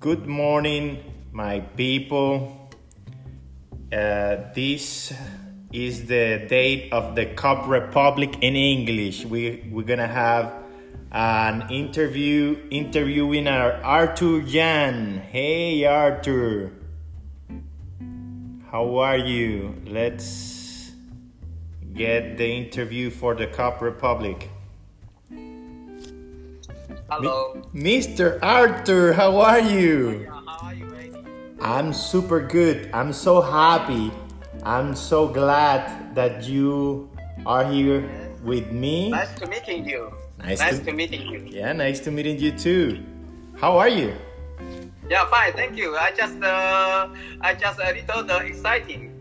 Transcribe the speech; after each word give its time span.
Good 0.00 0.28
morning, 0.28 1.02
my 1.32 1.58
people. 1.58 2.70
Uh, 3.92 4.36
this 4.54 5.12
is 5.72 6.06
the 6.06 6.46
date 6.48 6.92
of 6.92 7.16
the 7.16 7.26
Cup 7.26 7.66
Republic 7.66 8.36
in 8.40 8.54
English. 8.54 9.24
We 9.24 9.68
we're 9.72 9.82
gonna 9.82 10.06
have 10.06 10.54
an 11.10 11.68
interview 11.68 12.64
interviewing 12.70 13.48
our 13.48 13.72
Arthur 13.82 14.38
Yang. 14.38 15.18
Hey 15.32 15.84
Arthur, 15.84 16.70
how 18.70 18.98
are 18.98 19.18
you? 19.18 19.82
Let's 19.84 20.92
get 21.92 22.38
the 22.38 22.46
interview 22.46 23.10
for 23.10 23.34
the 23.34 23.48
Cup 23.48 23.82
Republic. 23.82 24.48
Hello. 27.08 27.56
Mr. 27.74 28.38
Arthur, 28.42 29.12
how 29.14 29.40
are 29.40 29.60
you? 29.60 30.28
Yeah, 30.28 30.40
how 30.44 30.68
are 30.68 30.74
you, 30.74 30.84
baby? 30.92 31.16
I'm 31.60 31.92
super 31.92 32.40
good. 32.44 32.90
I'm 32.92 33.12
so 33.12 33.40
happy. 33.40 34.12
I'm 34.62 34.94
so 34.94 35.26
glad 35.26 36.14
that 36.14 36.44
you 36.44 37.08
are 37.46 37.64
here 37.64 38.04
with 38.44 38.70
me. 38.72 39.08
Nice 39.08 39.32
to 39.40 39.46
meeting 39.48 39.88
you. 39.88 40.12
Nice 40.38 40.60
Nice 40.60 40.78
to- 40.78 40.84
to 40.84 40.92
meeting 40.92 41.24
you. 41.32 41.40
Yeah, 41.48 41.72
nice 41.72 42.00
to 42.04 42.10
meeting 42.12 42.36
you 42.38 42.52
too. 42.52 43.00
How 43.56 43.78
are 43.78 43.88
you? 43.88 44.12
Yeah, 45.08 45.24
fine. 45.32 45.56
Thank 45.56 45.80
you. 45.80 45.96
I 45.96 46.12
just 46.12 46.36
uh, 46.44 47.08
I 47.40 47.54
just 47.56 47.80
a 47.80 47.88
little 47.96 48.20
uh, 48.28 48.44
exciting. 48.44 49.16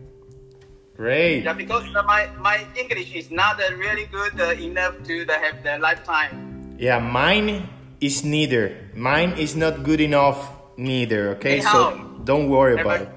Great. 1.00 1.48
Yeah, 1.48 1.54
because 1.56 1.88
uh, 1.96 2.04
my 2.04 2.28
my 2.44 2.68
English 2.76 3.16
is 3.16 3.32
not 3.32 3.64
uh, 3.64 3.72
really 3.80 4.12
good 4.12 4.36
uh, 4.36 4.52
enough 4.60 5.00
to 5.08 5.24
the, 5.24 5.40
have 5.40 5.64
the 5.64 5.80
lifetime. 5.80 6.76
Yeah, 6.78 7.00
mine 7.00 7.64
is 8.02 8.24
neither. 8.24 8.76
Mine 8.96 9.34
is 9.38 9.56
not 9.56 9.84
good 9.84 10.02
enough 10.02 10.52
neither, 10.78 11.30
okay? 11.36 11.62
So 11.62 11.98
don't 12.24 12.50
worry 12.50 12.80
about 12.80 13.02
it. 13.02 13.10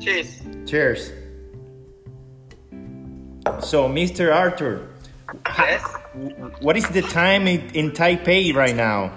Cheers. 0.00 0.42
Cheers. 0.66 1.12
So, 3.60 3.88
Mr. 3.88 4.34
Arthur, 4.34 4.88
Yes. 5.58 5.82
what 6.60 6.76
is 6.76 6.88
the 6.88 7.02
time 7.02 7.46
in, 7.46 7.60
in 7.74 7.90
Taipei 7.90 8.54
right 8.54 8.74
now? 8.74 9.12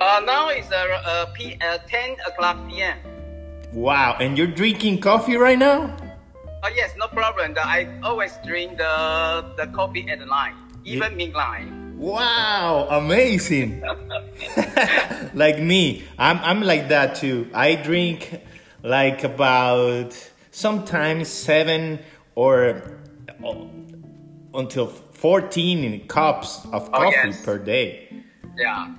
Uh, 0.00 0.20
now 0.26 0.48
it's 0.48 0.70
uh, 0.70 0.76
uh, 1.04 1.26
P, 1.34 1.56
uh, 1.60 1.78
10 1.88 2.16
o'clock 2.26 2.58
p.m. 2.68 2.98
Wow, 3.72 4.16
and 4.20 4.36
you're 4.36 4.46
drinking 4.46 5.00
coffee 5.00 5.36
right 5.36 5.58
now? 5.58 5.94
Oh 6.64 6.68
yes, 6.74 6.94
no 6.98 7.06
problem. 7.08 7.54
I 7.56 7.86
always 8.02 8.32
drink 8.44 8.78
the 8.78 9.44
the 9.56 9.66
coffee 9.68 10.08
at 10.08 10.18
night, 10.26 10.54
even 10.84 11.16
midnight. 11.16 11.68
Wow, 11.96 12.88
amazing. 12.90 13.82
like 15.34 15.58
me, 15.60 16.04
I'm 16.18 16.38
I'm 16.38 16.60
like 16.62 16.88
that 16.88 17.16
too. 17.16 17.48
I 17.54 17.74
drink 17.74 18.40
like 18.82 19.24
about 19.24 20.12
sometimes 20.50 21.28
7 21.28 21.98
or 22.34 22.82
uh, 23.44 23.54
until 24.54 24.86
14 24.88 26.06
cups 26.06 26.64
of 26.72 26.88
Oh, 26.92 26.98
coffee 27.00 27.28
yes. 27.32 27.44
per 27.44 27.58
day. 27.58 28.08
Yeah. 28.56 28.94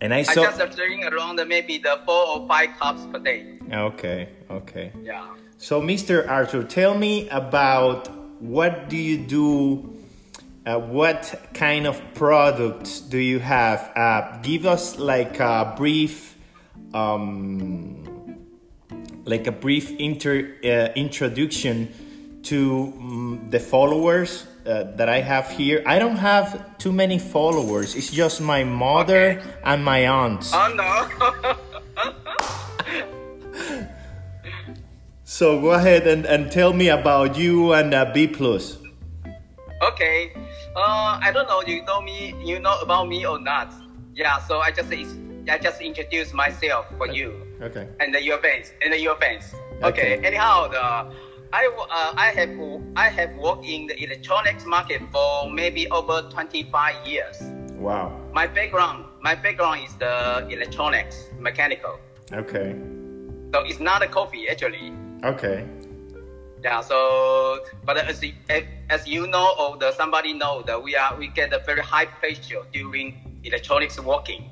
And 0.00 0.12
I 0.12 0.18
I 0.18 0.22
saw 0.22 0.44
just 0.44 0.76
drink 0.76 1.04
around 1.04 1.40
maybe 1.46 1.78
the 1.78 2.00
four 2.06 2.26
or 2.40 2.48
five 2.48 2.70
cups 2.78 3.06
per 3.12 3.18
day. 3.18 3.58
Okay, 3.70 4.28
okay. 4.50 4.92
Yeah. 5.02 5.34
So, 5.56 5.80
Mr. 5.80 6.28
Arthur, 6.28 6.62
tell 6.64 6.96
me 6.98 7.28
about 7.30 8.08
what 8.42 8.88
do 8.88 8.96
you 8.96 9.18
do? 9.18 10.03
Uh, 10.66 10.78
what 10.78 11.34
kind 11.52 11.86
of 11.86 12.00
products 12.14 13.00
do 13.00 13.18
you 13.18 13.38
have? 13.38 13.92
Uh, 13.94 14.38
give 14.40 14.64
us 14.64 14.98
like 14.98 15.38
a 15.38 15.74
brief, 15.76 16.38
um, 16.94 18.38
like 19.26 19.46
a 19.46 19.52
brief 19.52 19.90
inter, 19.98 20.56
uh, 20.64 20.88
introduction 20.96 21.92
to 22.44 22.94
mm, 22.96 23.50
the 23.50 23.60
followers 23.60 24.46
uh, 24.66 24.84
that 24.96 25.08
I 25.10 25.20
have 25.20 25.50
here. 25.50 25.82
I 25.86 25.98
don't 25.98 26.16
have 26.16 26.78
too 26.78 26.92
many 26.92 27.18
followers. 27.18 27.94
It's 27.94 28.10
just 28.10 28.40
my 28.40 28.64
mother 28.64 29.32
Okay. 29.38 29.42
and 29.64 29.84
my 29.84 30.06
aunts. 30.06 30.50
Oh 30.54 30.72
no. 30.74 31.54
So 35.26 35.60
go 35.60 35.72
ahead 35.72 36.06
and, 36.06 36.26
and 36.26 36.52
tell 36.52 36.72
me 36.72 36.88
about 36.88 37.36
you 37.36 37.72
and 37.72 37.92
uh, 37.92 38.12
B 38.14 38.28
plus. 38.28 38.78
okay. 39.82 40.32
Uh, 40.76 41.20
I 41.22 41.30
don't 41.32 41.48
know. 41.48 41.62
You 41.62 41.84
know 41.84 42.00
me. 42.00 42.34
You 42.44 42.58
know 42.58 42.76
about 42.80 43.08
me 43.08 43.24
or 43.24 43.38
not? 43.38 43.72
Yeah. 44.14 44.38
So 44.38 44.58
I 44.58 44.70
just 44.70 44.92
I 44.92 45.58
just 45.58 45.80
introduce 45.80 46.32
myself 46.32 46.86
for 46.96 47.06
you 47.06 47.42
Okay. 47.62 47.88
and 48.00 48.14
your 48.16 48.38
fans 48.38 48.72
and 48.84 48.94
your 49.00 49.16
fans. 49.16 49.54
Okay. 49.82 50.16
Okay. 50.16 50.26
Anyhow, 50.26 50.68
the, 50.68 50.80
I 51.52 51.66
uh, 51.78 52.14
I 52.16 52.30
have 52.30 52.58
I 52.96 53.08
have 53.08 53.36
worked 53.36 53.64
in 53.64 53.86
the 53.86 54.02
electronics 54.02 54.66
market 54.66 55.00
for 55.12 55.50
maybe 55.50 55.88
over 55.90 56.22
25 56.30 57.06
years. 57.06 57.36
Wow. 57.76 58.20
My 58.32 58.46
background 58.46 59.04
my 59.22 59.34
background 59.34 59.80
is 59.86 59.94
the 59.96 60.46
electronics 60.50 61.28
mechanical. 61.38 61.98
Okay. 62.32 62.74
So 63.52 63.60
it's 63.60 63.78
not 63.80 64.02
a 64.02 64.08
coffee 64.08 64.48
actually. 64.48 64.92
Okay. 65.22 65.64
Yeah, 66.64 66.80
so 66.80 67.60
but 67.84 67.98
as 67.98 68.22
you- 68.22 68.32
as 68.88 69.06
you 69.06 69.26
know 69.26 69.52
or 69.58 69.76
the 69.76 69.92
somebody 69.92 70.32
know 70.32 70.62
that 70.62 70.82
we 70.82 70.96
are 70.96 71.14
we 71.14 71.28
get 71.28 71.52
a 71.52 71.58
very 71.58 71.82
high 71.82 72.06
pressure 72.06 72.62
during 72.72 73.12
electronics 73.44 74.00
working. 74.00 74.48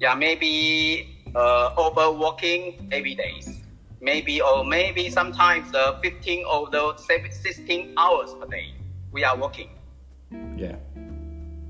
Yeah, 0.00 0.14
maybe 0.14 1.06
uh, 1.34 1.70
overworking 1.78 2.88
every 2.90 3.14
days. 3.14 3.62
Maybe 4.00 4.40
or 4.42 4.64
maybe 4.64 5.08
sometimes 5.08 5.72
uh, 5.72 5.92
15 6.02 6.44
or 6.44 6.68
the 6.70 6.92
16 7.30 7.94
hours 7.96 8.34
per 8.34 8.46
day 8.46 8.74
we 9.12 9.22
are 9.22 9.36
working. 9.36 9.70
Yeah. 10.56 10.76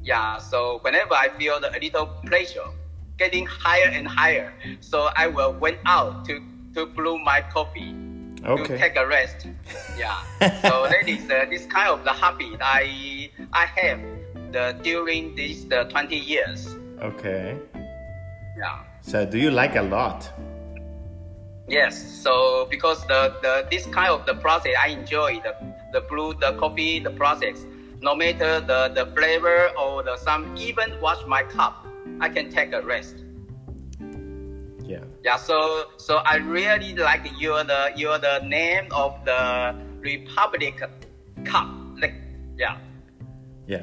Yeah, 0.03 0.39
so 0.39 0.79
whenever 0.81 1.13
I 1.15 1.29
feel 1.37 1.61
the, 1.61 1.77
a 1.77 1.79
little 1.79 2.07
pressure 2.25 2.69
getting 3.19 3.47
higher 3.47 3.91
and 3.93 4.09
higher, 4.09 4.55
so 4.81 5.11
I 5.15 5.29
will 5.29 5.53
went 5.53 5.79
out 5.85 6.25
to 6.25 6.41
to 6.75 6.87
brew 6.87 7.19
my 7.19 7.43
coffee 7.43 7.95
to 8.45 8.51
Okay. 8.53 8.77
take 8.79 8.97
a 8.97 9.07
rest. 9.07 9.47
Yeah. 9.99 10.21
so 10.63 10.87
that 10.91 11.09
is 11.09 11.25
uh, 11.31 11.47
this 11.51 11.67
kind 11.67 11.89
of 11.89 12.05
the 12.05 12.13
habit 12.13 12.61
I 12.61 13.31
I 13.53 13.67
have 13.67 14.01
the 14.53 14.77
during 14.83 15.35
these 15.35 15.67
the 15.69 15.85
20 15.85 16.17
years. 16.17 16.77
Okay. 17.03 17.57
Yeah. 18.59 18.79
So 19.01 19.25
do 19.27 19.39
you 19.39 19.51
like 19.51 19.77
a 19.77 19.83
lot? 19.83 20.31
Yes. 21.69 21.97
So 22.23 22.67
because 22.71 23.01
the, 23.07 23.35
the 23.43 23.67
this 23.71 23.87
kind 23.87 24.11
of 24.11 24.27
the 24.27 24.35
process 24.35 24.75
I 24.79 24.89
enjoy 24.89 25.41
the 25.41 25.55
the 25.93 26.01
brew 26.03 26.35
the 26.35 26.53
coffee 26.59 27.01
the 27.01 27.11
process. 27.11 27.65
No 28.01 28.15
matter 28.15 28.61
the, 28.61 28.93
the 28.95 29.07
flavor 29.17 29.71
or 29.81 30.03
the 30.03 30.19
some 30.19 30.55
even 30.59 31.01
wash 31.01 31.25
my 31.27 31.43
cup, 31.43 31.87
I 32.21 32.29
can 32.29 32.51
take 32.51 32.75
a 32.75 32.83
rest. 32.83 33.24
Yeah. 34.85 35.05
Yeah, 35.25 35.37
so 35.37 35.89
so 35.97 36.21
I 36.25 36.37
really 36.37 36.95
like 36.95 37.25
your 37.41 37.65
the 37.65 37.93
your 37.97 38.19
the 38.19 38.45
name 38.45 38.89
of 38.93 39.17
the 39.25 39.75
Republic 40.01 40.83
Cup. 41.45 41.69
Like 41.97 42.15
yeah. 42.57 42.77
Yeah. 43.67 43.83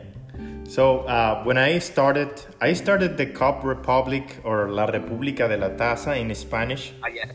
So 0.71 0.99
uh, 1.03 1.43
when 1.43 1.57
I 1.57 1.79
started, 1.79 2.31
I 2.61 2.73
started 2.73 3.17
the 3.17 3.25
Cup 3.25 3.63
Republic 3.63 4.39
or 4.43 4.69
La 4.69 4.85
República 4.85 5.49
de 5.49 5.57
la 5.57 5.69
Taza 5.75 6.15
in 6.15 6.33
Spanish 6.33 6.93
Ah 7.03 7.09
yes. 7.11 7.27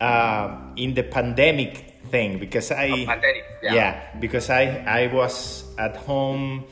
uh, 0.00 0.56
in 0.76 0.94
the 0.94 1.02
pandemic 1.02 2.00
thing 2.08 2.38
because 2.38 2.70
I 2.72 3.04
Pandemic. 3.04 3.44
Yeah. 3.62 3.74
yeah 3.74 3.92
because 4.20 4.48
I 4.48 4.84
I 4.86 5.12
was 5.12 5.64
at 5.76 5.96
home 5.96 6.64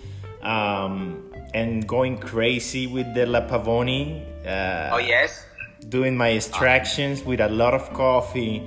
um, 0.42 1.20
and 1.52 1.86
going 1.86 2.18
crazy 2.18 2.86
with 2.86 3.12
the 3.14 3.26
La 3.26 3.44
Pavoni. 3.44 4.24
Uh, 4.46 4.96
Oh 4.96 5.02
yes. 5.02 5.45
Doing 5.88 6.16
my 6.16 6.32
extractions 6.34 7.24
with 7.24 7.40
a 7.40 7.48
lot 7.48 7.74
of 7.74 7.92
coffee 7.92 8.62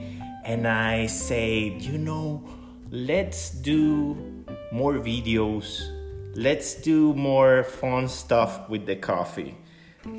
and 0.45 0.67
I 0.67 1.05
said, 1.07 1.81
you 1.81 1.97
know, 1.97 2.43
let's 2.91 3.49
do 3.51 4.15
more 4.71 4.93
videos. 4.95 5.77
Let's 6.35 6.75
do 6.75 7.13
more 7.13 7.63
fun 7.63 8.07
stuff 8.07 8.69
with 8.69 8.85
the 8.85 8.95
coffee. 8.95 9.57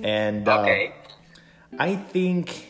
And 0.02 0.46
uh, 0.48 0.60
Okay. 0.60 0.92
I 1.78 1.96
think 1.96 2.66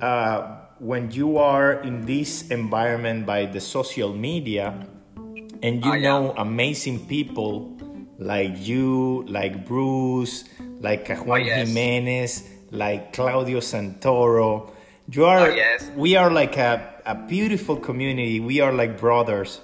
uh, 0.00 0.56
when 0.78 1.10
you 1.10 1.36
are 1.38 1.72
in 1.82 2.06
this 2.06 2.48
environment 2.48 3.26
by 3.26 3.44
the 3.46 3.60
social 3.60 4.14
media 4.14 4.86
and 5.62 5.84
you 5.84 5.90
Ah, 5.92 5.94
yeah. 5.94 6.08
know 6.08 6.32
amazing 6.38 7.06
people 7.06 7.76
like 8.18 8.56
you, 8.66 9.24
like 9.28 9.66
Bruce, 9.66 10.44
like 10.80 11.08
Juan 11.08 11.42
Oh, 11.42 11.44
yes. 11.44 11.68
Jimenez, 11.68 12.48
like 12.70 13.12
Claudio 13.12 13.60
Santoro, 13.60 14.70
you 15.10 15.24
are 15.24 15.50
Oh, 15.50 15.54
yes. 15.54 15.90
we 15.96 16.16
are 16.16 16.30
like 16.30 16.56
a, 16.56 16.80
a 17.06 17.14
beautiful 17.14 17.76
community. 17.76 18.40
We 18.40 18.60
are 18.60 18.72
like 18.72 18.98
brothers. 18.98 19.60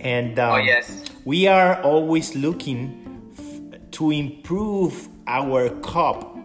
And 0.00 0.38
um, 0.38 0.52
Oh, 0.54 0.56
yes. 0.56 1.04
we 1.24 1.46
are 1.46 1.80
always 1.82 2.34
looking 2.34 3.32
f- 3.38 3.90
to 3.92 4.10
improve 4.10 5.08
our 5.26 5.70
cup 5.80 6.36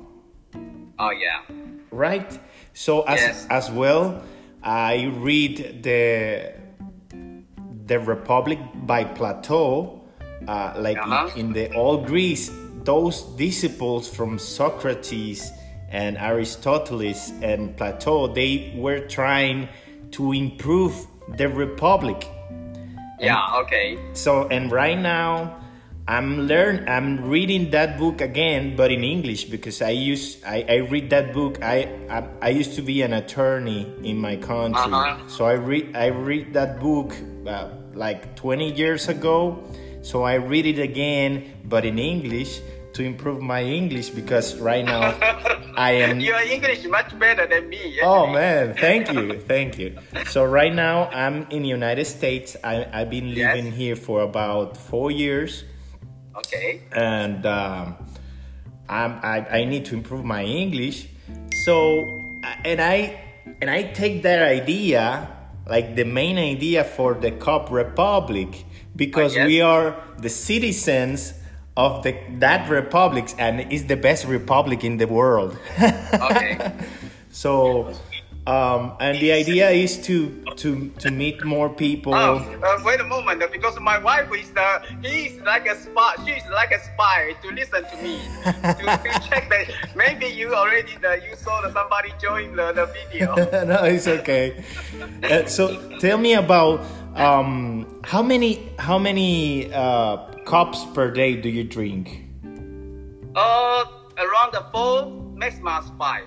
Oh 0.98 1.12
yeah. 1.12 1.42
right 1.92 2.40
So 2.74 3.02
as 3.04 3.20
Yes. 3.20 3.48
as 3.50 3.72
well, 3.72 4.22
I 4.64 5.12
read 5.20 5.84
the 5.84 6.54
the 7.88 8.00
Republic 8.00 8.60
by 8.86 9.04
Plato, 9.04 10.02
uh, 10.48 10.74
like 10.78 10.98
Uh-huh. 10.98 11.30
in, 11.36 11.54
the 11.54 11.74
old 11.76 12.06
Greece, 12.06 12.52
those 12.84 13.24
disciples 13.36 14.08
from 14.08 14.38
Socrates 14.38 15.52
and 15.92 16.18
Aristoteles 16.18 17.32
and 17.42 17.76
Plato, 17.78 18.28
they 18.28 18.74
were 18.76 19.00
trying 19.08 19.70
to 20.12 20.32
improve 20.34 20.94
the 21.38 21.48
Republic. 21.50 22.28
Yeah. 23.20 23.44
Okay. 23.62 23.98
So 24.14 24.48
and 24.48 24.72
right 24.72 24.98
now 24.98 25.60
I'm 26.08 26.48
learn 26.48 26.88
I'm 26.88 27.22
reading 27.30 27.70
that 27.72 28.00
book 28.00 28.22
again 28.22 28.76
but 28.76 28.92
in 28.92 29.04
English 29.04 29.46
because 29.46 29.82
I 29.82 29.90
use 29.92 30.42
I, 30.48 30.66
I 30.68 30.76
read 30.90 31.10
that 31.12 31.34
book 31.34 31.62
I, 31.62 31.86
I 32.10 32.24
I 32.42 32.50
used 32.50 32.74
to 32.76 32.82
be 32.82 33.02
an 33.04 33.14
attorney 33.14 33.86
in 34.04 34.18
my 34.18 34.38
country 34.38 34.82
Uh-huh. 34.90 35.28
so 35.28 35.46
I 35.46 35.54
read 35.54 35.96
I 35.96 36.08
read 36.08 36.54
that 36.54 36.80
book 36.80 37.14
uh, 37.46 37.68
like 37.94 38.36
20 38.36 38.72
years 38.74 39.08
ago 39.10 39.62
so 40.02 40.24
I 40.24 40.36
read 40.36 40.66
it 40.66 40.80
again 40.80 41.60
but 41.66 41.84
in 41.86 42.00
English 42.00 42.62
to 43.00 43.06
improve 43.06 43.40
my 43.42 43.64
English 43.64 44.10
because 44.10 44.60
right 44.60 44.84
now 44.84 45.16
I 45.78 45.92
am 46.04 46.20
Your 46.20 46.42
English 46.44 46.84
much 46.86 47.18
better 47.18 47.48
than 47.48 47.70
me. 47.70 47.98
Oh 48.04 48.28
man, 48.28 48.76
thank 48.76 49.08
you, 49.14 49.40
thank 49.40 49.80
you. 49.80 49.96
So 50.28 50.44
right 50.44 50.76
now 50.76 51.08
I'm 51.08 51.48
in 51.50 51.64
United 51.64 52.06
States. 52.06 52.58
I, 52.62 52.86
I've 52.92 53.10
been 53.10 53.30
Yes. 53.30 53.56
living 53.56 53.72
here 53.72 53.96
for 53.96 54.22
about 54.22 54.76
four 54.76 55.12
years, 55.12 55.64
Okay. 56.36 56.82
and 56.92 57.46
um, 57.46 57.96
I'm, 58.90 59.14
I 59.24 59.48
I 59.48 59.64
need 59.64 59.86
to 59.86 59.96
improve 59.96 60.26
my 60.26 60.44
English. 60.44 61.08
So 61.64 62.04
and 62.68 62.82
I 62.84 63.16
and 63.62 63.70
I 63.72 63.96
take 63.96 64.24
that 64.28 64.44
idea 64.44 65.32
like 65.64 65.96
the 65.96 66.04
main 66.04 66.38
idea 66.38 66.84
for 66.84 67.14
the 67.16 67.32
Cup 67.32 67.72
Republic 67.72 68.66
because 68.94 69.36
yes. 69.36 69.48
we 69.48 69.62
are 69.62 69.96
the 70.20 70.28
citizens 70.30 71.39
of 71.80 72.04
the 72.04 72.14
that 72.44 72.70
republic 72.70 73.34
and 73.40 73.62
it's 73.72 73.84
the 73.84 73.96
best 73.96 74.28
republic 74.28 74.84
in 74.84 74.98
the 74.98 75.08
world. 75.08 75.58
Okay. 76.20 76.72
So, 77.32 77.94
um, 78.46 78.98
and 79.00 79.18
the 79.20 79.32
idea 79.32 79.70
is 79.70 79.96
to 80.08 80.44
to 80.58 80.90
to 81.00 81.08
meet 81.12 81.46
more 81.46 81.70
people. 81.70 82.14
Oh, 82.14 82.44
uh, 82.64 82.84
wait 82.84 83.00
a 83.00 83.06
moment, 83.06 83.40
because 83.52 83.80
my 83.80 83.98
wife 83.98 84.28
is 84.36 84.52
the 84.52 84.70
he 85.02 85.28
is 85.28 85.42
like 85.44 85.66
a 85.68 85.76
spy. 85.76 86.16
She's 86.26 86.44
like 86.52 86.72
a 86.76 86.82
spy 86.84 87.38
to 87.44 87.48
listen 87.60 87.82
to 87.92 87.96
me 88.04 88.20
to, 88.44 88.84
to 89.06 89.10
check 89.30 89.48
that 89.54 89.72
maybe 89.96 90.28
you 90.28 90.54
already 90.54 90.98
the, 91.00 91.22
you 91.24 91.36
saw 91.38 91.62
that 91.62 91.72
somebody 91.72 92.12
joined 92.20 92.60
the, 92.60 92.74
the 92.74 92.86
video. 92.92 93.36
no, 93.72 93.86
it's 93.86 94.08
okay. 94.20 94.64
Uh, 95.24 95.46
so, 95.46 95.64
tell 96.00 96.18
me 96.18 96.34
about 96.34 96.84
um, 97.16 97.86
how 98.04 98.22
many 98.22 98.68
how 98.80 99.00
many 99.00 99.72
uh, 99.72 100.29
cups 100.50 100.84
per 100.96 101.12
day 101.12 101.36
do 101.36 101.48
you 101.48 101.64
drink? 101.64 102.26
uh, 103.36 103.86
around 104.18 104.52
the 104.52 104.66
four, 104.72 105.12
maximum 105.36 105.84
five, 105.98 106.26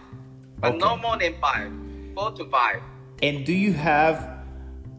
but 0.61 0.77
no 0.77 0.97
more 0.97 1.19
than 1.19 1.35
five, 1.41 1.73
four 2.15 2.31
to 2.33 2.45
five. 2.47 2.81
And 3.23 3.45
do 3.45 3.53
you 3.53 3.73
have 3.73 4.31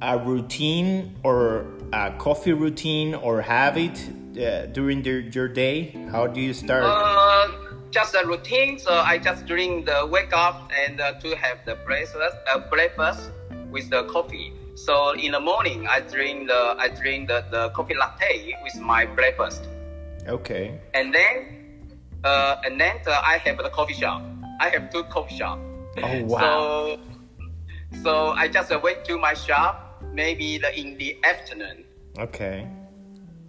a 0.02 0.18
routine 0.18 1.16
or 1.24 1.66
a 1.94 2.12
coffee 2.18 2.54
routine 2.54 3.16
or 3.16 3.42
habit 3.42 3.98
uh, 4.38 4.66
during 4.68 5.02
the, 5.02 5.30
your 5.32 5.48
day? 5.48 5.96
How 6.12 6.28
do 6.28 6.42
you 6.42 6.54
start? 6.54 6.84
Uh, 6.86 7.48
just 7.92 8.16
a 8.16 8.26
routine. 8.28 8.78
So 8.78 8.92
I 8.92 9.18
just 9.18 9.46
drink 9.46 9.86
the 9.86 10.06
wake 10.06 10.34
up 10.34 10.70
and 10.86 11.00
uh, 11.00 11.14
to 11.22 11.36
have 11.36 11.60
the 11.66 11.76
breakfast, 11.76 12.16
uh, 12.52 12.60
breakfast 12.70 13.32
with 13.72 13.90
the 13.90 14.04
coffee. 14.04 14.54
So 14.76 15.12
in 15.12 15.32
the 15.32 15.40
morning, 15.40 15.88
I 15.88 16.00
drink 16.00 16.48
the 16.48 16.76
I 16.78 16.90
drink 16.90 17.28
the, 17.28 17.46
the 17.52 17.70
coffee 17.70 17.96
latte 17.96 18.56
with 18.64 18.76
my 18.82 19.06
breakfast, 19.06 19.68
okay. 20.28 20.80
and 20.94 21.14
then 21.14 21.88
uh, 22.24 22.58
and 22.66 22.80
then 22.80 22.98
uh, 23.06 23.22
I 23.24 23.38
have 23.38 23.58
the 23.58 23.70
coffee 23.70 23.94
shop. 23.94 24.24
I 24.60 24.70
have 24.70 24.90
two 24.90 25.04
coffee 25.04 25.38
shop. 25.38 25.60
Oh 26.02 26.24
wow. 26.24 26.40
So 26.40 27.00
so 28.02 28.30
I 28.30 28.48
just 28.48 28.72
uh, 28.72 28.80
went 28.82 29.06
to 29.06 29.18
my 29.20 29.34
shop 29.36 30.02
maybe 30.12 30.58
the, 30.58 30.78
in 30.78 30.98
the 30.98 31.18
afternoon. 31.24 31.84
Okay. 32.18 32.68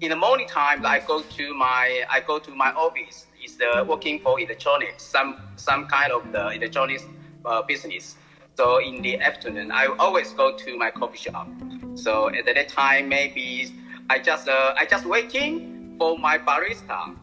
in 0.01 0.11
the 0.11 0.17
morning 0.17 0.47
time, 0.47 0.85
I 0.85 1.01
go 1.01 1.23
to 1.23 1.55
my 1.55 2.05
I 2.11 2.21
go 2.21 2.39
to 2.39 2.55
my 2.55 2.71
office. 2.73 3.27
It's 3.41 3.57
the 3.57 3.85
working 3.89 4.21
for 4.21 4.41
electronics, 4.41 5.03
some 5.03 5.41
some 5.57 5.87
kind 5.87 6.13
of 6.13 6.33
the 6.33 6.51
electronics 6.51 7.05
uh, 7.45 7.63
business. 7.63 8.17
So 8.57 8.79
in 8.79 9.03
the 9.03 9.19
afternoon, 9.21 9.73
I 9.73 9.87
always 9.99 10.33
go 10.33 10.57
to 10.57 10.79
my 10.79 10.91
coffee 10.91 11.19
shop. 11.19 11.49
So 11.95 12.29
at 12.29 12.45
that 12.47 12.69
time, 12.69 13.09
maybe 13.09 13.73
I 14.11 14.19
just 14.19 14.49
uh, 14.49 14.75
I 14.79 14.87
just 14.87 15.07
waiting 15.07 15.97
for 15.99 16.17
my 16.19 16.39
barista 16.39 17.17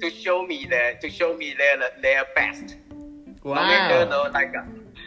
to 0.00 0.10
show 0.10 0.46
me 0.46 0.66
their 0.68 0.96
to 0.98 1.10
show 1.10 1.36
me 1.36 1.54
their 1.58 1.76
their 2.00 2.24
best. 2.34 2.76
No 3.44 3.54
matter 3.54 4.06
Wow. 4.08 4.24
the 4.28 4.32
like, 4.32 4.54
uh, 4.56 4.62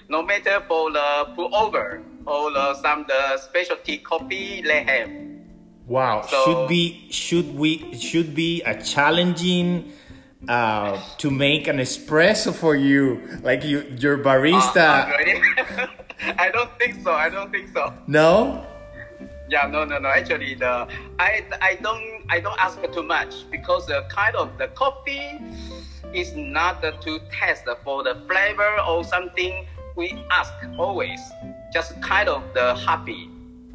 no 0.10 0.22
matter 0.22 0.62
for 0.68 0.92
the 0.92 1.34
pullover 1.38 2.02
or 2.26 2.52
the, 2.52 2.74
some 2.82 3.06
the 3.08 3.38
specialty 3.38 3.98
coffee 3.98 4.62
they 4.62 4.84
have. 4.84 5.10
Wow, 5.88 6.22
So- 6.30 6.44
should 6.46 6.68
be 6.70 7.08
should 7.12 7.56
we 7.58 7.98
should 8.00 8.34
be 8.36 8.62
a 8.64 8.74
challenging 8.82 9.92
uh, 10.48 11.02
to 11.18 11.32
make 11.32 11.68
an 11.68 11.78
espresso 11.78 12.54
for 12.54 12.76
you, 12.76 13.22
like 13.44 13.64
you 13.64 13.84
your 13.98 14.18
barista. 14.18 15.08
Uh, 15.08 15.18
really? 15.18 15.42
I 16.38 16.50
don't 16.52 16.72
think 16.80 17.04
so. 17.04 17.12
I 17.14 17.30
don't 17.30 17.52
think 17.52 17.70
so. 17.74 17.94
no, 18.08 18.66
Yeah, 19.50 19.68
no, 19.68 19.84
no, 19.84 20.00
no. 20.00 20.10
Actually, 20.10 20.56
the 20.56 20.88
I 21.20 21.44
I 21.62 21.78
don't 21.82 22.26
I 22.30 22.40
don't 22.40 22.60
ask 22.60 22.80
too 22.92 23.04
much 23.04 23.50
because 23.52 23.88
the 23.88 24.06
kind 24.10 24.36
of 24.36 24.58
the 24.58 24.68
coffee 24.70 25.40
is 26.14 26.36
not 26.36 26.82
the 26.82 26.92
to 27.02 27.20
test 27.32 27.66
for 27.84 28.04
the 28.04 28.16
flavor 28.28 28.80
or 28.88 29.04
something. 29.04 29.68
We 29.96 30.24
ask 30.32 30.54
always 30.78 31.20
just 31.72 32.02
kind 32.02 32.30
of 32.30 32.42
the 32.54 32.76
happy 32.76 33.30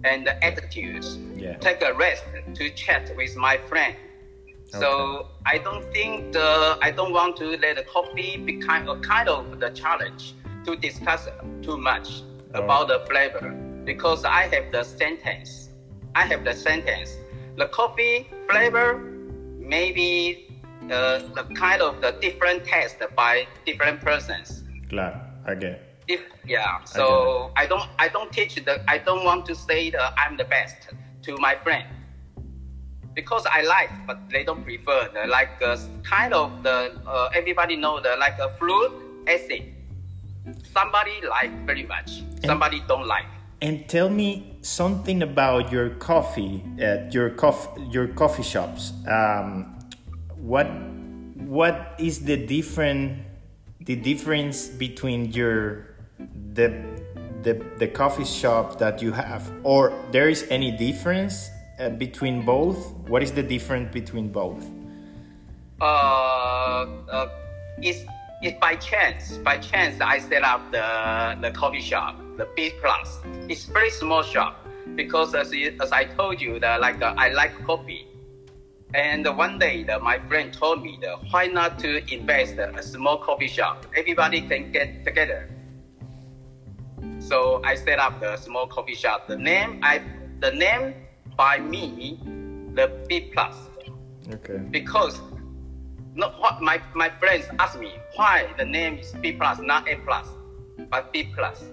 and 0.04 0.26
the 0.26 0.42
attitudes. 0.44 1.18
Yeah. 1.36 1.56
Take 1.58 1.82
a 1.82 1.92
rest 1.94 2.24
to 2.54 2.70
chat 2.70 3.12
with 3.16 3.36
my 3.36 3.58
friend. 3.68 3.94
So 4.68 5.28
I 5.46 5.58
don't 5.58 5.90
think 5.92 6.32
the 6.32 6.78
I 6.82 6.90
don't 6.90 7.12
want 7.12 7.36
to 7.38 7.56
let 7.56 7.76
the 7.76 7.84
coffee 7.84 8.36
become 8.36 8.88
a 8.88 9.00
kind 9.00 9.28
of 9.28 9.60
the 9.60 9.70
challenge 9.70 10.34
to 10.64 10.76
discuss 10.76 11.28
too 11.62 11.78
much 11.78 12.22
about 12.52 12.88
the 12.88 13.00
flavor 13.08 13.50
because 13.84 14.24
I 14.24 14.42
have 14.48 14.70
the 14.70 14.84
sentence. 14.84 15.70
I 16.14 16.26
have 16.26 16.44
the 16.44 16.54
sentence. 16.54 17.16
The 17.56 17.66
coffee 17.68 18.28
flavor 18.48 18.98
maybe 19.58 20.48
uh, 20.90 21.18
the 21.34 21.44
kind 21.54 21.82
of 21.82 22.00
the 22.00 22.12
different 22.20 22.64
taste 22.64 23.02
by 23.16 23.46
different 23.66 24.00
persons. 24.00 24.64
claro, 24.88 25.20
okay. 25.48 25.78
If 26.08 26.22
yeah, 26.46 26.84
so 26.84 27.50
I 27.56 27.66
don't 27.66 27.88
I 27.98 28.08
don't 28.08 28.32
teach 28.32 28.54
the 28.54 28.82
I 28.88 28.98
don't 28.98 29.24
want 29.24 29.44
to 29.46 29.54
say 29.54 29.90
the 29.90 30.12
I'm 30.18 30.36
the 30.38 30.44
best 30.44 30.88
to 31.22 31.36
my 31.36 31.54
friend 31.56 31.84
because 33.18 33.42
I 33.50 33.66
like, 33.66 33.90
but 34.06 34.30
they 34.30 34.44
don't 34.44 34.62
prefer 34.62 35.10
the 35.10 35.26
like 35.26 35.58
uh, 35.58 35.74
kind 36.06 36.30
of 36.32 36.62
the 36.62 36.94
uh, 37.02 37.34
everybody 37.34 37.74
know 37.74 37.98
the 37.98 38.14
like 38.14 38.38
a 38.38 38.54
fruit 38.54 38.94
acid. 39.26 39.74
Somebody 40.70 41.18
like 41.26 41.50
very 41.66 41.82
much, 41.82 42.22
somebody 42.46 42.78
don't 42.86 43.10
like. 43.10 43.26
And 43.60 43.88
tell 43.90 44.08
me 44.08 44.54
something 44.62 45.26
about 45.26 45.72
your 45.74 45.98
coffee 45.98 46.62
at 46.78 47.12
your 47.12 47.34
coff 47.34 47.74
your 47.90 48.06
coffee 48.14 48.46
shops. 48.46 48.94
Um, 49.10 49.74
what 50.38 50.70
what 51.42 51.98
is 51.98 52.22
the 52.22 52.38
different 52.38 53.18
the 53.82 53.98
difference 53.98 54.70
between 54.70 55.34
your 55.34 55.90
the 56.54 56.70
the 57.42 57.58
the 57.82 57.90
coffee 57.90 58.24
shop 58.24 58.78
that 58.78 59.02
you 59.02 59.10
have, 59.10 59.50
or 59.66 59.90
there 60.14 60.30
is 60.30 60.46
any 60.54 60.70
difference 60.70 61.50
uh, 61.78 61.90
between 61.90 62.44
both? 62.44 62.92
What 63.08 63.22
is 63.22 63.32
the 63.32 63.42
difference 63.42 63.92
between 63.92 64.28
both? 64.28 64.64
uh, 65.80 66.86
uh, 67.10 67.28
it's 67.80 68.04
it's 68.42 68.58
by 68.60 68.76
chance. 68.76 69.38
By 69.38 69.58
chance, 69.58 70.00
I 70.00 70.18
set 70.18 70.42
up 70.42 70.70
the 70.72 71.38
the 71.40 71.50
coffee 71.52 71.80
shop, 71.80 72.16
the 72.36 72.48
B 72.56 72.72
Plus. 72.80 73.20
It's 73.48 73.64
very 73.64 73.90
small 73.90 74.22
shop 74.22 74.66
because 74.94 75.34
as 75.34 75.52
as 75.80 75.92
I 75.92 76.04
told 76.04 76.40
you, 76.40 76.58
that 76.60 76.80
like 76.80 77.02
uh, 77.02 77.14
I 77.16 77.30
like 77.30 77.54
coffee, 77.64 78.06
and 78.94 79.26
one 79.36 79.58
day 79.58 79.84
the, 79.84 79.98
my 79.98 80.18
friend 80.28 80.52
told 80.52 80.82
me 80.82 80.98
that 81.02 81.16
why 81.30 81.46
not 81.46 81.78
to 81.80 82.02
invest 82.12 82.58
a 82.58 82.82
small 82.82 83.18
coffee 83.18 83.48
shop? 83.48 83.86
Everybody 83.96 84.42
can 84.42 84.72
get 84.72 85.04
together. 85.04 85.48
So 87.20 87.60
I 87.64 87.74
set 87.74 87.98
up 87.98 88.20
the 88.20 88.36
small 88.36 88.66
coffee 88.66 88.94
shop. 88.94 89.28
The 89.28 89.36
name 89.36 89.80
I 89.82 90.02
the 90.40 90.52
name 90.52 90.94
by 91.38 91.58
me, 91.58 92.20
the 92.74 92.90
B 93.08 93.30
Plus 93.32 93.54
Okay. 94.34 94.58
because 94.70 95.18
no, 96.14 96.28
what 96.38 96.60
my, 96.60 96.82
my 96.94 97.08
friends 97.18 97.46
ask 97.58 97.78
me 97.78 97.92
why 98.16 98.46
the 98.58 98.64
name 98.64 98.98
is 98.98 99.12
B 99.22 99.32
plus, 99.32 99.58
not 99.60 99.88
A 99.88 99.96
plus. 100.04 100.26
but 100.90 101.12
B 101.12 101.30
plus. 101.34 101.64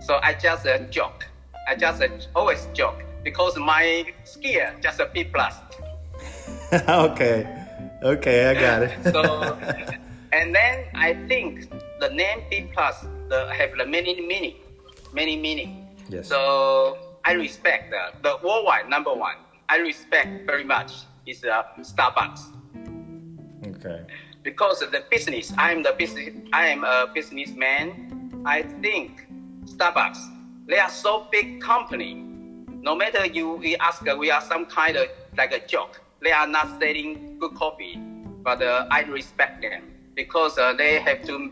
So 0.00 0.20
I 0.22 0.34
just 0.34 0.66
uh, 0.66 0.78
joke. 0.90 1.24
I 1.68 1.74
just 1.74 2.02
uh, 2.02 2.08
always 2.34 2.68
joke 2.74 3.02
because 3.24 3.56
my 3.56 4.04
skill 4.24 4.68
just 4.82 5.00
a 5.00 5.10
B 5.12 5.24
plus. 5.24 5.54
okay, 6.88 7.46
okay, 8.02 8.50
I 8.50 8.54
got 8.54 8.82
it. 8.82 8.92
so, 9.12 9.58
and 10.32 10.54
then 10.54 10.84
I 10.94 11.14
think 11.26 11.70
the 12.00 12.10
name 12.10 12.42
B 12.50 12.68
plus 12.72 13.06
the, 13.28 13.48
have 13.52 13.70
the 13.76 13.86
many 13.86 14.20
meaning, 14.20 14.56
many 15.12 15.36
meaning. 15.36 15.88
Yes. 16.08 16.28
So 16.28 16.98
I 17.26 17.32
respect 17.32 17.90
the, 17.90 18.12
the 18.22 18.46
worldwide 18.46 18.88
number 18.88 19.12
one. 19.12 19.34
I 19.68 19.78
respect 19.78 20.46
very 20.46 20.62
much 20.62 20.92
is 21.26 21.44
uh, 21.44 21.64
Starbucks 21.80 22.40
okay. 23.66 24.02
because 24.44 24.80
of 24.80 24.92
the 24.92 25.02
business. 25.10 25.52
I'm 25.58 25.82
the 25.82 25.92
business. 25.98 26.30
I 26.52 26.68
am 26.68 26.84
a 26.84 27.10
businessman. 27.12 28.42
I 28.46 28.62
think 28.62 29.26
Starbucks. 29.64 30.18
They 30.68 30.78
are 30.78 30.88
so 30.88 31.26
big 31.32 31.60
company. 31.60 32.14
No 32.80 32.94
matter 32.94 33.26
you 33.26 33.54
we 33.54 33.74
ask, 33.78 34.04
we 34.18 34.30
are 34.30 34.40
some 34.40 34.66
kind 34.66 34.96
of 34.96 35.08
like 35.36 35.52
a 35.52 35.66
joke. 35.66 36.00
They 36.22 36.30
are 36.30 36.46
not 36.46 36.78
selling 36.78 37.38
good 37.40 37.54
coffee, 37.56 37.96
but 38.44 38.62
uh, 38.62 38.86
I 38.88 39.02
respect 39.02 39.62
them 39.62 39.82
because 40.14 40.58
uh, 40.58 40.74
they 40.74 41.00
have 41.00 41.24
to 41.26 41.50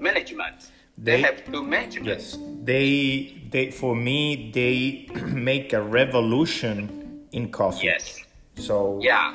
management. 0.00 0.70
They, 0.98 1.12
They- 1.16 1.22
have 1.22 1.44
to 1.52 1.62
management. 1.62 2.08
Yes, 2.08 2.36
they 2.64 3.41
they 3.52 3.70
for 3.70 3.94
me 3.94 4.50
they 4.52 5.06
make 5.30 5.72
a 5.72 5.80
revolution 5.82 7.26
in 7.32 7.50
coffee. 7.50 7.86
Yes. 7.86 8.20
So 8.56 8.98
Yeah. 9.00 9.32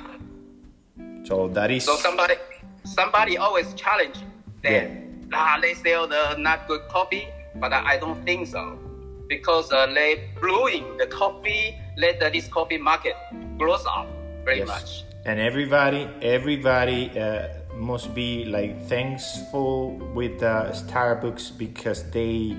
so 1.24 1.48
that 1.50 1.72
is 1.72 1.86
So 1.86 1.96
somebody, 1.96 2.36
somebody 2.84 3.38
always 3.38 3.74
challenge 3.76 4.18
them. 4.64 5.30
Ah, 5.34 5.60
they 5.62 5.74
sell 5.74 6.08
the 6.08 6.36
not 6.38 6.68
good 6.68 6.82
coffee, 6.90 7.28
but 7.56 7.74
I 7.74 7.98
don't 7.98 8.24
think 8.26 8.48
so, 8.48 8.80
because 9.28 9.72
uh, 9.72 9.86
they 9.94 10.30
blowing 10.42 10.98
the 10.98 11.08
coffee, 11.08 11.76
let 11.98 12.20
the, 12.20 12.30
this 12.30 12.48
coffee 12.48 12.78
market 12.78 13.16
grows 13.58 13.86
up 13.86 14.08
very 14.46 14.60
Yes. 14.60 14.68
much. 14.68 15.04
And 15.26 15.40
everybody, 15.40 16.08
everybody 16.22 17.12
uh, 17.20 17.48
must 17.76 18.16
be 18.16 18.46
like 18.46 18.88
thankful 18.88 19.98
with 20.16 20.42
uh, 20.42 20.72
Starbucks 20.72 21.58
because 21.58 22.04
they 22.12 22.56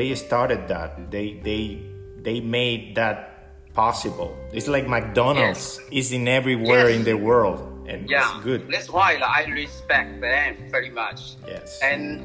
they 0.00 0.16
started 0.16 0.64
that. 0.72 1.12
They 1.12 1.36
they 1.44 1.76
they 2.24 2.40
made 2.40 2.96
that 2.96 3.52
possible. 3.76 4.32
It's 4.48 4.64
like 4.64 4.88
McDonald's 4.88 5.76
is 5.92 6.08
in 6.16 6.24
everywhere 6.24 6.88
Yes. 6.88 6.96
in 6.96 7.02
the 7.04 7.20
world, 7.20 7.60
and 7.84 8.08
Yeah, 8.08 8.24
it's 8.24 8.40
good. 8.40 8.60
That's 8.72 8.88
why 8.88 9.20
I 9.20 9.44
respect 9.52 10.24
them 10.24 10.72
very 10.72 10.88
much. 10.88 11.36
Yes. 11.44 11.76
And 11.84 12.24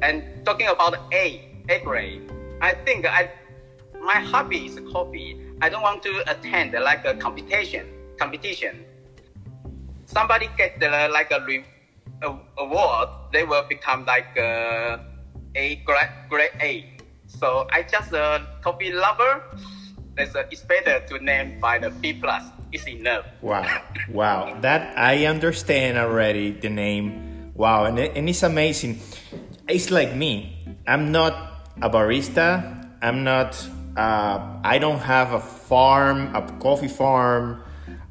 and 0.00 0.24
talking 0.48 0.72
about 0.72 0.96
A, 1.12 1.44
A 1.68 1.84
grade, 1.84 2.24
I 2.64 2.72
think 2.88 3.04
I 3.04 3.28
my 4.00 4.24
hobby 4.24 4.72
is 4.72 4.80
coffee. 4.88 5.36
I 5.60 5.68
don't 5.68 5.84
want 5.84 6.00
to 6.08 6.24
attend 6.32 6.72
like 6.72 7.04
a 7.04 7.12
competition. 7.20 7.92
Competition. 8.16 8.88
Somebody 10.08 10.48
get 10.58 10.80
the, 10.80 11.08
like 11.12 11.30
a, 11.30 11.40
re, 11.46 11.64
a 12.20 12.28
award, 12.58 13.08
they 13.32 13.44
will 13.44 13.64
become 13.64 14.04
like 14.04 14.28
uh, 14.36 14.98
a 15.54 15.76
grade 15.86 16.12
grade 16.28 16.56
A. 16.60 16.91
So 17.38 17.66
I 17.72 17.82
just 17.82 18.12
a 18.12 18.46
coffee 18.62 18.92
lover. 18.92 19.42
It's, 20.18 20.34
uh, 20.36 20.44
it's 20.50 20.62
better 20.62 21.00
to 21.08 21.18
name 21.24 21.58
by 21.60 21.78
the 21.78 21.90
B 21.90 22.12
plus. 22.12 22.42
It's 22.70 22.86
enough. 22.88 23.24
Wow, 23.42 23.82
wow. 24.10 24.58
That 24.60 24.96
I 24.96 25.26
understand 25.26 25.98
already 25.98 26.52
the 26.52 26.68
name. 26.70 27.52
Wow, 27.54 27.84
and, 27.84 27.98
it, 27.98 28.16
and 28.16 28.28
it's 28.28 28.42
amazing. 28.42 29.00
It's 29.68 29.90
like 29.90 30.14
me. 30.14 30.56
I'm 30.86 31.12
not 31.12 31.32
a 31.82 31.90
barista. 31.90 32.88
I'm 33.02 33.24
not. 33.24 33.56
Uh, 33.96 34.60
I 34.64 34.78
don't 34.78 35.00
have 35.00 35.32
a 35.32 35.40
farm, 35.40 36.34
a 36.34 36.40
coffee 36.60 36.88
farm. 36.88 37.62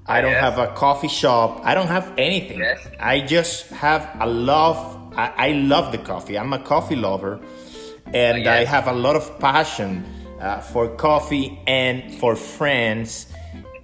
I 0.05 0.21
don't 0.21 0.31
Yes. 0.31 0.41
have 0.41 0.59
a 0.59 0.67
coffee 0.73 1.07
shop. 1.07 1.61
I 1.63 1.73
don't 1.73 1.87
have 1.87 2.11
anything. 2.17 2.59
Yes. 2.59 2.85
I 2.99 3.21
just 3.21 3.69
have 3.69 4.09
a 4.19 4.27
love. 4.27 4.77
I, 5.15 5.31
I 5.37 5.51
love 5.53 5.91
the 5.91 5.97
coffee. 5.97 6.37
I'm 6.37 6.53
a 6.53 6.59
coffee 6.59 6.95
lover, 6.95 7.39
and 8.13 8.47
I 8.47 8.61
yes. 8.61 8.67
have 8.69 8.87
a 8.87 8.93
lot 8.93 9.15
of 9.15 9.39
passion 9.39 10.05
uh, 10.39 10.61
for 10.61 10.89
coffee 10.95 11.59
and 11.67 12.13
for 12.15 12.35
friends, 12.35 13.27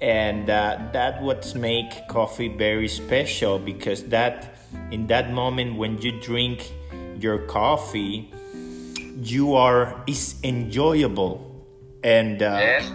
and 0.01 0.49
uh, 0.49 0.79
that 0.93 1.21
what 1.21 1.53
make 1.55 2.07
coffee 2.07 2.49
very 2.49 2.87
special 2.87 3.59
because 3.59 4.03
that 4.05 4.55
in 4.91 5.07
that 5.07 5.31
moment 5.31 5.77
when 5.77 5.99
you 6.01 6.11
drink 6.21 6.71
your 7.19 7.39
coffee, 7.39 8.31
you 9.21 9.55
are 9.55 10.03
is 10.07 10.35
enjoyable, 10.43 11.65
and 12.03 12.41
uh, 12.41 12.57
Yes. 12.59 12.91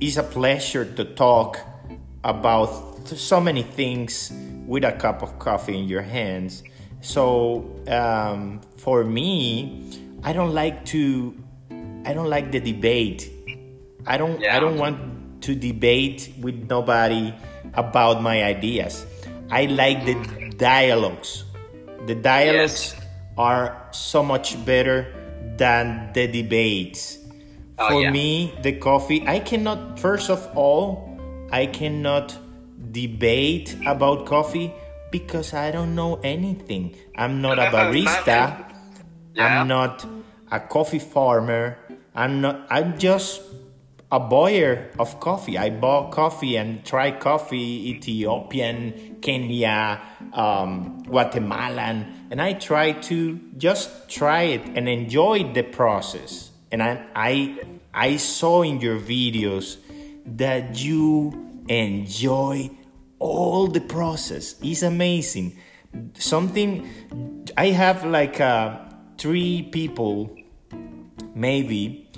it's 0.00 0.16
a 0.16 0.22
pleasure 0.22 0.84
to 0.84 1.04
talk 1.04 1.58
about 2.24 3.08
so 3.08 3.40
many 3.40 3.62
things 3.62 4.32
with 4.66 4.84
a 4.84 4.92
cup 4.92 5.22
of 5.22 5.38
coffee 5.38 5.76
in 5.76 5.88
your 5.88 6.02
hands. 6.02 6.62
So 7.00 7.66
um, 7.88 8.60
for 8.76 9.02
me, 9.04 9.82
I 10.22 10.32
don't 10.32 10.52
like 10.54 10.84
to. 10.86 11.34
I 12.04 12.12
don't 12.14 12.30
like 12.30 12.50
the 12.52 12.60
debate. 12.60 13.30
I 14.06 14.16
don't. 14.16 14.42
I 14.44 14.58
don't 14.60 14.78
want 14.78 15.42
to 15.42 15.54
debate 15.54 16.32
with 16.40 16.68
nobody 16.68 17.34
about 17.74 18.22
my 18.22 18.42
ideas. 18.44 19.06
I 19.50 19.66
like 19.66 20.04
the 20.06 20.14
dialogues. 20.56 21.44
The 22.06 22.14
dialogues 22.14 22.94
Yes. 22.94 23.06
are 23.38 23.88
so 23.90 24.22
much 24.22 24.58
better 24.64 25.06
than 25.56 26.10
the 26.14 26.26
debates. 26.26 27.18
Oh, 27.78 27.88
For 27.88 28.02
yeah. 28.02 28.10
me, 28.10 28.54
the 28.62 28.72
coffee, 28.72 29.24
I 29.26 29.38
cannot, 29.40 29.98
first 29.98 30.30
of 30.30 30.46
all, 30.54 31.18
I 31.50 31.66
cannot 31.66 32.36
debate 32.92 33.76
about 33.86 34.26
coffee 34.26 34.72
because 35.10 35.54
I 35.54 35.70
don't 35.70 35.94
know 35.94 36.20
anything. 36.22 36.94
I'm 37.16 37.40
not 37.40 37.58
a 37.58 37.66
barista. 37.74 38.71
Yeah. 39.34 39.60
I'm 39.60 39.68
not 39.68 40.06
a 40.50 40.60
coffee 40.60 40.98
farmer. 40.98 41.78
I'm 42.14 42.40
not, 42.40 42.66
I'm 42.70 42.98
just 42.98 43.40
a 44.10 44.20
buyer 44.20 44.90
of 44.98 45.18
coffee. 45.20 45.56
I 45.56 45.70
bought 45.70 46.12
coffee 46.12 46.56
and 46.56 46.84
try 46.84 47.12
coffee, 47.12 47.90
Ethiopian, 47.90 49.16
Kenya, 49.22 50.00
um, 50.34 51.02
Guatemalan, 51.04 52.28
and 52.30 52.42
I 52.42 52.52
try 52.52 52.92
to 52.92 53.40
just 53.56 54.10
try 54.10 54.42
it 54.42 54.62
and 54.76 54.88
enjoy 54.88 55.52
the 55.54 55.62
process. 55.62 56.50
And 56.70 56.82
I, 56.82 57.06
I, 57.16 57.58
I 57.94 58.16
saw 58.18 58.62
in 58.62 58.80
your 58.80 58.98
videos 58.98 59.78
that 60.26 60.78
you 60.78 61.64
enjoy 61.68 62.70
all 63.18 63.66
the 63.66 63.80
process. 63.80 64.56
It's 64.62 64.82
amazing. 64.82 65.56
Something 66.14 66.88
I 67.56 67.66
have 67.68 68.04
like 68.04 68.40
uh, 68.40 68.78
three 69.22 69.62
people 69.62 70.34
maybe 71.34 72.10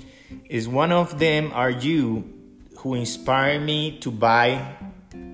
is 0.49 0.67
one 0.67 0.91
of 0.91 1.19
them 1.19 1.51
are 1.53 1.69
you 1.69 2.25
who 2.79 2.95
inspired 2.95 3.61
me 3.61 3.99
to 3.99 4.09
buy 4.09 4.57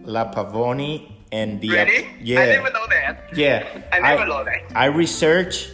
La 0.04 0.28
Pavoni 0.34 1.10
and 1.32 1.62
the 1.62 1.70
Really? 1.70 2.08
yeah 2.20 2.42
I 2.42 2.46
never 2.60 2.72
know 2.72 2.88
that. 2.92 3.14
yeah 3.38 3.64
I 3.92 4.00
never 4.02 4.26
know 4.28 4.44
that. 4.44 4.60
I 4.76 4.86
researched 4.92 5.72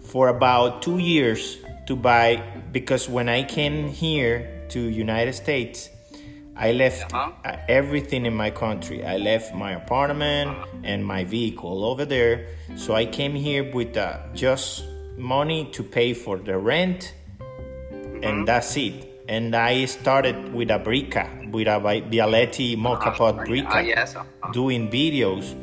for 0.00 0.28
about 0.28 0.80
two 0.80 0.96
years 0.96 1.58
to 1.88 1.94
buy 1.96 2.42
because 2.72 3.08
when 3.08 3.28
I 3.28 3.42
came 3.44 3.88
here 3.88 4.64
to 4.70 4.80
United 4.80 5.34
States 5.34 5.90
I 6.56 6.72
left 6.72 7.12
Uh-huh. 7.12 7.32
uh, 7.44 7.56
everything 7.68 8.26
in 8.26 8.34
my 8.34 8.50
country. 8.50 9.04
I 9.04 9.16
left 9.18 9.54
my 9.54 9.72
apartment 9.78 10.56
and 10.82 11.04
my 11.06 11.22
vehicle 11.22 11.84
over 11.84 12.04
there. 12.04 12.48
So 12.74 12.94
I 12.96 13.04
came 13.06 13.34
here 13.36 13.62
with 13.70 13.94
uh, 13.96 14.18
just 14.34 14.82
money 15.18 15.68
to 15.72 15.82
pay 15.82 16.14
for 16.14 16.38
the 16.38 16.56
rent, 16.58 17.14
and 18.22 18.46
that's 18.46 18.76
it. 18.76 19.04
And 19.28 19.54
I 19.54 19.84
started 19.84 20.54
with 20.54 20.70
a 20.70 20.78
Brikka, 20.78 21.50
with 21.52 21.66
a 21.68 21.72
Bialetti 21.80 22.10
Vialetti 22.10 22.76
mocha 22.78 23.10
pot 23.10 23.36
Brikka, 23.46 23.66
Ah, 23.70 23.78
yes. 23.80 24.16
Uh-huh. 24.16 24.52
doing 24.52 24.88
videos. 24.90 25.54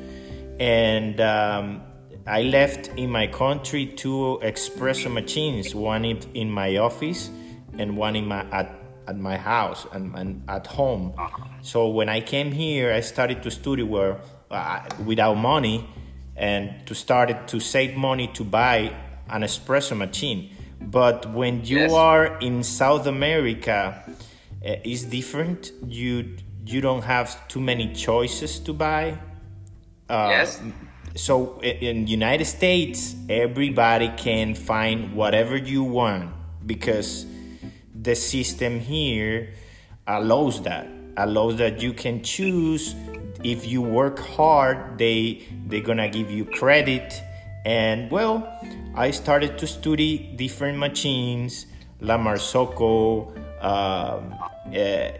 And 0.60 1.20
um, 1.20 1.82
I 2.28 2.44
left 2.44 2.88
in 2.96 3.10
my 3.10 3.28
country 3.28 3.88
two 3.88 4.40
espresso 4.44 5.12
machines, 5.12 5.74
one 5.74 6.06
in, 6.06 6.20
in 6.34 6.50
my 6.52 6.78
office 6.78 7.30
and 7.78 7.98
one 7.98 8.16
in 8.16 8.26
my 8.28 8.46
at, 8.52 8.72
at 9.08 9.18
my 9.18 9.36
house 9.38 9.86
and, 9.92 10.16
and 10.16 10.44
at 10.48 10.68
home. 10.68 11.14
So 11.62 11.90
when 11.90 12.08
I 12.08 12.22
came 12.22 12.52
here, 12.52 12.94
I 12.94 13.02
started 13.02 13.42
to 13.44 13.52
study 13.52 13.84
where 13.84 14.22
uh, 14.52 14.82
without 15.04 15.36
money 15.36 15.90
and 16.38 16.86
to 16.86 16.94
started 16.94 17.48
to 17.48 17.60
save 17.60 17.96
money 17.98 18.28
to 18.34 18.44
buy 18.44 18.94
an 19.30 19.42
espresso 19.42 19.96
machine. 19.98 20.50
But 20.82 21.32
when 21.34 21.64
you 21.66 21.80
Yes. 21.80 21.92
are 21.94 22.38
in 22.40 22.64
South 22.64 23.08
America, 23.08 24.04
uh, 24.08 24.76
it's 24.84 25.04
different. 25.04 25.72
You 25.88 26.36
you 26.66 26.82
don't 26.82 27.04
have 27.04 27.48
too 27.48 27.60
many 27.60 27.94
choices 27.94 28.60
to 28.60 28.74
buy. 28.74 29.18
Uh, 30.10 30.28
Yes. 30.32 30.60
so 31.16 31.60
in 31.62 32.08
United 32.08 32.46
States, 32.46 33.16
everybody 33.30 34.10
can 34.18 34.56
find 34.56 35.14
whatever 35.14 35.56
you 35.58 35.84
want 35.84 36.32
because 36.66 37.28
the 38.02 38.16
system 38.16 38.80
here 38.80 39.54
allows 40.08 40.62
that 40.64 40.88
allows 41.18 41.56
that 41.58 41.82
you 41.82 41.94
can 41.94 42.22
choose 42.24 42.94
if 43.44 43.66
you 43.66 43.82
work 43.82 44.20
hard 44.20 44.98
they 44.98 45.42
they're 45.68 45.82
gonna 45.82 46.10
give 46.10 46.30
you 46.30 46.44
credit 46.46 47.22
and 47.66 48.10
well 48.12 48.48
i 48.96 49.12
started 49.12 49.58
to 49.58 49.68
study 49.68 50.32
different 50.36 50.78
machines 50.78 51.66
la 52.00 52.18
marzocco 52.18 53.32
um, 53.62 54.34
uh, 54.72 54.76
uh, 54.76 55.12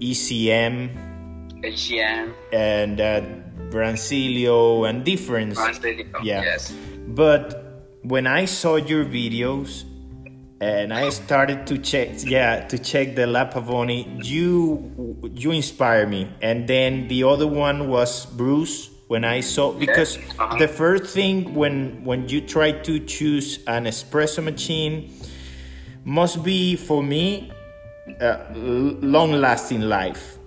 ecm 0.00 0.90
HCM, 1.62 2.32
and 2.52 3.00
uh, 3.00 3.20
Brancilio 3.70 4.88
and 4.88 5.04
different. 5.04 5.54
Translating. 5.54 6.12
Yeah. 6.22 6.42
Yes. 6.42 6.72
But 7.06 7.84
when 8.02 8.26
I 8.26 8.46
saw 8.46 8.76
your 8.76 9.04
videos 9.04 9.84
and 10.60 10.92
I 10.92 11.10
started 11.10 11.66
to 11.68 11.78
check, 11.78 12.08
yeah, 12.24 12.66
to 12.68 12.78
check 12.78 13.14
the 13.14 13.26
La 13.26 13.50
Pavoni, 13.50 14.24
you 14.24 15.30
you 15.34 15.50
inspire 15.50 16.06
me. 16.06 16.32
And 16.40 16.66
then 16.66 17.08
the 17.08 17.24
other 17.24 17.46
one 17.46 17.88
was 17.88 18.26
Bruce. 18.26 18.89
When 19.10 19.24
I 19.26 19.40
saw 19.42 19.72
because 19.74 20.22
uh-huh. 20.38 20.62
the 20.62 20.68
first 20.70 21.10
thing 21.10 21.50
when 21.58 22.06
when 22.06 22.28
you 22.30 22.38
try 22.46 22.70
to 22.86 23.02
choose 23.02 23.58
an 23.66 23.90
espresso 23.90 24.38
machine 24.38 25.10
must 26.06 26.46
be 26.46 26.76
for 26.78 27.02
me 27.02 27.50
uh, 28.22 28.38
long 29.02 29.32
lasting 29.34 29.82
life 29.82 30.38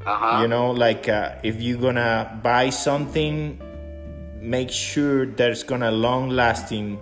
Uh-huh. 0.00 0.40
you 0.40 0.48
know 0.48 0.72
like 0.72 1.08
uh, 1.08 1.36
if 1.44 1.60
you're 1.60 1.80
gonna 1.80 2.40
buy 2.42 2.68
something 2.72 3.60
make 4.40 4.68
sure 4.72 5.24
there's 5.28 5.60
gonna 5.64 5.90
long 5.92 6.32
lasting 6.32 6.96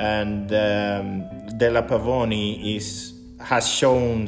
and 0.00 0.48
um, 0.52 1.28
della 1.60 1.84
pavoni 1.84 2.76
is 2.76 3.12
has 3.40 3.68
shown 3.68 4.24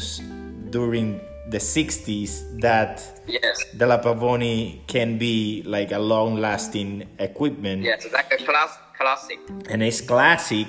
during 0.68 1.20
the 1.50 1.58
60s 1.58 2.42
that 2.60 3.02
Yes. 3.26 3.58
della 3.76 3.98
pavoni 3.98 4.80
can 4.86 5.18
be 5.18 5.62
like 5.66 5.92
a 5.92 5.98
long 5.98 6.36
lasting 6.40 7.04
equipment 7.18 7.82
Yes, 7.82 8.06
like 8.12 8.32
a 8.32 8.42
class 8.44 8.78
classic. 8.96 9.38
and 9.70 9.82
it's 9.82 10.00
classic 10.00 10.68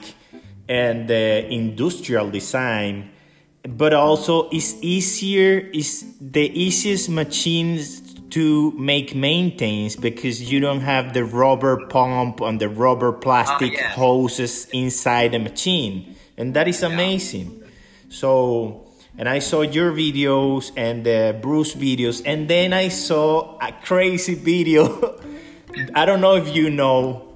and 0.68 1.08
the 1.08 1.46
industrial 1.50 2.30
design 2.30 3.10
but 3.68 3.94
also 3.94 4.50
it's 4.52 4.76
easier 4.82 5.60
is 5.74 6.04
the 6.22 6.52
easiest 6.54 7.10
machines 7.10 8.02
to 8.30 8.72
make 8.78 9.16
maintenance 9.16 9.96
because 9.96 10.52
you 10.52 10.60
don't 10.60 10.82
have 10.82 11.14
the 11.14 11.24
rubber 11.24 11.86
pump 11.88 12.42
and 12.42 12.60
the 12.60 12.68
rubber 12.68 13.12
plastic 13.14 13.72
Ah, 13.74 13.82
yes. 13.82 13.96
hoses 13.96 14.68
inside 14.74 15.32
the 15.32 15.40
machine 15.40 16.16
and 16.38 16.54
that 16.54 16.68
is 16.68 16.84
amazing 16.84 17.64
so 18.10 18.85
and 19.18 19.28
i 19.30 19.40
saw 19.40 19.62
your 19.62 19.92
videos 19.92 20.72
and 20.76 21.06
the 21.06 21.38
bruce 21.42 21.74
videos 21.76 22.22
and 22.26 22.48
then 22.50 22.74
i 22.74 22.88
saw 22.90 23.58
a 23.60 23.72
crazy 23.84 24.36
video 24.36 25.20
i 25.96 26.06
don't 26.06 26.22
know 26.22 26.36
if 26.36 26.54
you 26.56 26.70
know 26.70 27.34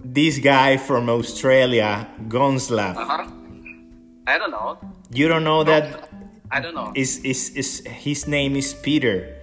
this 0.00 0.38
guy 0.38 0.76
from 0.76 1.08
australia 1.10 2.06
gonslav 2.28 2.96
Uh-huh. 2.96 3.26
I 4.28 4.36
don't 4.36 4.50
know. 4.50 4.76
you 5.10 5.26
don't 5.28 5.44
know 5.44 5.64
that 5.64 6.10
I 6.50 6.60
don't 6.60 6.74
know. 6.74 6.92
is 6.94 7.18
is 7.24 7.48
is 7.56 7.80
his 7.88 8.28
name 8.28 8.56
is 8.56 8.72
Peter. 8.76 9.36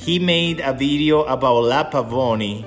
He 0.00 0.16
made 0.18 0.60
a 0.64 0.72
video 0.72 1.24
about 1.28 1.60
La 1.68 1.84
Pavoni 1.92 2.64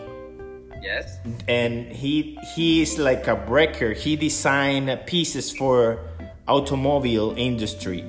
Yes. 0.82 1.18
and 1.50 1.90
he 1.90 2.38
he 2.54 2.82
is 2.86 2.98
like 3.02 3.26
a 3.26 3.34
breaker. 3.36 3.94
He 3.98 4.14
designed 4.16 4.90
pieces 5.10 5.50
for 5.50 5.98
automobile 6.48 7.34
industry 7.38 8.06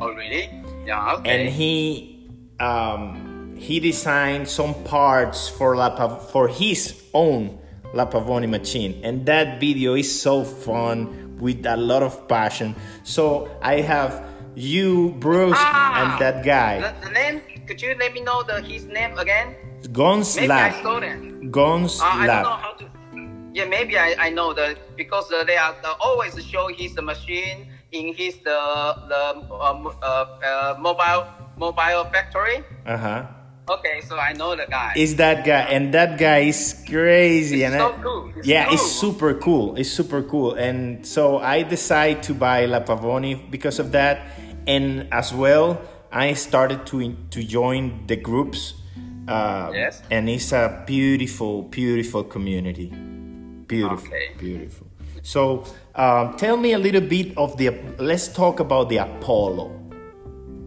Oh, 0.00 0.12
really? 0.12 0.50
Yeah, 0.86 1.14
okay. 1.18 1.46
and 1.46 1.48
he 1.48 2.28
um, 2.60 3.54
he 3.56 3.80
designed 3.80 4.48
some 4.48 4.74
parts 4.84 5.48
for 5.48 5.76
La 5.76 5.90
Pav- 5.96 6.30
for 6.30 6.48
his 6.48 7.02
own 7.14 7.58
La 7.94 8.04
Pavoni 8.06 8.48
machine 8.48 9.00
and 9.04 9.24
that 9.26 9.60
video 9.60 9.94
is 9.94 10.10
so 10.10 10.42
fun 10.44 11.38
with 11.38 11.64
a 11.66 11.76
lot 11.76 12.02
of 12.02 12.26
passion. 12.28 12.74
So 13.04 13.48
I 13.62 13.80
have 13.80 14.22
you, 14.54 15.14
Bruce, 15.18 15.56
Ah! 15.58 16.02
and 16.12 16.20
that 16.20 16.44
guy. 16.44 16.80
the, 16.80 17.06
the 17.06 17.12
name, 17.12 17.40
could 17.66 17.80
you 17.80 17.94
let 17.98 18.12
me 18.12 18.20
know 18.20 18.42
the 18.42 18.60
his 18.62 18.84
name 18.86 19.16
again? 19.18 19.54
Gons 19.92 20.36
Maybe 20.36 20.50
I 20.52 20.70
them. 21.00 21.50
Gons 21.50 22.00
Uh, 22.00 22.04
I 22.04 22.26
don't 22.26 22.42
know 22.42 22.58
how 22.58 22.72
to. 22.72 22.84
Yeah, 23.52 23.66
maybe 23.66 23.96
I, 23.98 24.16
I 24.18 24.30
know 24.30 24.52
the 24.52 24.76
because 24.96 25.30
uh, 25.30 25.44
they 25.44 25.56
are 25.56 25.74
always 26.00 26.34
show 26.44 26.68
his 26.68 26.94
machine 27.00 27.68
in 27.94 28.12
his 28.14 28.34
the 28.42 28.58
the 29.08 29.22
um, 29.54 29.86
uh, 30.02 30.26
uh, 30.42 30.76
mobile 30.82 31.24
mobile 31.56 32.04
factory. 32.10 32.64
Uh 32.84 32.98
huh. 32.98 33.22
Okay, 33.66 34.02
so 34.04 34.18
I 34.18 34.34
know 34.34 34.52
the 34.54 34.66
guy. 34.68 34.92
Is 34.94 35.16
that 35.16 35.46
guy 35.46 35.64
and 35.72 35.94
that 35.94 36.18
guy 36.18 36.40
is 36.52 36.84
crazy 36.84 37.62
It's 37.64 37.72
and 37.72 37.80
so 37.80 37.94
I- 37.96 38.02
cool. 38.02 38.32
It's 38.36 38.46
yeah, 38.46 38.64
cool. 38.66 38.74
it's 38.74 38.84
super 38.92 39.32
cool. 39.40 39.76
It's 39.80 39.88
super 39.88 40.20
cool, 40.22 40.52
and 40.58 41.06
so 41.06 41.38
I 41.38 41.62
decide 41.62 42.22
to 42.28 42.34
buy 42.34 42.66
La 42.66 42.80
Pavoni 42.84 43.38
because 43.50 43.78
of 43.80 43.92
that, 43.96 44.20
and 44.66 45.08
as 45.14 45.32
well 45.32 45.80
I 46.12 46.34
started 46.34 46.84
to 46.92 47.16
to 47.30 47.40
join 47.42 48.04
the 48.10 48.16
groups. 48.20 48.74
Uh, 49.24 49.72
Yes. 49.72 50.02
and 50.12 50.28
it's 50.28 50.52
a 50.52 50.84
beautiful, 50.84 51.62
beautiful 51.72 52.24
community. 52.28 52.92
Beautiful, 53.64 54.04
Okay. 54.12 54.36
beautiful. 54.36 54.84
So 55.24 55.64
um, 55.96 56.36
tell 56.36 56.56
me 56.56 56.72
a 56.72 56.78
little 56.78 57.00
bit 57.00 57.36
of 57.36 57.56
the. 57.56 57.70
Let's 57.98 58.28
talk 58.28 58.60
about 58.60 58.88
the 58.88 58.98
Apollo. 58.98 59.70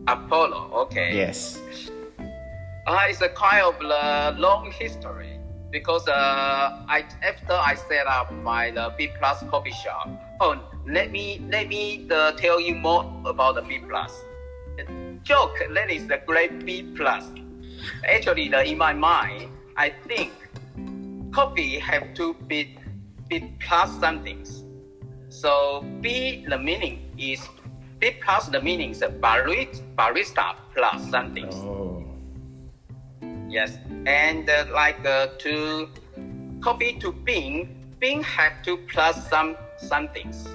Apollo. 0.07 0.71
Okay. 0.85 1.15
Yes. 1.15 1.59
Uh, 2.87 3.05
it's 3.09 3.21
a 3.21 3.29
kind 3.29 3.61
of 3.63 3.75
uh, 3.81 4.33
long 4.37 4.71
history 4.71 5.37
because 5.71 6.07
uh, 6.07 6.85
I 6.87 7.03
after 7.21 7.53
I 7.53 7.75
set 7.75 8.07
up 8.07 8.31
my 8.31 8.71
uh, 8.71 8.95
B 8.97 9.09
plus 9.19 9.43
coffee 9.49 9.71
shop. 9.71 10.09
Oh, 10.39 10.57
let 10.87 11.11
me 11.11 11.41
let 11.49 11.67
me 11.67 12.07
uh, 12.09 12.31
tell 12.33 12.61
you 12.61 12.75
more 12.75 13.03
about 13.25 13.55
the 13.55 13.61
B 13.61 13.79
plus. 13.79 14.13
Joke 15.23 15.57
that 15.73 15.91
is 15.91 16.07
the 16.07 16.21
great 16.25 16.65
B 16.65 16.83
plus. 16.95 17.25
Actually, 18.07 18.47
the, 18.47 18.63
in 18.63 18.77
my 18.77 18.93
mind, 18.93 19.51
I 19.75 19.91
think 20.07 20.31
coffee 21.33 21.79
have 21.79 22.13
to 22.13 22.33
be 22.47 22.77
B 23.27 23.53
plus 23.59 23.99
somethings. 23.99 24.63
So 25.37 25.85
B 26.01 26.43
the 26.49 26.57
meaning 26.57 27.13
is 27.17 27.47
B 27.99 28.09
plus 28.25 28.47
the 28.49 28.59
meaning 28.59 28.89
is 28.89 29.03
a 29.03 29.09
barista 29.09 29.85
barista 29.93 30.55
plus 30.73 30.97
something. 31.11 31.45
Oh. 31.53 32.01
Yes, 33.47 33.77
and 34.07 34.49
uh, 34.49 34.65
like 34.73 35.05
uh, 35.05 35.27
to 35.45 35.89
coffee 36.61 36.93
to 36.99 37.11
bean, 37.11 37.69
bean 37.99 38.23
have 38.23 38.63
to 38.63 38.77
plus 38.89 39.29
some 39.29 39.55
some 39.77 40.09
things. 40.09 40.47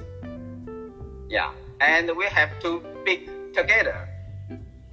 Yeah, 1.30 1.54
and 1.80 2.10
we 2.18 2.26
have 2.26 2.58
to 2.66 2.82
be 3.06 3.30
together, 3.54 4.08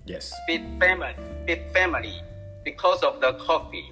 Yes. 0.05 0.31
be 0.45 0.61
family, 0.79 1.17
be 1.45 1.57
family 1.73 2.21
because 2.63 3.01
of 3.01 3.19
the 3.21 3.33
coffee. 3.41 3.89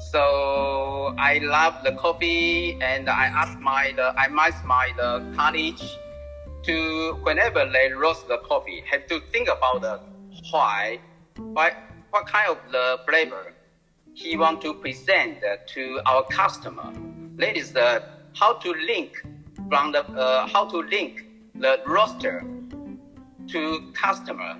So 0.00 1.14
I 1.18 1.38
love 1.42 1.82
the 1.84 1.92
coffee, 1.92 2.76
and 2.80 3.08
I 3.08 3.26
ask 3.26 3.58
my 3.58 3.92
the, 3.94 4.14
I 4.16 4.28
ask 4.46 4.64
my 4.64 4.92
the 4.96 5.32
college 5.36 5.82
to 6.64 7.18
whenever 7.22 7.66
they 7.70 7.92
roast 7.92 8.26
the 8.26 8.38
coffee, 8.38 8.82
have 8.90 9.06
to 9.08 9.20
think 9.30 9.48
about 9.48 9.82
the 9.82 10.00
why, 10.50 11.00
why, 11.36 11.72
what 12.10 12.26
kind 12.26 12.48
of 12.48 12.58
the 12.70 12.98
flavor 13.06 13.54
he 14.14 14.36
want 14.36 14.60
to 14.62 14.74
present 14.74 15.44
to 15.66 16.00
our 16.06 16.24
customer. 16.24 16.92
That 17.36 17.56
is 17.56 17.72
the 17.72 18.02
how 18.34 18.54
to 18.54 18.72
link 18.72 19.12
from 19.68 19.92
the 19.92 20.04
uh, 20.16 20.46
how 20.46 20.64
to 20.66 20.78
link 20.78 21.26
the 21.54 21.78
roaster 21.86 22.42
to 23.48 23.92
customer 23.92 24.56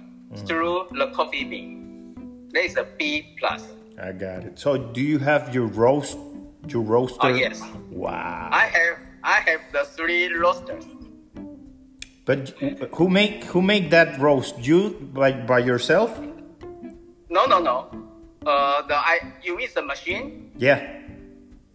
through 0.46 0.86
the 0.90 1.06
coffee 1.14 1.44
bean. 1.44 2.48
That 2.52 2.64
is 2.64 2.76
a 2.76 2.84
B 2.84 3.26
plus. 3.38 3.79
I 4.00 4.12
got 4.12 4.44
it. 4.44 4.58
So, 4.58 4.78
do 4.78 5.00
you 5.00 5.18
have 5.18 5.54
your 5.54 5.66
roast, 5.66 6.16
your 6.66 6.82
roaster? 6.82 7.18
Oh, 7.20 7.28
yes. 7.28 7.60
Wow. 7.90 8.48
I 8.50 8.64
have 8.66 8.98
I 9.22 9.40
have 9.44 9.60
the 9.72 9.84
three 9.84 10.32
roasters. 10.32 10.84
But 12.24 12.50
who 12.96 13.08
make 13.10 13.44
who 13.44 13.60
make 13.60 13.90
that 13.90 14.18
roast? 14.18 14.56
You 14.58 14.96
by 15.12 15.32
by 15.32 15.58
yourself? 15.60 16.16
No, 17.28 17.44
no, 17.44 17.60
no. 17.60 17.88
Uh, 18.46 18.82
the 18.88 18.96
I 18.96 19.20
you 19.42 19.56
mean 19.56 19.68
the 19.74 19.82
machine? 19.82 20.50
Yeah. 20.56 20.80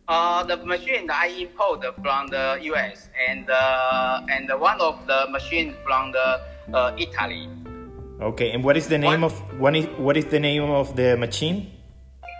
Uh, 0.07 0.43
the 0.43 0.57
machine 0.57 1.09
I 1.11 1.27
import 1.27 1.85
from 2.01 2.27
the 2.29 2.57
US 2.73 3.09
and 3.29 3.49
uh, 3.49 4.25
and 4.29 4.49
one 4.59 4.81
of 4.81 5.05
the 5.05 5.27
machine 5.29 5.75
from 5.85 6.11
the 6.11 6.41
uh, 6.73 6.95
Italy. 6.97 7.49
Okay. 8.21 8.49
And 8.51 8.63
what 8.63 8.77
is 8.77 8.87
the 8.87 8.97
name 8.97 9.21
What? 9.21 9.33
of 9.33 9.59
what 9.59 9.75
is 9.75 9.85
what 9.97 10.17
is 10.17 10.25
the 10.25 10.39
name 10.39 10.63
of 10.69 10.95
the 10.95 11.17
machine? 11.17 11.74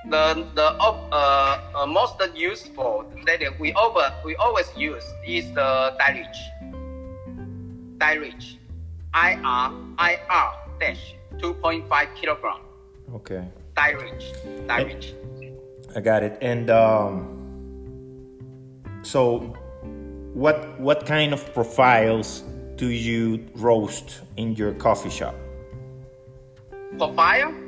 The 0.10 0.46
the 0.54 0.68
uh, 0.78 1.60
uh, 1.74 1.86
most 1.88 2.22
useful 2.36 3.06
that 3.26 3.42
we 3.60 3.74
over 3.74 4.14
we 4.24 4.36
always 4.36 4.70
use 4.78 5.04
is 5.26 5.52
the 5.54 5.96
Diedrich. 5.98 6.38
Diedrich, 7.98 8.60
I 9.14 9.34
R 9.44 9.74
I 9.98 10.20
R 10.30 10.54
dash 10.80 11.16
two 11.40 11.54
point 11.56 11.90
five 11.90 12.10
kilogram. 12.14 12.62
Okay. 13.16 13.48
Diedrich, 13.76 14.34
Diedrich. 14.68 15.16
I 15.96 16.02
got 16.02 16.22
it. 16.24 16.38
And 16.42 16.70
um, 16.70 17.36
so, 19.02 19.40
what 20.34 20.80
what 20.80 21.06
kind 21.06 21.34
of 21.34 21.54
profiles 21.54 22.44
do 22.76 22.88
you 22.90 23.44
roast 23.56 24.22
in 24.38 24.54
your 24.56 24.74
coffee 24.74 25.10
shop? 25.10 25.36
Profile? 26.98 27.65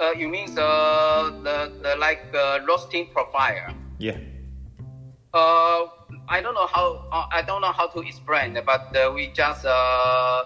Uh, 0.00 0.12
you 0.16 0.28
mean 0.28 0.54
the 0.54 1.40
the, 1.44 1.72
the 1.82 1.96
like 1.96 2.24
uh, 2.34 2.60
roasting 2.66 3.06
profile? 3.12 3.74
Yeah. 3.98 4.16
Uh, 5.34 5.86
I 6.28 6.40
don't 6.40 6.54
know 6.54 6.66
how 6.66 7.04
uh, 7.12 7.26
I 7.30 7.42
don't 7.42 7.60
know 7.60 7.72
how 7.72 7.86
to 7.88 8.00
explain, 8.00 8.58
but 8.64 8.96
uh, 8.96 9.12
we 9.14 9.28
just 9.34 9.66
uh, 9.66 10.44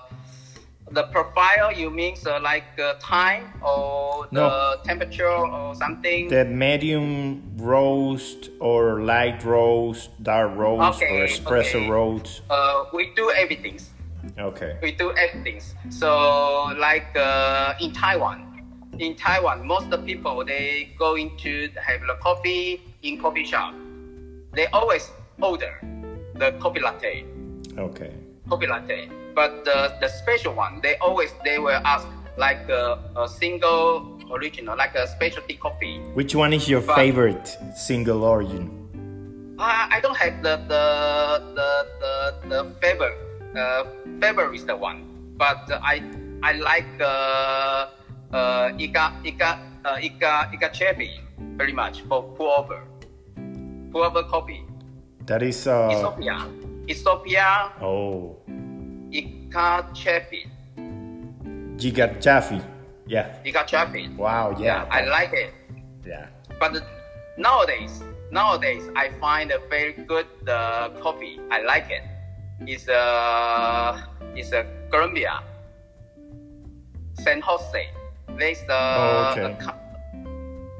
the 0.90 1.04
profile. 1.04 1.70
You 1.72 1.88
mean 1.90 2.16
uh, 2.26 2.40
like 2.40 2.66
uh, 2.82 2.94
time 3.00 3.52
or 3.62 4.26
the 4.32 4.42
No. 4.42 4.76
temperature 4.84 5.28
or 5.30 5.74
something? 5.76 6.28
The 6.28 6.44
medium 6.44 7.42
roast 7.56 8.50
or 8.60 9.00
light 9.02 9.44
roast, 9.44 10.10
dark 10.22 10.56
roast 10.56 11.00
Okay, 11.00 11.14
or 11.22 11.26
espresso 11.26 11.76
okay. 11.76 11.88
roast. 11.88 12.42
uh, 12.50 12.84
we 12.92 13.12
do 13.14 13.30
everything. 13.30 13.78
Okay. 14.38 14.78
we 14.82 14.90
do 14.92 15.12
everything. 15.14 15.60
So 15.90 16.74
like 16.76 17.14
uh, 17.16 17.74
in 17.80 17.92
Taiwan, 17.92 18.50
in 18.98 19.14
Taiwan, 19.16 19.66
most 19.66 19.84
of 19.86 19.90
the 19.90 19.98
people 19.98 20.44
they 20.44 20.90
go 20.98 21.16
into 21.16 21.68
have 21.80 22.00
the 22.06 22.14
coffee 22.20 22.80
in 23.02 23.20
coffee 23.20 23.44
shop. 23.44 23.74
They 24.52 24.66
always 24.68 25.10
order 25.42 25.74
the 26.34 26.52
coffee 26.60 26.80
latte, 26.80 27.24
Okay. 27.78 28.12
coffee 28.48 28.66
latte. 28.66 29.08
But 29.34 29.64
the, 29.64 29.96
the 30.00 30.08
special 30.08 30.54
one, 30.54 30.80
they 30.82 30.96
always 30.98 31.30
they 31.44 31.58
will 31.58 31.80
ask 31.84 32.06
like 32.36 32.68
a, 32.68 32.98
a 33.16 33.28
single 33.28 34.20
original, 34.30 34.76
like 34.76 34.94
a 34.94 35.06
specialty 35.08 35.54
coffee. 35.54 35.98
Which 36.14 36.34
one 36.34 36.52
is 36.52 36.68
your 36.68 36.80
But- 36.80 36.96
favorite 36.96 37.56
single 37.76 38.22
origin? 38.24 38.70
I, 39.58 39.98
I 39.98 40.00
don't 40.00 40.16
have 40.16 40.42
the 40.42 40.56
the 40.66 40.84
the 41.54 41.70
the, 42.02 42.48
the 42.48 42.74
favorite 42.82 43.16
uh, 43.56 43.84
favorite 44.20 44.78
one, 44.78 45.04
but 45.36 45.62
I 45.70 46.02
I 46.42 46.52
like 46.58 47.00
uh, 47.00 47.86
uh, 48.34 48.74
Iga 48.74 49.22
Iga 49.22 49.50
uh, 49.86 49.96
Iga 50.02 50.50
Yirgacheffe 50.50 51.22
very 51.56 51.72
much 51.72 52.02
for 52.10 52.22
pour 52.34 52.58
over 52.58 52.82
pour 53.92 54.04
over 54.04 54.22
coffee. 54.24 54.66
That 55.26 55.42
is 55.42 55.66
uh 55.66 55.88
Ethiopia 55.94 56.36
Ethiopia 56.90 57.72
oh 57.80 58.36
Yirgacheffe 59.14 60.50
Giga 61.76 62.20
Chaffee. 62.20 62.62
Yeah. 63.06 63.34
Yirgacheffe. 63.44 64.16
Wow, 64.16 64.56
yeah. 64.58 64.86
I 64.90 65.04
like 65.04 65.32
it. 65.32 65.52
Yeah. 66.06 66.28
But 66.60 66.82
nowadays, 67.36 68.02
nowadays 68.30 68.82
I 68.96 69.10
find 69.20 69.50
a 69.50 69.58
very 69.68 69.92
good 69.92 70.26
uh, 70.48 70.90
coffee. 71.02 71.40
I 71.50 71.62
like 71.62 71.90
it. 71.90 72.02
It's 72.66 72.86
a 72.88 74.06
it's 74.36 74.52
a 74.52 74.64
Colombia, 74.90 75.42
San 77.18 77.40
Jose. 77.42 77.90
There's 78.38 78.60
the 78.66 78.74
Oh, 78.74 79.32
okay. 79.32 79.42
a 79.52 79.74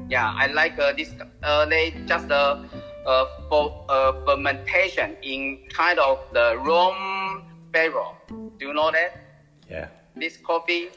yeah. 0.09 0.35
I 0.37 0.47
like 0.49 0.79
uh, 0.79 0.93
this. 0.93 1.11
Uh, 1.43 1.67
they 1.67 1.91
just 2.07 2.31
uh, 2.31 2.63
uh, 3.07 3.25
for 3.49 3.85
uh, 3.89 4.13
fermentation 4.27 5.17
in 5.23 5.59
kind 5.73 5.99
of 5.99 6.19
the 6.33 6.57
rum 6.59 7.45
barrel. 7.73 8.17
Do 8.59 8.67
you 8.69 8.75
know 8.75 8.91
that 8.91 9.17
Yeah. 9.71 9.89
this 10.17 10.37
coffee? 10.37 10.89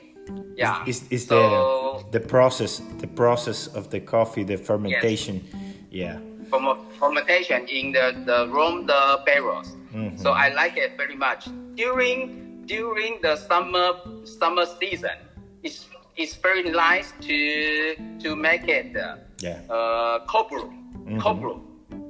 Yeah. 0.55 0.83
Is 0.85 1.07
is 1.09 1.25
so, 1.27 2.03
the 2.11 2.19
the 2.19 2.25
process 2.27 2.81
the 2.99 3.07
process 3.07 3.67
of 3.67 3.89
the 3.89 3.99
coffee, 3.99 4.43
the 4.43 4.57
fermentation. 4.57 5.43
Yeah. 5.91 6.19
ferm- 6.51 6.79
fermentation 6.99 7.67
in 7.67 7.91
the, 7.91 8.15
the 8.25 8.47
room 8.47 8.85
the 8.87 9.19
barrels. 9.25 9.75
Mhm. 9.93 10.17
So 10.19 10.31
I 10.31 10.49
like 10.53 10.75
it 10.77 10.97
very 10.97 11.15
much. 11.15 11.47
During 11.75 12.63
during 12.67 13.19
the 13.21 13.35
summer 13.35 13.93
summer 14.25 14.65
season, 14.79 15.15
it's 15.63 15.87
it's 16.17 16.35
very 16.35 16.63
nice 16.63 17.13
to 17.21 17.95
to 18.23 18.35
make 18.35 18.67
it 18.67 18.95
uh, 18.97 19.17
Yeah. 19.39 19.61
uh, 19.69 20.19
Mhm. 20.25 21.19
cold. 21.21 21.61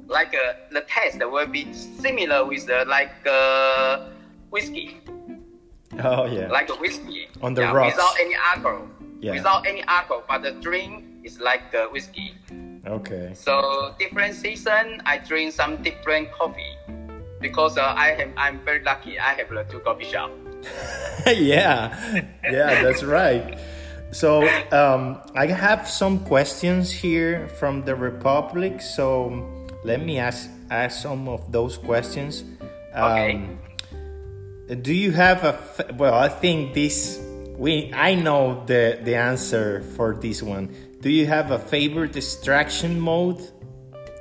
Like 0.07 0.33
uh, 0.33 0.53
the 0.71 0.81
taste 0.87 1.19
will 1.19 1.45
be 1.47 1.67
similar 1.73 2.45
with 2.45 2.65
the 2.65 2.85
like 2.87 3.11
uh, 3.27 4.07
whiskey, 4.49 4.97
Oh 6.03 6.25
yeah. 6.25 6.47
like 6.47 6.69
a 6.69 6.75
whiskey. 6.79 7.27
On 7.41 7.53
the 7.53 7.61
yeah, 7.61 7.73
rocks. 7.75 7.95
without 7.95 8.15
any 8.19 8.35
alcohol. 8.35 8.87
Yeah. 9.19 9.33
Without 9.33 9.67
any 9.67 9.83
alcohol, 9.83 10.23
but 10.27 10.41
the 10.43 10.51
drink 10.63 11.03
is 11.23 11.39
like 11.41 11.73
uh, 11.75 11.87
whiskey. 11.91 12.33
okay. 12.87 13.33
So 13.35 13.93
different 13.99 14.33
season, 14.35 15.01
I 15.05 15.17
drink 15.19 15.51
some 15.51 15.83
different 15.83 16.31
coffee 16.31 16.73
because 17.41 17.77
uh, 17.77 17.93
I 17.97 18.15
am 18.23 18.31
I'm 18.37 18.57
very 18.63 18.81
lucky. 18.83 19.19
I 19.19 19.33
have 19.35 19.51
uh, 19.51 19.63
two 19.67 19.79
coffee 19.83 20.05
shop. 20.07 20.31
yeah. 21.27 21.91
Yeah, 22.49 22.81
that's 22.81 23.03
right. 23.03 23.59
So 24.11 24.47
um, 24.71 25.19
I 25.35 25.47
have 25.47 25.87
some 25.89 26.19
questions 26.25 26.91
here 26.91 27.47
from 27.59 27.83
the 27.83 27.95
Republic. 27.95 28.81
So 28.81 29.45
let 29.83 30.01
me 30.03 30.17
ask 30.19 30.49
ask 30.71 31.01
some 31.01 31.27
of 31.27 31.51
those 31.51 31.77
questions. 31.77 32.43
Okay. 32.95 33.35
Um, 33.35 33.59
do 34.81 34.93
you 34.93 35.11
have 35.11 35.43
a 35.43 35.53
f- 35.55 35.91
well? 35.95 36.13
I 36.13 36.29
think 36.29 36.73
this 36.73 37.19
we 37.57 37.91
I 37.93 38.15
know 38.15 38.63
the 38.65 38.99
the 39.03 39.15
answer 39.15 39.83
for 39.95 40.15
this 40.15 40.41
one. 40.41 40.69
Do 41.01 41.09
you 41.09 41.25
have 41.27 41.51
a 41.51 41.59
favorite 41.59 42.11
distraction 42.11 42.99
mode? 42.99 43.39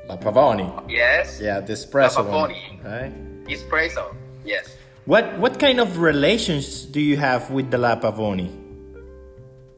La 0.08 0.16
Pavoni. 0.16 0.68
Yes. 0.88 1.40
Yeah, 1.40 1.60
the 1.60 1.72
espresso 1.72 2.22
La 2.24 2.30
one, 2.42 2.50
Pavoni. 2.50 2.84
right? 2.84 3.46
Espresso. 3.48 4.14
Yes. 4.44 4.76
What 5.04 5.38
what 5.38 5.58
kind 5.58 5.80
of 5.80 5.98
relations 5.98 6.84
do 6.86 7.00
you 7.00 7.16
have 7.16 7.50
with 7.50 7.70
the 7.70 7.78
La 7.78 7.96
Pavoni? 7.96 8.50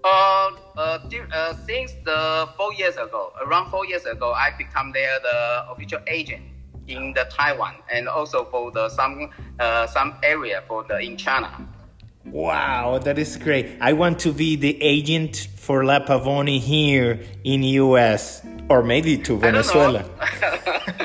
Uh, 0.05 0.51
uh, 0.77 0.99
uh, 1.33 1.55
since 1.67 1.93
the 2.05 2.49
four 2.57 2.73
years 2.75 2.97
ago, 2.97 3.33
around 3.45 3.71
four 3.71 3.85
years 3.87 4.05
ago, 4.05 4.33
I 4.33 4.53
become 4.57 4.93
their 4.93 5.19
the 5.21 5.71
official 5.71 6.01
agent 6.07 6.43
in 6.87 7.13
the 7.15 7.25
Taiwan 7.31 7.75
and 7.91 8.09
also 8.09 8.45
for 8.45 8.71
the 8.71 8.89
some 8.89 9.31
uh, 9.59 9.87
some 9.87 10.15
area 10.23 10.63
for 10.69 10.85
the 10.85 10.99
in 10.99 11.17
China. 11.17 11.51
Wow, 12.27 12.99
that 12.99 13.19
is 13.19 13.37
great. 13.37 13.79
I 13.81 13.93
want 13.93 14.19
to 14.21 14.33
be 14.33 14.57
the 14.57 14.81
agent 14.83 15.49
for 15.57 15.85
La 15.85 16.01
Pavoni 16.01 16.61
here 16.61 17.21
in 17.45 17.63
US 17.63 18.43
or 18.69 18.83
maybe 18.83 19.17
to 19.19 19.37
I 19.37 19.51
don't 19.51 19.55
know. 19.55 19.63
Venezuela. 19.63 21.05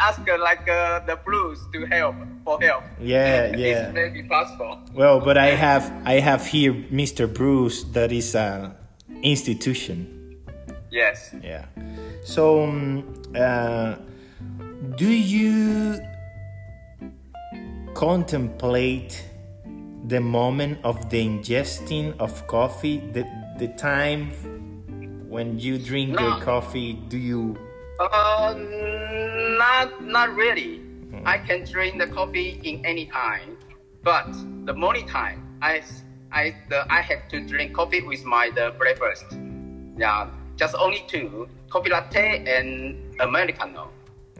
ask 0.00 0.20
uh, 0.28 0.38
like 0.38 0.68
uh, 0.68 1.00
the 1.00 1.16
blues 1.16 1.58
to 1.72 1.86
help 1.86 2.16
for 2.44 2.60
help. 2.60 2.84
Yeah, 3.00 3.54
yeah. 3.56 3.88
It 3.88 3.94
may 3.94 4.08
be 4.08 4.22
possible. 4.22 4.80
Well, 4.94 5.20
but 5.20 5.36
I 5.36 5.50
have 5.54 5.84
I 6.04 6.20
have 6.20 6.46
here 6.46 6.72
Mr. 6.72 7.32
Bruce 7.32 7.84
that 7.92 8.12
is 8.12 8.34
an 8.34 8.74
institution. 9.22 10.36
Yes. 10.90 11.34
Yeah. 11.42 11.66
So 12.24 12.64
um, 12.64 13.04
uh, 13.34 13.96
do 14.96 15.08
you 15.08 16.00
contemplate 17.94 19.24
the 20.06 20.20
moment 20.20 20.78
of 20.84 21.10
the 21.10 21.24
ingesting 21.24 22.18
of 22.18 22.46
coffee, 22.46 22.98
the 23.12 23.24
the 23.58 23.68
time 23.76 24.30
when 25.28 25.58
you 25.58 25.78
drink 25.78 26.18
your 26.18 26.40
coffee, 26.40 26.94
do 27.08 27.16
you 27.16 27.56
Uh, 28.00 28.54
not 29.58 30.02
not 30.02 30.34
really. 30.34 30.80
I 31.26 31.36
can 31.36 31.64
drink 31.64 31.98
the 32.00 32.06
coffee 32.06 32.58
in 32.64 32.80
any 32.86 33.04
time, 33.06 33.58
but 34.02 34.32
the 34.64 34.72
morning 34.72 35.06
time, 35.06 35.44
I 35.60 35.82
I 36.32 36.56
the, 36.70 36.86
I 36.88 37.02
have 37.02 37.28
to 37.28 37.44
drink 37.44 37.74
coffee 37.74 38.00
with 38.00 38.24
my 38.24 38.48
the 38.48 38.72
breakfast. 38.78 39.26
Yeah, 39.98 40.30
just 40.56 40.74
only 40.74 41.04
two: 41.08 41.46
coffee 41.68 41.90
latte 41.90 42.40
and 42.48 42.96
americano. 43.20 43.90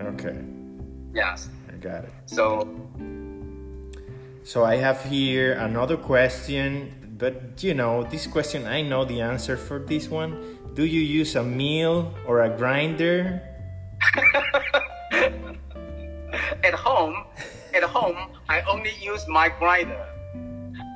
Okay, 0.00 0.40
Yes. 1.12 1.50
I 1.68 1.76
got 1.76 2.04
it. 2.04 2.12
So 2.24 2.64
So 4.42 4.64
I 4.64 4.76
have 4.76 5.04
here 5.04 5.52
another 5.52 5.98
question, 5.98 6.96
but 7.18 7.62
you 7.62 7.74
know, 7.74 8.08
this 8.08 8.26
question 8.26 8.64
I 8.64 8.80
know 8.80 9.04
the 9.04 9.20
answer 9.20 9.58
for 9.60 9.78
this 9.78 10.08
one. 10.08 10.56
Do 10.72 10.86
you 10.86 11.02
use 11.02 11.36
a 11.36 11.44
mill 11.44 12.14
or 12.24 12.40
a 12.40 12.48
grinder? 12.48 13.49
at 16.64 16.74
home, 16.74 17.24
at 17.74 17.82
home, 17.82 18.16
I 18.48 18.60
only 18.62 18.92
use 19.00 19.26
my 19.28 19.48
grinder, 19.48 20.06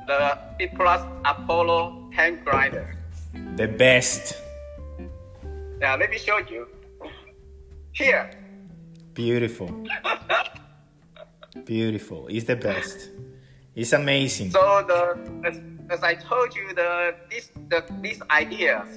the 0.07 0.37
B 0.57 0.67
Plus 0.75 1.01
Apollo 1.25 2.09
hand 2.11 2.43
grinder. 2.43 2.97
The 3.55 3.67
best. 3.67 4.41
Now 5.79 5.97
let 5.97 6.09
me 6.09 6.17
show 6.17 6.39
you. 6.39 6.67
Here. 7.93 8.31
Beautiful. 9.13 9.69
Beautiful. 11.65 12.27
It's 12.27 12.45
the 12.45 12.55
best. 12.55 13.09
It's 13.75 13.93
amazing. 13.93 14.51
So 14.51 14.83
the 14.87 15.17
as, 15.47 15.61
as 15.89 16.03
I 16.03 16.15
told 16.15 16.55
you, 16.55 16.73
the 16.73 17.15
this 17.29 17.51
the 17.69 17.85
these 18.01 18.21
ideas 18.29 18.87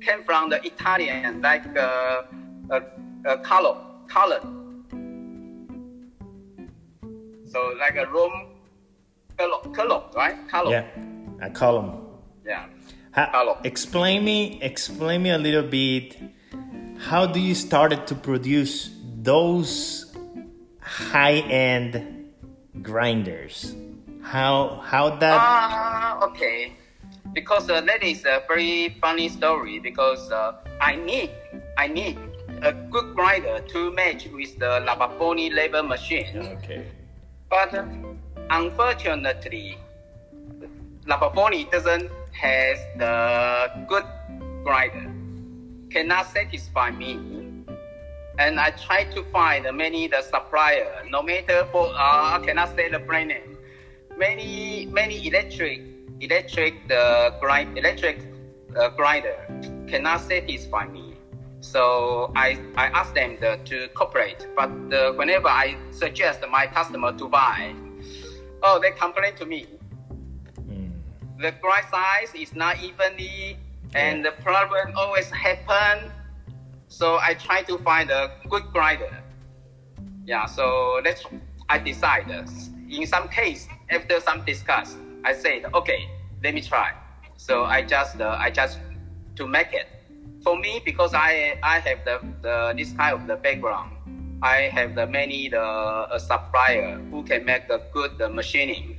came 0.00 0.24
from 0.24 0.50
the 0.50 0.64
Italian, 0.64 1.42
like 1.42 1.66
uh, 1.76 2.22
uh, 2.70 2.80
uh, 3.26 3.36
color, 3.38 3.76
color. 4.08 4.40
So 7.50 7.74
like 7.78 7.96
a 7.96 8.06
room 8.06 8.32
color, 9.36 9.58
color, 9.74 10.02
right? 10.14 10.48
Color. 10.48 10.70
Yeah, 10.70 10.84
a 11.40 11.50
column. 11.50 12.06
Yeah. 12.44 12.66
Ha- 13.12 13.30
Column. 13.32 13.58
explain 13.64 14.24
me, 14.24 14.58
explain 14.62 15.22
me 15.22 15.30
a 15.30 15.38
little 15.38 15.62
bit. 15.62 16.16
How 16.98 17.26
do 17.26 17.40
you 17.40 17.54
started 17.54 18.06
to 18.08 18.14
produce 18.14 18.90
those 19.22 20.14
high-end 20.80 22.32
grinders? 22.82 23.74
How 24.22 24.82
how 24.84 25.16
that? 25.16 25.40
Ah, 25.40 26.24
okay. 26.28 26.72
Because 27.32 27.70
uh, 27.70 27.80
that 27.80 28.02
is 28.02 28.24
a 28.24 28.42
very 28.48 28.96
funny 29.00 29.28
story. 29.28 29.78
Because 29.78 30.30
uh, 30.30 30.60
I 30.80 30.96
need 30.96 31.30
I 31.78 31.86
need 31.86 32.18
a 32.62 32.72
good 32.72 33.14
grinder 33.14 33.60
to 33.68 33.92
match 33.92 34.26
with 34.28 34.58
the 34.58 34.80
La 34.86 34.96
Pavoni 34.96 35.52
level 35.52 35.82
machine. 35.82 36.58
okay. 36.58 36.86
But 37.48 37.74
uh, 37.74 37.84
unfortunately, 38.50 39.78
La 41.06 41.18
Pavoni 41.18 41.70
doesn't 41.70 42.10
has 42.32 42.78
the 42.98 43.86
good 43.88 44.04
grinder. 44.64 45.12
Cannot 45.90 46.26
satisfy 46.26 46.90
me. 46.90 47.14
And 48.38 48.60
I 48.60 48.70
try 48.70 49.04
to 49.04 49.22
find 49.32 49.64
many 49.76 50.08
the 50.08 50.20
supplier, 50.22 51.02
no 51.08 51.22
matter 51.22 51.66
for 51.72 51.86
uh, 51.86 52.36
I 52.36 52.42
cannot 52.44 52.74
say 52.76 52.90
the 52.90 52.98
brand 52.98 53.28
name. 53.28 53.56
Many 54.18 54.86
many 54.92 55.26
electric 55.26 55.80
electric 56.20 56.88
the 56.88 57.34
grind 57.40 57.78
electric 57.78 58.20
uh, 58.76 58.88
grinder 58.90 59.36
cannot 59.88 60.20
satisfy 60.20 60.86
me. 60.86 61.05
So 61.66 62.30
I, 62.36 62.56
I 62.76 62.86
ask 62.94 63.12
them 63.12 63.38
the, 63.40 63.58
to 63.64 63.88
cooperate, 63.88 64.46
but 64.54 64.70
uh, 64.94 65.12
whenever 65.14 65.48
I 65.48 65.76
suggest 65.90 66.40
my 66.48 66.68
customer 66.68 67.12
to 67.14 67.28
buy, 67.28 67.74
oh, 68.62 68.78
they 68.80 68.92
complain 68.92 69.34
to 69.34 69.44
me. 69.44 69.66
Mm. 70.60 70.92
The 71.38 71.50
grind 71.60 71.86
size 71.90 72.32
is 72.36 72.54
not 72.54 72.78
evenly, 72.78 73.58
and 73.96 74.24
the 74.24 74.30
problem 74.30 74.92
always 74.96 75.28
happen. 75.30 76.12
So 76.86 77.18
I 77.20 77.34
try 77.34 77.62
to 77.62 77.78
find 77.78 78.10
a 78.10 78.30
good 78.48 78.62
grinder. 78.72 79.24
Yeah, 80.24 80.46
so 80.46 81.00
that's 81.02 81.26
I 81.68 81.78
decide. 81.78 82.30
In 82.88 83.06
some 83.06 83.26
case, 83.26 83.66
after 83.90 84.20
some 84.20 84.44
discuss, 84.44 84.96
I 85.24 85.32
said, 85.32 85.64
okay, 85.74 86.08
let 86.44 86.54
me 86.54 86.60
try. 86.60 86.92
So 87.36 87.64
I 87.64 87.82
just 87.82 88.20
uh, 88.20 88.36
I 88.38 88.50
just 88.50 88.78
to 89.34 89.48
make 89.48 89.72
it. 89.72 89.88
For 90.46 90.54
me, 90.54 90.78
because 90.78 91.10
I 91.10 91.58
I 91.58 91.82
have 91.82 92.06
the, 92.06 92.22
the 92.38 92.72
this 92.78 92.94
kind 92.94 93.18
of 93.18 93.26
the 93.26 93.34
background, 93.34 93.90
I 94.46 94.70
have 94.70 94.94
the 94.94 95.02
many 95.02 95.50
the 95.50 95.58
uh, 95.58 96.18
supplier 96.22 97.02
who 97.10 97.26
can 97.26 97.42
make 97.44 97.66
the 97.66 97.82
good 97.90 98.14
the 98.14 98.30
machining 98.30 98.94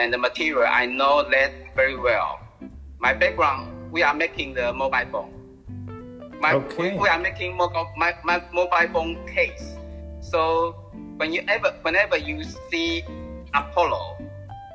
and 0.00 0.08
the 0.08 0.16
material. 0.16 0.64
I 0.64 0.86
know 0.86 1.28
that 1.28 1.52
very 1.76 2.00
well. 2.00 2.40
My 2.96 3.12
background, 3.12 3.92
we 3.92 4.00
are 4.02 4.14
making 4.14 4.54
the 4.54 4.72
mobile 4.72 5.04
phone. 5.12 5.32
My, 6.40 6.54
Okay. 6.56 6.96
we, 6.96 7.04
we 7.04 7.08
are 7.12 7.20
making 7.20 7.60
mobile, 7.60 7.92
my, 8.00 8.16
my 8.24 8.40
mobile 8.48 8.88
phone 8.90 9.20
case. 9.28 9.76
So 10.24 10.72
when 11.20 11.34
you 11.34 11.44
ever, 11.48 11.76
whenever 11.82 12.16
you 12.16 12.40
see 12.72 13.04
Apollo, 13.52 14.16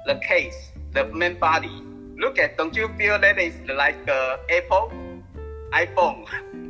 the 0.05 0.21
case, 0.21 0.69
the 0.93 1.05
main 1.05 1.39
body, 1.39 1.81
look 2.13 2.37
at, 2.37 2.57
don't 2.61 2.75
you 2.75 2.93
feel 2.93 3.17
that 3.17 3.39
it's 3.39 3.57
like 3.67 3.97
uh, 4.07 4.37
Apple, 4.53 4.93
iPhone? 5.75 6.25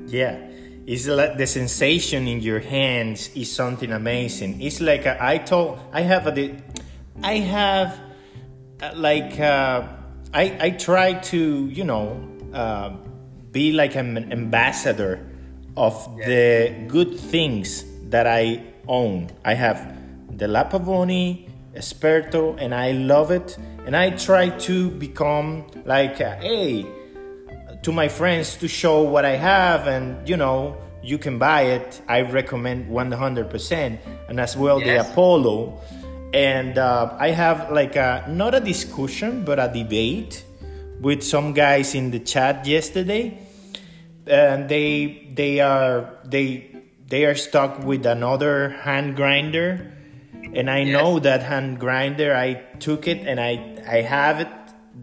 Yeah, 0.08 0.38
it's 0.86 1.08
like 1.08 1.38
the 1.38 1.48
sensation 1.48 2.28
in 2.28 2.42
your 2.42 2.60
hands 2.60 3.30
is 3.36 3.52
something 3.52 3.92
amazing. 3.92 4.62
It's 4.62 4.82
like 4.82 5.06
a, 5.06 5.18
I 5.24 5.38
told 5.38 5.80
I 5.94 6.02
have 6.02 6.28
a 6.28 6.56
I 7.24 7.38
have 7.38 8.00
uh, 8.82 8.92
like 8.96 9.40
uh, 9.40 9.88
I 10.34 10.58
I 10.60 10.70
try 10.72 11.14
to 11.32 11.70
you 11.70 11.84
know 11.84 12.18
uh, 12.54 12.98
be 13.52 13.72
like 13.72 13.96
an 13.96 14.32
ambassador 14.32 15.26
of 15.78 16.18
the 16.18 16.74
good 16.88 17.20
things 17.20 17.84
that 18.10 18.28
I 18.28 18.64
own. 18.88 19.30
I 19.44 19.54
have 19.54 19.80
the 20.38 20.48
La 20.48 20.64
Pavoni, 20.70 21.50
Esperto, 21.76 22.58
and 22.60 22.74
I 22.74 22.92
love 22.92 23.32
it. 23.32 23.58
And 23.86 23.96
I 23.96 24.12
try 24.12 24.50
to 24.50 24.90
become 24.90 25.68
like, 25.86 26.20
a, 26.20 26.36
hey, 26.36 26.86
to 27.86 27.92
my 27.92 28.08
friends 28.08 28.58
to 28.58 28.68
show 28.68 29.04
what 29.04 29.26
I 29.26 29.36
have, 29.38 29.86
and 29.86 30.28
you 30.28 30.38
know, 30.38 30.76
you 31.04 31.20
can 31.20 31.38
buy 31.38 31.62
it. 31.78 32.02
I 32.08 32.22
recommend 32.22 32.90
100%, 32.90 34.00
and 34.28 34.40
as 34.40 34.58
well 34.58 34.80
the 34.80 35.02
Apollo. 35.02 35.80
And 36.34 36.80
uh, 36.80 37.16
I 37.20 37.30
have 37.30 37.72
like 37.72 37.96
a 37.96 38.26
not 38.28 38.56
a 38.56 38.60
discussion, 38.60 39.46
but 39.46 39.60
a 39.60 39.70
debate 39.72 40.44
with 41.00 41.22
some 41.22 41.54
guys 41.54 41.94
in 41.94 42.10
the 42.10 42.20
chat 42.20 42.66
yesterday, 42.66 43.38
and 44.26 44.68
they 44.68 45.30
they 45.34 45.60
are 45.60 46.10
they 46.26 46.74
they 47.08 47.26
are 47.26 47.36
stuck 47.36 47.86
with 47.86 48.04
another 48.08 48.70
hand 48.82 49.16
grinder, 49.16 49.94
and 50.58 50.72
I 50.72 50.80
Yes. 50.80 50.94
know 50.98 51.20
that 51.20 51.44
hand 51.44 51.80
grinder. 51.80 52.36
I 52.36 52.56
took 52.80 53.08
it 53.08 53.28
and 53.28 53.40
I 53.40 53.78
I 53.88 54.02
have 54.02 54.42
it 54.42 54.50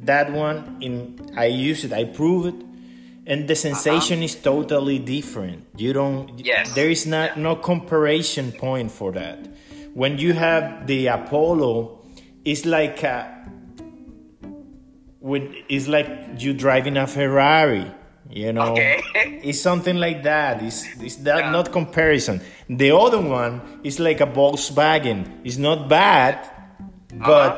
that 0.02 0.32
one 0.32 0.78
in 0.80 1.30
I 1.36 1.46
use 1.46 1.84
it 1.84 1.92
I 1.92 2.04
prove 2.04 2.46
it 2.46 2.71
and 3.32 3.48
the 3.48 3.56
sensation 3.56 4.18
is 4.28 4.34
totally 4.50 4.98
different 4.98 5.58
you 5.84 5.92
don't 6.00 6.26
Yes. 6.50 6.74
there 6.76 6.90
is 6.96 7.04
not 7.06 7.28
Yeah. 7.36 7.42
no 7.48 7.52
comparison 7.70 8.46
point 8.64 8.90
for 8.98 9.10
that 9.20 9.38
when 10.00 10.12
you 10.24 10.32
have 10.46 10.86
the 10.90 11.00
apollo 11.18 11.72
it's 12.50 12.64
like 12.66 13.02
a, 13.16 13.16
when 15.20 15.42
it's 15.68 15.88
like 15.88 16.08
you 16.38 16.52
driving 16.52 16.96
a 16.96 17.06
ferrari 17.06 17.86
you 18.30 18.52
know 18.52 18.72
Okay. 18.72 19.00
it's 19.48 19.60
something 19.60 19.96
like 19.96 20.22
that 20.24 20.62
it's, 20.62 20.84
it's 21.00 21.16
that 21.28 21.38
Yeah. 21.44 21.50
not 21.56 21.70
comparison 21.72 22.40
the 22.68 22.90
other 23.04 23.20
one 23.20 23.60
is 23.84 24.00
like 24.00 24.20
a 24.20 24.26
volkswagen 24.26 25.18
it's 25.44 25.58
not 25.58 25.88
bad 25.88 26.34
uh-huh. 26.42 27.26
but 27.32 27.56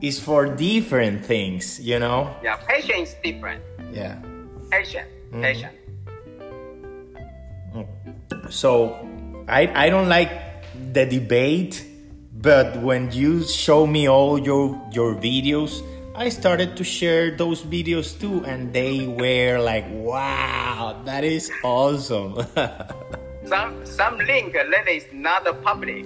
it's 0.00 0.18
for 0.18 0.46
different 0.46 1.24
things 1.24 1.78
you 1.80 1.98
know 1.98 2.34
Yeah, 2.42 2.56
passion 2.66 2.98
is 3.06 3.14
different. 3.22 3.62
yeah 3.92 4.16
Passion, 4.70 5.06
mm-hmm. 5.32 5.42
passion. 5.42 5.70
Mm. 7.74 8.52
So 8.52 8.96
I 9.48 9.68
I 9.74 9.88
don't 9.88 10.08
like 10.08 10.30
the 10.92 11.04
debate, 11.06 11.84
but 12.32 12.76
when 12.80 13.12
you 13.12 13.44
show 13.44 13.86
me 13.86 14.08
all 14.08 14.38
your 14.38 14.76
your 14.92 15.14
videos, 15.16 15.80
I 16.18 16.28
started 16.28 16.76
to 16.76 16.84
share 16.84 17.30
those 17.30 17.62
videos 17.62 18.18
too, 18.18 18.44
and 18.44 18.72
they 18.72 19.06
were 19.06 19.62
like, 19.62 19.86
"Wow, 19.88 21.00
that 21.04 21.24
is 21.24 21.50
awesome!" 21.62 22.36
Some 23.48 23.80
some 23.86 24.18
link 24.28 24.52
uh, 24.52 24.68
that 24.68 24.88
is 24.88 25.08
not 25.08 25.44
the 25.44 25.54
public. 25.64 26.04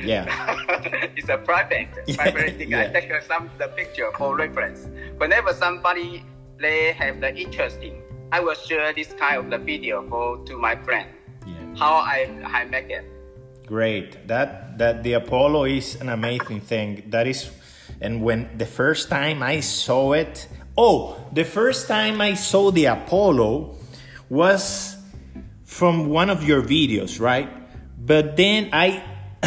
yeah, 0.00 0.24
it's 1.16 1.28
a 1.28 1.36
private. 1.36 1.92
Yeah, 2.08 2.16
private 2.16 2.56
link. 2.56 2.72
I 2.72 2.88
take 2.88 3.12
uh, 3.12 3.20
some 3.20 3.52
the 3.60 3.68
picture 3.76 4.08
for 4.16 4.32
reference. 4.36 4.88
Whenever 5.20 5.52
somebody 5.52 6.24
they 6.58 6.92
have 6.92 7.20
the 7.20 7.34
interesting, 7.34 8.02
I 8.32 8.40
will 8.40 8.54
share 8.54 8.92
this 8.92 9.12
kind 9.14 9.38
of 9.38 9.50
the 9.50 9.58
video 9.58 10.06
for 10.08 10.38
to 10.46 10.58
my 10.58 10.76
friend. 10.84 11.08
yeah, 11.46 11.54
How 11.76 11.94
I 12.02 12.28
I 12.44 12.64
make 12.64 12.90
it. 12.90 13.04
great. 13.66 14.26
That 14.28 14.78
that 14.78 15.02
the 15.02 15.14
Apollo 15.14 15.64
is 15.64 15.96
an 16.00 16.08
amazing 16.08 16.60
thing. 16.60 17.04
That 17.10 17.26
is, 17.26 17.50
and 18.00 18.22
when 18.22 18.48
the 18.56 18.66
first 18.66 19.08
time 19.08 19.42
I 19.42 19.60
saw 19.60 20.12
it, 20.12 20.48
oh, 20.76 21.16
the 21.32 21.44
first 21.44 21.88
time 21.88 22.20
I 22.20 22.34
saw 22.34 22.70
the 22.70 22.86
Apollo 22.86 23.76
was 24.28 24.96
from 25.64 26.08
one 26.08 26.30
of 26.30 26.44
your 26.44 26.62
videos, 26.62 27.20
right? 27.20 27.48
But 27.98 28.36
then 28.36 28.70
I, 28.72 29.02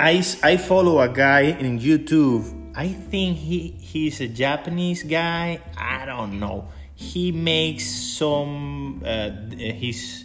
I, 0.00 0.24
I 0.42 0.56
follow 0.56 1.00
a 1.00 1.08
guy 1.08 1.52
in 1.56 1.78
YouTube. 1.78 2.44
I 2.76 2.88
think 2.88 3.36
he 3.38 3.76
he's 3.96 4.20
a 4.20 4.28
Japanese 4.28 5.02
guy. 5.02 5.60
I 5.76 6.04
don't 6.04 6.36
know. 6.38 6.68
He 6.94 7.32
makes 7.32 7.84
some 8.20 9.00
uh, 9.04 9.30
his 9.56 10.24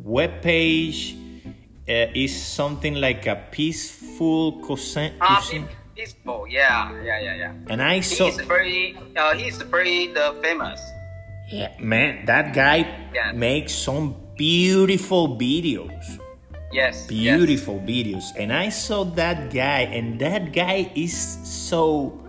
web 0.00 0.42
page 0.42 1.16
uh, 1.88 2.12
is 2.12 2.32
something 2.36 2.94
like 3.00 3.24
a 3.26 3.36
peaceful 3.50 4.60
cuisine. 4.64 5.12
Ah, 5.20 5.40
peaceful. 5.96 6.44
Yeah, 6.48 6.92
yeah, 7.04 7.20
yeah, 7.20 7.34
yeah. 7.42 7.72
And 7.72 7.80
I 7.80 8.00
saw, 8.00 8.26
he's 8.28 8.40
very 8.44 8.96
uh, 9.16 9.32
he 9.34 9.48
is 9.48 9.56
very 9.64 10.12
the 10.12 10.36
famous. 10.44 10.80
yeah, 11.48 11.72
man, 11.80 12.26
that 12.26 12.52
guy 12.52 12.84
Yeah. 13.14 13.32
makes 13.32 13.72
some 13.72 14.16
beautiful 14.36 15.36
videos. 15.40 16.20
Yes. 16.72 17.06
Beautiful 17.06 17.80
yes. 17.80 17.88
videos. 17.88 18.26
And 18.36 18.52
I 18.52 18.68
saw 18.68 19.04
that 19.16 19.54
guy, 19.54 19.86
and 19.88 20.18
that 20.20 20.52
guy 20.52 20.90
is 20.98 21.14
so. 21.46 22.20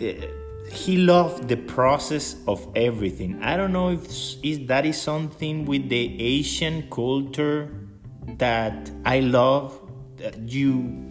Uh, 0.00 0.26
he 0.70 0.96
loved 0.96 1.48
the 1.48 1.56
process 1.56 2.36
of 2.46 2.66
everything. 2.76 3.42
I 3.42 3.56
don't 3.56 3.72
know 3.72 3.90
if 3.90 4.04
is 4.44 4.66
that 4.66 4.86
is 4.86 5.00
something 5.00 5.64
with 5.64 5.88
the 5.88 6.20
Asian 6.22 6.88
culture 6.90 7.68
that 8.38 8.90
I 9.04 9.20
love. 9.20 9.78
That 10.16 10.38
you 10.48 11.10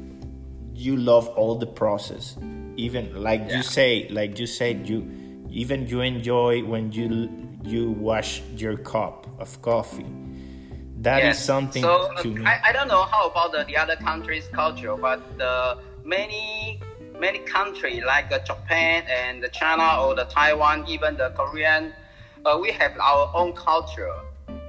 you 0.74 0.96
love 0.96 1.28
all 1.30 1.56
the 1.56 1.68
process, 1.68 2.38
even 2.78 3.22
like 3.22 3.42
yeah. 3.48 3.58
you 3.58 3.64
say, 3.64 4.08
like 4.10 4.40
you 4.40 4.48
said, 4.48 4.88
you 4.88 5.04
even 5.50 5.88
you 5.88 6.02
enjoy 6.02 6.64
when 6.64 6.92
you 6.92 7.30
you 7.64 7.92
wash 7.92 8.42
your 8.56 8.78
cup 8.78 9.28
of 9.40 9.62
coffee. 9.62 10.06
That 11.02 11.24
yes. 11.24 11.38
is 11.38 11.44
something 11.44 11.84
so, 11.84 12.12
to 12.22 12.28
me. 12.28 12.46
I, 12.46 12.70
I 12.70 12.72
don't 12.72 12.88
know 12.88 13.04
how 13.04 13.30
about 13.30 13.52
the, 13.52 13.64
the 13.64 13.78
other 13.78 13.96
countries' 13.96 14.48
culture, 14.52 14.96
but 14.96 15.38
the 15.38 15.80
many 16.04 16.82
many 17.20 17.40
countries 17.40 18.04
like 18.06 18.32
uh, 18.32 18.40
Japan 18.40 19.04
and 19.10 19.46
China 19.52 20.02
or 20.02 20.16
the 20.16 20.26
Taiwan, 20.26 20.86
even 20.88 21.18
the 21.18 21.30
Korean, 21.36 21.94
uh, 22.46 22.58
we 22.62 22.72
have 22.72 22.98
our 23.00 23.32
own 23.36 23.54
culture. 23.54 24.16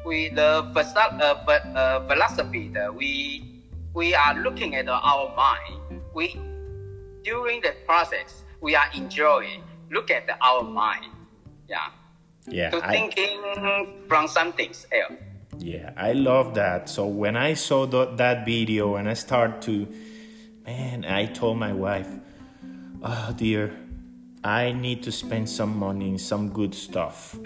We 0.04 0.30
the 0.30 0.64
uh, 0.74 1.22
uh, 1.22 2.08
philosophy 2.08 2.68
that 2.74 2.94
we 2.94 3.62
we 3.94 4.14
are 4.14 4.34
looking 4.40 4.74
at 4.74 4.88
our 4.88 5.34
mind. 5.36 6.02
We 6.14 6.38
during 7.22 7.60
the 7.60 7.74
process 7.86 8.42
we 8.60 8.74
are 8.74 8.88
enjoying. 8.94 9.62
Look 9.90 10.10
at 10.10 10.28
our 10.40 10.62
mind. 10.62 11.12
Yeah. 11.68 11.88
Yeah. 12.48 12.70
To 12.70 12.84
I, 12.84 12.92
thinking 12.92 13.40
from 14.08 14.28
something 14.28 14.70
else. 14.92 15.12
Yeah, 15.58 15.92
I 15.96 16.12
love 16.12 16.54
that. 16.54 16.88
So 16.88 17.06
when 17.06 17.36
I 17.36 17.54
saw 17.54 17.86
the, 17.86 18.06
that 18.16 18.46
video 18.46 18.96
and 18.96 19.08
I 19.08 19.14
start 19.14 19.60
to, 19.62 19.86
man, 20.64 21.04
I 21.04 21.26
told 21.26 21.58
my 21.58 21.72
wife, 21.72 22.08
oh 23.02 23.34
dear, 23.36 23.74
I 24.42 24.72
need 24.72 25.02
to 25.04 25.12
spend 25.12 25.48
some 25.48 25.78
money 25.78 26.08
in 26.08 26.18
some 26.18 26.50
good 26.50 26.74
stuff. 26.74 27.38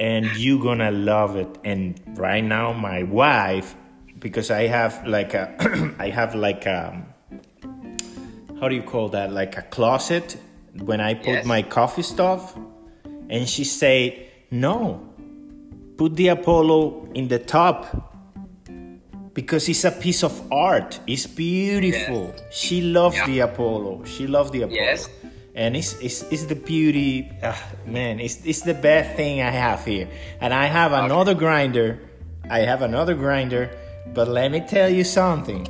and 0.00 0.26
you 0.36 0.62
gonna 0.62 0.90
love 0.90 1.36
it. 1.36 1.58
And 1.64 2.00
right 2.16 2.42
now, 2.42 2.72
my 2.72 3.02
wife, 3.02 3.74
because 4.18 4.50
I 4.50 4.66
have 4.66 5.06
like 5.06 5.34
a, 5.34 5.94
I 5.98 6.10
have 6.10 6.34
like 6.34 6.66
a, 6.66 7.04
how 8.60 8.68
do 8.68 8.74
you 8.74 8.82
call 8.82 9.08
that? 9.10 9.32
Like 9.32 9.56
a 9.56 9.62
closet 9.62 10.36
when 10.78 11.00
I 11.00 11.14
put 11.14 11.26
yes. 11.26 11.46
my 11.46 11.62
coffee 11.62 12.02
stuff. 12.02 12.56
And 13.28 13.48
she 13.48 13.64
said, 13.64 14.26
no, 14.50 15.08
put 15.96 16.16
the 16.16 16.28
Apollo 16.28 17.10
in 17.14 17.28
the 17.28 17.38
top 17.38 18.09
because 19.34 19.68
it's 19.68 19.84
a 19.84 19.90
piece 19.90 20.22
of 20.22 20.52
art. 20.52 20.98
It's 21.06 21.26
beautiful. 21.26 22.34
Yes. 22.36 22.54
She 22.54 22.80
loves 22.82 23.16
yeah. 23.16 23.26
the 23.26 23.38
Apollo. 23.40 24.04
She 24.04 24.26
loves 24.26 24.50
the 24.50 24.62
Apollo. 24.62 24.80
Yes. 24.80 25.08
And 25.54 25.76
it's, 25.76 25.98
it's, 26.00 26.22
it's 26.30 26.44
the 26.44 26.54
beauty, 26.54 27.30
uh, 27.42 27.56
man, 27.84 28.20
it's, 28.20 28.44
it's 28.46 28.62
the 28.62 28.74
best 28.74 29.16
thing 29.16 29.42
I 29.42 29.50
have 29.50 29.84
here. 29.84 30.08
And 30.40 30.54
I 30.54 30.66
have 30.66 30.92
okay. 30.92 31.04
another 31.04 31.34
grinder. 31.34 31.98
I 32.48 32.60
have 32.60 32.82
another 32.82 33.14
grinder, 33.14 33.70
but 34.14 34.28
let 34.28 34.50
me 34.50 34.60
tell 34.60 34.88
you 34.88 35.04
something. 35.04 35.66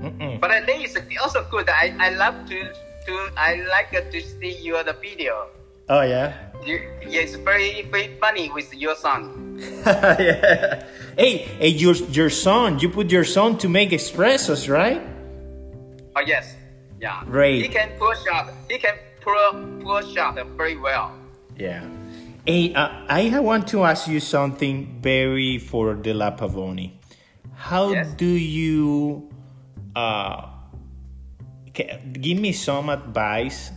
Mm-mm. 0.00 0.40
But 0.40 0.50
I 0.50 0.64
think 0.64 0.84
it's 0.84 0.96
also 1.20 1.46
good. 1.50 1.68
I, 1.68 1.94
I 1.98 2.10
love 2.10 2.46
to, 2.48 2.72
to 3.06 3.30
I 3.36 3.64
like 3.68 3.90
to 3.90 4.20
see 4.20 4.58
your 4.58 4.84
the 4.84 4.94
video. 4.94 5.48
Oh 5.88 6.02
yeah. 6.02 6.51
It's 6.64 7.34
very 7.36 7.82
very 7.90 8.16
funny 8.20 8.50
with 8.50 8.72
your 8.74 8.94
son. 8.96 9.58
yeah. 9.86 10.84
Hey, 11.16 11.38
hey, 11.58 11.68
your 11.68 11.94
your 11.94 12.30
son. 12.30 12.78
You 12.78 12.88
put 12.88 13.10
your 13.10 13.24
son 13.24 13.58
to 13.58 13.68
make 13.68 13.90
espressos, 13.90 14.68
right? 14.68 15.02
Oh 16.16 16.20
yes. 16.20 16.54
Yeah. 17.00 17.22
Great. 17.24 17.62
He 17.62 17.68
can 17.68 17.90
push 17.98 18.18
up. 18.32 18.50
He 18.70 18.78
can 18.78 18.96
pull 19.20 19.54
push 19.80 20.16
up 20.16 20.38
very 20.56 20.76
well. 20.76 21.12
Yeah. 21.56 21.84
Hey, 22.46 22.74
uh, 22.74 23.06
I 23.08 23.38
want 23.38 23.68
to 23.68 23.84
ask 23.84 24.08
you 24.08 24.18
something 24.18 24.98
very 25.00 25.58
for 25.58 25.94
the 25.94 26.12
La 26.12 26.34
Pavoni. 26.34 26.98
How 27.54 27.92
yes. 27.92 28.14
do 28.14 28.26
you 28.26 29.30
uh, 29.94 30.48
give 31.72 32.38
me 32.38 32.52
some 32.52 32.88
advice 32.88 33.70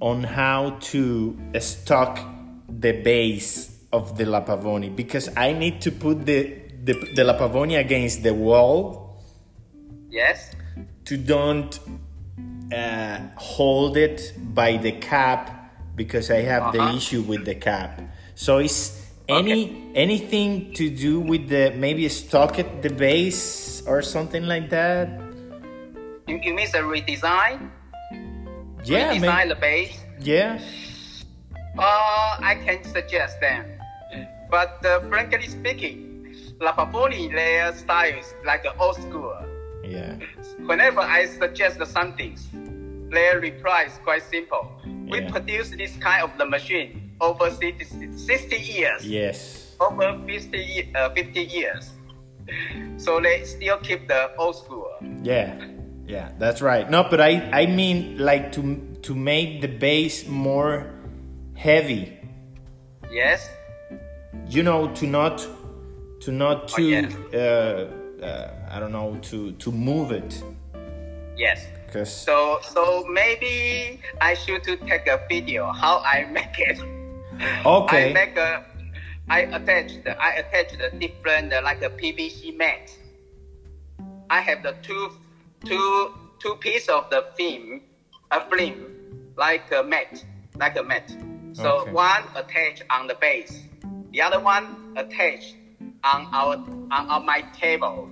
on 0.00 0.24
how 0.24 0.76
to 0.80 1.36
stock 1.60 2.18
the 2.68 2.92
base 2.92 3.74
of 3.92 4.16
the 4.18 4.24
La 4.24 4.44
Pavoni 4.44 4.94
because 4.94 5.28
I 5.36 5.52
need 5.52 5.80
to 5.82 5.92
put 5.92 6.26
the, 6.26 6.60
the, 6.82 6.94
the 7.14 7.24
La 7.24 7.38
Pavoni 7.38 7.78
against 7.78 8.22
the 8.22 8.34
wall. 8.34 9.22
Yes. 10.10 10.50
To 11.06 11.16
don't 11.16 11.78
uh, 12.72 13.18
hold 13.36 13.96
it 13.96 14.32
by 14.36 14.76
the 14.76 14.92
cap 14.92 15.72
because 15.94 16.30
I 16.30 16.42
have 16.42 16.62
uh-huh. 16.62 16.72
the 16.90 16.96
issue 16.96 17.22
with 17.22 17.44
the 17.44 17.54
cap. 17.54 18.00
So 18.34 18.58
it's 18.58 19.00
any 19.28 19.64
okay. 19.64 19.92
anything 19.94 20.72
to 20.74 20.90
do 20.90 21.20
with 21.20 21.48
the 21.48 21.72
maybe 21.76 22.08
stock 22.08 22.58
at 22.58 22.82
the 22.82 22.90
base 22.90 23.82
or 23.86 24.02
something 24.02 24.46
like 24.46 24.70
that. 24.70 25.08
You, 26.26 26.40
you 26.42 26.54
mean 26.54 26.66
a 26.68 26.82
redesign? 26.82 27.70
Yeah, 28.84 29.14
redesign 29.14 29.48
the 29.48 29.54
base. 29.56 29.98
Yeah. 30.20 30.60
Uh, 31.78 32.38
I 32.40 32.54
can 32.64 32.84
suggest 32.84 33.40
them. 33.40 33.64
But 34.50 34.84
uh, 34.84 35.00
frankly 35.08 35.48
speaking, 35.48 36.36
La 36.60 36.72
Pavoni, 36.72 37.32
their 37.32 37.74
style 37.74 38.18
is 38.18 38.34
like 38.44 38.62
the 38.62 38.76
old 38.78 38.96
school. 38.96 39.36
Yeah. 39.82 40.16
Whenever 40.66 41.00
I 41.00 41.26
suggest 41.26 41.84
something, 41.86 42.38
their 43.10 43.40
reply 43.40 43.84
is 43.84 43.98
quite 44.04 44.22
simple. 44.22 44.70
We 44.84 45.20
yeah. 45.20 45.30
produce 45.30 45.70
this 45.70 45.96
kind 45.96 46.22
of 46.22 46.36
the 46.38 46.46
machine 46.46 47.12
over 47.20 47.50
60, 47.50 48.16
60 48.16 48.56
years. 48.56 49.06
Yes. 49.06 49.76
Over 49.80 50.20
50, 50.26 50.92
uh, 50.94 51.10
50 51.14 51.40
years. 51.40 51.90
So 52.96 53.20
they 53.20 53.44
still 53.44 53.78
keep 53.78 54.08
the 54.08 54.34
old 54.36 54.56
school. 54.56 54.92
Yeah. 55.22 55.54
Yeah, 56.06 56.32
that's 56.38 56.60
right. 56.60 56.88
No, 56.88 57.06
but 57.08 57.20
I, 57.20 57.50
I 57.52 57.66
mean 57.66 58.18
like 58.18 58.52
to 58.52 58.76
to 59.02 59.14
make 59.14 59.60
the 59.60 59.68
base 59.68 60.26
more 60.26 60.90
heavy. 61.54 62.18
Yes 63.10 63.48
you 64.48 64.62
know 64.62 64.88
to 64.94 65.06
not 65.06 65.46
to 66.20 66.32
not 66.32 66.68
to 66.68 66.82
oh, 66.82 66.86
yeah. 66.86 67.08
uh, 67.38 68.24
uh, 68.24 68.50
I 68.70 68.80
don't 68.80 68.92
know 68.92 69.18
to 69.22 69.52
to 69.52 69.72
move 69.72 70.12
it. 70.12 70.42
Yes. 71.36 71.66
Cause 71.92 72.12
so 72.12 72.60
so 72.62 73.06
maybe 73.10 74.00
I 74.20 74.34
should 74.34 74.62
to 74.64 74.76
take 74.76 75.06
a 75.06 75.20
video 75.28 75.72
how 75.72 75.98
I 75.98 76.24
make 76.30 76.58
it. 76.58 76.80
Okay. 77.66 78.10
I 78.10 78.12
make 78.12 78.36
a 78.36 78.64
I 79.28 79.40
attach 79.40 80.02
the 80.04 80.20
I 80.20 80.30
attach 80.34 80.78
the 80.78 80.90
different 80.98 81.52
uh, 81.52 81.62
like 81.62 81.82
a 81.82 81.90
PVC 81.90 82.56
mat. 82.56 82.90
I 84.30 84.40
have 84.40 84.62
the 84.62 84.74
two 84.82 85.10
two 85.64 86.14
two 86.40 86.54
piece 86.56 86.88
of 86.88 87.08
the 87.10 87.24
film 87.36 87.80
a 88.30 88.40
film 88.50 88.94
like 89.36 89.70
a 89.72 89.82
mat 89.82 90.24
like 90.56 90.76
a 90.76 90.82
mat. 90.82 91.10
So 91.52 91.80
okay. 91.80 91.92
one 91.92 92.24
attached 92.34 92.82
on 92.90 93.06
the 93.06 93.14
base 93.14 93.64
the 94.14 94.22
other 94.22 94.38
one 94.38 94.94
attached 94.96 95.56
on 96.04 96.28
our 96.32 96.54
on, 96.94 97.10
on 97.10 97.26
my 97.26 97.42
table. 97.58 98.08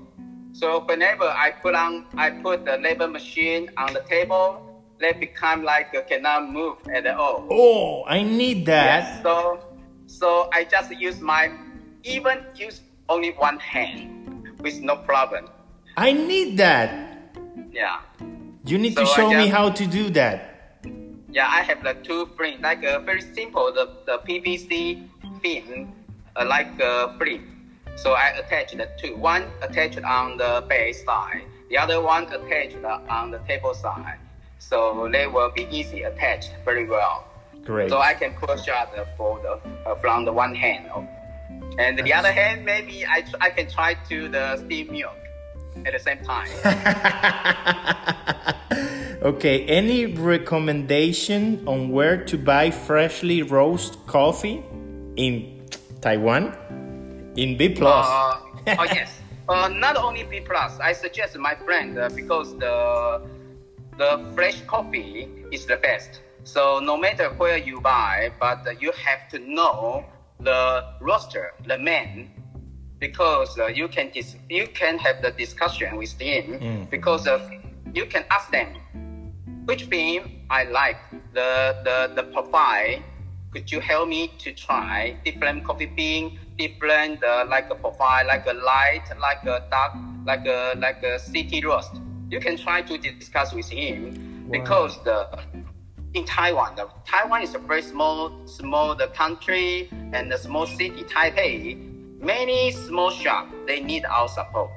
So 0.53 0.81
whenever 0.81 1.25
I 1.25 1.53
put 1.53 1.75
on 1.75 2.07
I 2.17 2.31
put 2.31 2.65
the 2.65 2.77
labor 2.77 3.07
machine 3.07 3.71
on 3.77 3.95
the 3.95 4.01
table, 4.01 4.83
they 4.99 5.13
become 5.13 5.63
like 5.63 5.95
uh, 5.95 6.03
cannot 6.03 6.51
move 6.51 6.77
at 6.93 7.07
all. 7.07 7.47
Oh, 7.51 8.05
I 8.07 8.23
need 8.23 8.67
that. 8.67 9.05
Yes, 9.05 9.23
so 9.23 9.63
so 10.07 10.51
I 10.53 10.65
just 10.65 10.91
use 10.99 11.21
my 11.21 11.53
even 12.03 12.45
use 12.57 12.81
only 13.09 13.31
one 13.39 13.61
hand 13.61 14.59
with 14.61 14.81
no 14.81 14.97
problem. 14.97 15.49
I 15.97 16.13
need 16.13 16.57
that. 16.59 17.12
Yeah. 17.73 18.01
You 18.65 18.79
need 18.79 18.95
so 18.95 19.03
to 19.03 19.07
show 19.07 19.31
just, 19.31 19.45
me 19.45 19.49
how 19.49 19.71
to 19.71 19.87
do 19.87 20.11
that. 20.11 20.79
Yeah, 21.31 21.49
I 21.49 21.63
have 21.63 21.83
the 21.83 21.95
two 21.95 22.27
frames, 22.37 22.63
like 22.63 22.85
a 22.85 22.97
uh, 22.97 23.01
very 23.01 23.23
simple, 23.23 23.73
the, 23.73 23.91
the 24.07 24.19
PVC 24.19 25.09
fin 25.41 25.93
uh, 26.37 26.45
like 26.47 26.79
a 26.81 27.17
flip. 27.19 27.41
So 27.97 28.13
I 28.13 28.29
attached 28.29 28.77
the 28.77 28.89
two. 28.99 29.17
One 29.17 29.45
attached 29.63 30.03
on 30.03 30.37
the 30.37 30.65
base 30.69 31.05
side, 31.05 31.43
the 31.69 31.79
other 31.79 32.01
one 32.01 32.25
attached 32.33 32.77
on 32.85 33.31
the 33.31 33.39
table 33.41 33.75
side. 33.75 34.19
So 34.59 35.09
they 35.11 35.27
will 35.27 35.51
be 35.51 35.67
easy 35.71 36.03
attached 36.03 36.53
very 36.65 36.87
well. 36.87 37.27
Great. 37.65 37.91
So 37.91 37.99
I 37.99 38.15
can 38.15 38.33
push 38.35 38.69
out 38.69 38.91
for 39.17 39.41
the 39.41 39.61
uh, 39.89 39.95
from 39.97 40.25
the 40.25 40.33
one 40.33 40.55
hand, 40.55 40.87
and 41.79 41.99
the 41.99 42.13
other 42.13 42.33
hand 42.33 42.65
maybe 42.65 43.05
I 43.05 43.25
I 43.41 43.51
can 43.51 43.69
try 43.69 43.95
to 44.09 44.29
the 44.29 44.57
steam 44.57 44.93
milk 44.93 45.22
at 45.87 45.93
the 45.93 45.99
same 45.99 46.19
time. 46.25 46.49
okay. 49.23 49.65
Any 49.67 50.07
recommendation 50.07 51.67
on 51.67 51.91
where 51.91 52.25
to 52.25 52.39
buy 52.39 52.71
freshly 52.71 53.43
roast 53.43 54.05
coffee 54.07 54.65
in 55.17 55.63
Taiwan 56.01 56.55
in 57.37 57.57
B 57.57 57.69
plus. 57.71 58.07
Uh, 58.07 58.41
oh 58.79 58.85
yes. 58.85 59.19
Uh, 59.49 59.69
not 59.69 59.97
only 59.97 60.25
B 60.25 60.41
plus. 60.41 60.79
I 60.81 60.93
suggest 60.93 61.37
my 61.37 61.55
friend 61.55 61.99
uh, 61.99 62.09
because 62.15 62.57
the 62.59 63.23
the 63.99 64.25
fresh 64.35 64.61
coffee 64.63 65.29
is 65.51 65.67
the 65.67 65.77
best. 65.77 66.21
So 66.45 66.81
no 66.81 66.97
matter 66.97 67.31
where 67.31 67.57
you 67.57 67.81
buy, 67.81 68.33
but 68.41 68.65
you 68.81 68.93
have 68.93 69.29
to 69.31 69.39
know 69.39 70.05
the 70.41 70.85
roaster, 71.01 71.55
the 71.67 71.79
man, 71.79 72.31
because 73.03 73.59
uh, 73.59 73.67
you 73.67 73.89
can 73.89 74.07
dis- 74.15 74.37
you 74.49 74.67
can 74.81 74.95
have 75.05 75.17
the 75.27 75.33
discussion 75.45 75.97
with 76.03 76.13
him 76.27 76.47
Mm. 76.63 76.89
because 76.95 77.27
uh, 77.27 77.39
you 77.99 78.05
can 78.13 78.25
ask 78.37 78.47
them 78.57 78.69
which 79.69 79.83
bean 79.91 80.21
I 80.59 80.61
like 80.81 81.01
the 81.39 81.51
the 81.87 81.97
the 82.19 82.25
profile. 82.35 82.95
Could 83.53 83.67
you 83.75 83.81
help 83.81 84.07
me 84.09 84.23
to 84.45 84.49
try 84.65 85.17
different 85.27 85.59
coffee 85.69 85.91
bean, 85.99 86.25
different 86.57 87.23
uh, 87.23 87.45
like 87.55 87.67
a 87.75 87.75
profile, 87.85 88.25
like 88.33 88.47
a 88.55 88.57
light, 88.71 89.05
like 89.27 89.43
a 89.55 89.57
dark, 89.75 89.93
like 90.31 90.47
a 90.47 90.61
like 90.87 91.03
a 91.03 91.19
city 91.19 91.59
roast. 91.69 91.95
You 92.31 92.41
can 92.47 92.57
try 92.57 92.79
to 92.91 92.95
discuss 92.99 93.53
with 93.53 93.69
him 93.69 93.99
because 94.57 94.93
the 95.09 95.19
in 96.15 96.25
Taiwan, 96.25 96.77
the, 96.77 96.87
Taiwan 97.05 97.43
is 97.43 97.55
a 97.55 97.59
very 97.59 97.83
small 97.83 98.31
small 98.47 98.95
the 98.95 99.09
country 99.23 99.89
and 100.17 100.31
the 100.33 100.39
small 100.39 100.67
city 100.67 101.03
Taipei. 101.15 101.92
Many 102.23 102.71
small 102.71 103.11
shops 103.11 103.53
they 103.67 103.81
need 103.81 104.05
our 104.05 104.29
support 104.29 104.71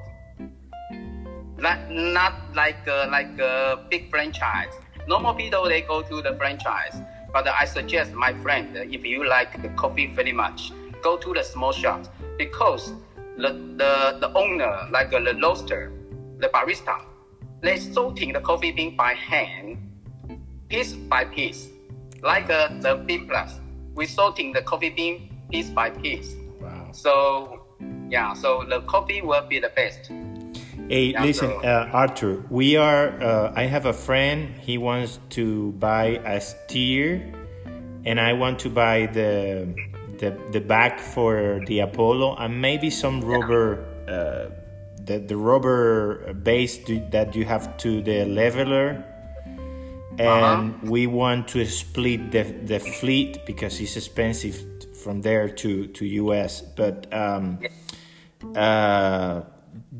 not, 1.57 1.89
not 1.89 2.33
like 2.53 2.85
a, 2.87 3.07
like 3.09 3.39
a 3.39 3.85
big 3.89 4.09
franchise. 4.09 4.73
Normal 5.07 5.33
people 5.33 5.63
they 5.63 5.81
go 5.81 6.01
to 6.01 6.21
the 6.21 6.35
franchise, 6.37 6.95
but 7.31 7.47
I 7.47 7.65
suggest 7.65 8.13
my 8.13 8.33
friend 8.41 8.75
if 8.75 9.05
you 9.05 9.27
like 9.27 9.61
the 9.61 9.69
coffee 9.69 10.07
very 10.07 10.31
much, 10.31 10.71
go 11.01 11.17
to 11.17 11.33
the 11.33 11.43
small 11.43 11.71
shops 11.71 12.09
because 12.37 12.93
the 13.37 13.49
the, 13.77 14.17
the 14.21 14.31
owner 14.35 14.87
like 14.91 15.11
the 15.11 15.37
roaster, 15.41 15.91
the 16.39 16.49
barista, 16.49 17.01
they 17.61 17.77
sorting 17.77 18.33
the 18.33 18.41
coffee 18.41 18.71
bean 18.71 18.95
by 18.95 19.13
hand, 19.13 19.77
piece 20.69 20.93
by 20.93 21.25
piece, 21.25 21.69
like 22.21 22.49
uh, 22.49 22.69
the 22.79 22.95
B 23.05 23.19
plus. 23.19 23.59
We 23.93 24.05
sorting 24.05 24.51
the 24.53 24.61
coffee 24.61 24.89
bean 24.89 25.29
piece 25.51 25.69
by 25.69 25.89
piece. 25.89 26.35
So 26.95 27.61
yeah, 28.09 28.33
so 28.33 28.63
the 28.63 28.81
coffee 28.81 29.21
will 29.21 29.45
be 29.47 29.59
the 29.59 29.69
best. 29.75 30.11
Hey, 30.87 31.11
Yeah, 31.11 31.23
listen, 31.23 31.49
so- 31.49 31.61
uh, 31.61 31.89
Arthur. 31.91 32.43
We 32.49 32.77
are. 32.77 33.21
Uh, 33.21 33.53
I 33.55 33.63
have 33.63 33.85
a 33.85 33.93
friend. 33.93 34.55
He 34.61 34.77
wants 34.77 35.19
to 35.31 35.71
buy 35.73 36.21
a 36.25 36.39
steer, 36.39 37.33
and 38.05 38.19
I 38.19 38.33
want 38.33 38.59
to 38.59 38.69
buy 38.69 39.07
the 39.11 39.67
the 40.19 40.37
the 40.51 40.61
back 40.61 40.99
for 40.99 41.61
the 41.67 41.79
Apollo 41.79 42.35
and 42.39 42.61
maybe 42.61 42.89
some 42.89 43.21
rubber. 43.21 43.83
Uh, 44.07 44.53
the 45.05 45.19
the 45.19 45.37
rubber 45.37 46.33
base 46.33 46.77
do, 46.77 47.01
that 47.11 47.35
you 47.35 47.45
have 47.45 47.77
to 47.77 48.01
the 48.01 48.25
leveler. 48.25 49.03
And 50.17 50.81
we 50.81 51.07
want 51.07 51.49
to 51.49 51.65
split 51.65 52.31
the 52.31 52.43
the 52.43 52.79
fleet 52.79 53.45
because 53.45 53.81
it's 53.81 53.97
expensive 53.97 54.74
from 55.05 55.21
there 55.21 55.47
to 55.61 55.85
to 55.93 56.01
US. 56.25 56.65
But 56.65 57.05
um, 57.13 57.61
uh, 58.57 59.45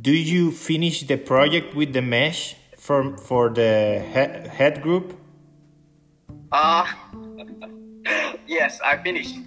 do 0.01 0.10
you 0.10 0.49
finish 0.49 1.06
the 1.06 1.22
project 1.22 1.78
with 1.78 1.93
the 1.93 2.01
mesh 2.01 2.58
for 2.74 3.14
for 3.22 3.53
the 3.53 4.01
head, 4.01 4.49
head 4.49 4.82
group? 4.82 5.14
Uh, 6.51 6.89
yes, 8.49 8.82
I 8.82 8.97
finished. 8.97 9.38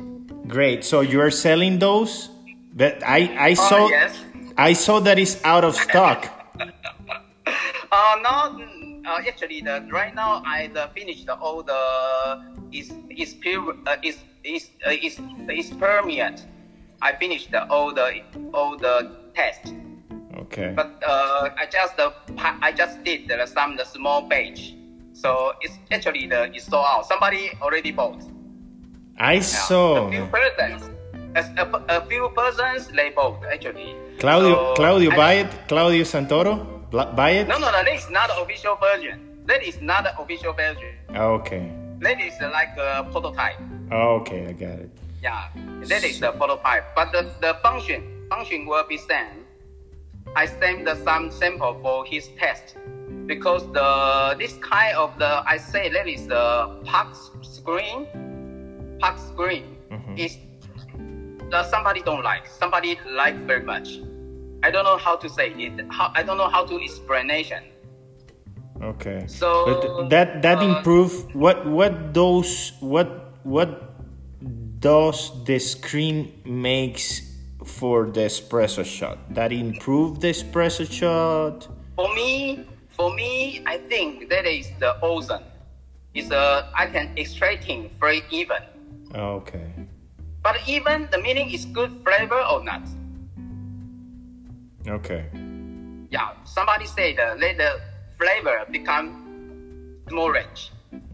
Great. 0.46 0.86
So 0.86 1.02
you 1.02 1.18
are 1.20 1.34
selling 1.34 1.82
those? 1.82 2.30
But 2.70 3.02
I 3.02 3.50
I 3.50 3.52
saw 3.59 3.90
Uh, 3.90 3.98
yes. 3.98 4.14
I 4.54 4.72
saw 4.78 5.02
that 5.02 5.18
it's 5.18 5.42
out 5.42 5.66
of 5.66 5.74
stock. 5.74 6.30
Uh, 7.88 8.20
no, 8.20 8.61
uh, 9.09 9.24
actually, 9.24 9.64
the 9.64 9.80
right 9.88 10.12
now 10.12 10.44
I 10.44 10.68
the 10.68 10.92
finished 10.92 11.24
all 11.40 11.64
the 11.64 11.82
is 12.68 12.92
is 13.09 13.32
pure 13.32 13.72
uh, 13.88 13.96
is 14.04 14.20
is 14.49 14.70
uh, 14.86 14.90
is 14.90 15.20
is 15.51 15.70
permeate. 15.76 16.44
I 17.03 17.12
finished 17.14 17.55
all 17.70 17.94
the 17.94 18.22
all 18.53 18.76
the 18.76 19.16
test, 19.34 19.74
Okay. 20.36 20.72
but 20.74 21.01
uh, 21.07 21.51
I 21.57 21.66
just 21.70 21.96
the 21.96 22.12
I 22.62 22.72
just 22.72 23.05
did 23.05 23.28
the, 23.28 23.46
some 23.46 23.76
the 23.76 23.84
small 23.84 24.22
batch. 24.28 24.74
So 25.12 25.53
it's 25.61 25.74
actually 25.90 26.26
the 26.26 26.51
it's 26.55 26.66
sold 26.66 26.84
out. 26.86 27.07
Somebody 27.07 27.51
already 27.62 27.92
bought. 27.92 28.22
I 29.18 29.40
saw 29.40 30.07
a 30.07 30.11
few 30.11 30.26
persons. 30.26 30.90
As 31.34 31.46
a, 31.59 31.64
a 31.88 32.07
few 32.07 32.28
persons 32.34 32.88
they 32.88 33.11
bought 33.11 33.44
actually. 33.53 33.94
Claudio 34.18 34.55
So, 34.55 34.74
Claudio 34.74 35.11
I- 35.12 35.16
buy 35.16 35.32
it. 35.44 35.51
Claudio 35.68 36.03
Santoro 36.03 36.55
buy 36.90 37.30
it. 37.30 37.49
No, 37.49 37.59
no, 37.59 37.66
no. 37.70 37.72
That 37.84 37.88
is 37.94 38.09
not 38.11 38.28
the 38.28 38.42
official 38.42 38.74
version. 38.76 39.20
That 39.46 39.62
is 39.62 39.80
not 39.80 40.05
the 40.05 40.18
official 40.18 40.53
version. 40.53 40.94
Okay. 41.14 41.70
That 42.01 42.20
is 42.20 42.34
like 42.40 42.76
a 42.78 43.05
prototype. 43.11 43.59
Okay, 43.90 44.46
I 44.46 44.53
got 44.53 44.78
it. 44.78 44.90
Yeah, 45.22 45.49
that 45.86 46.05
is 46.05 46.20
the 46.20 46.32
prototype. 46.32 46.94
But 46.94 47.12
the, 47.12 47.30
the 47.40 47.55
function 47.62 48.26
function 48.30 48.66
will 48.66 48.84
be 48.88 48.99
same. 48.99 49.44
I 50.36 50.46
send 50.46 50.86
the 50.86 50.94
some 51.03 51.30
sample 51.30 51.78
for 51.82 52.05
his 52.05 52.28
test 52.38 52.76
because 53.26 53.66
the 53.72 54.36
this 54.38 54.55
kind 54.59 54.96
of 54.96 55.18
the 55.18 55.42
I 55.46 55.57
say 55.57 55.88
that 55.88 56.07
is 56.07 56.26
the 56.28 56.80
puck 56.84 57.16
screen. 57.42 58.07
Puck 59.01 59.18
screen 59.18 59.76
Mhm. 59.90 60.18
is 60.18 60.36
the 61.51 61.64
somebody 61.64 62.03
don't 62.03 62.22
like. 62.22 62.46
Somebody 62.46 62.99
like 63.11 63.34
very 63.46 63.62
much. 63.64 63.99
I 64.62 64.70
don't 64.70 64.84
know 64.84 64.99
how 64.99 65.16
to 65.16 65.28
say 65.28 65.51
it. 65.51 65.72
How 65.90 66.12
I 66.14 66.22
don't 66.22 66.36
know 66.36 66.49
how 66.49 66.64
to 66.66 66.74
explanation. 66.82 67.64
Okay. 68.82 69.26
So, 69.26 69.64
but 69.66 70.10
that 70.10 70.42
that 70.42 70.58
uh, 70.58 70.78
improve 70.78 71.34
what 71.34 71.66
what 71.66 72.14
those 72.14 72.72
what 72.80 73.34
what 73.42 73.94
does 74.78 75.32
the 75.44 75.58
screen 75.58 76.30
makes 76.46 77.22
for 77.64 78.06
the 78.06 78.30
espresso 78.30 78.84
shot? 78.84 79.18
That 79.34 79.52
improve 79.52 80.20
the 80.20 80.30
espresso 80.30 80.86
shot. 80.86 81.66
For 81.96 82.06
me, 82.14 82.64
for 82.94 83.12
me, 83.14 83.62
I 83.66 83.78
think 83.90 84.28
that 84.30 84.46
is 84.46 84.70
the 84.78 84.94
ozone. 85.02 85.42
It's 86.14 86.30
a 86.30 86.70
I 86.74 86.86
can 86.86 87.10
extracting 87.18 87.90
very 87.98 88.22
even. 88.30 88.62
Okay. 89.14 89.74
But 90.42 90.62
even 90.66 91.08
the 91.10 91.18
meaning 91.18 91.50
is 91.50 91.66
good 91.66 91.90
flavor 92.04 92.38
or 92.38 92.62
not. 92.62 92.86
Okay. 94.86 95.26
Yeah, 96.10 96.32
somebody 96.44 96.86
said 96.86 97.18
uh, 97.18 97.36
let 97.38 97.58
the 97.58 97.88
flavor 98.18 98.64
become 98.70 99.94
more 100.10 100.32
rich, 100.32 100.70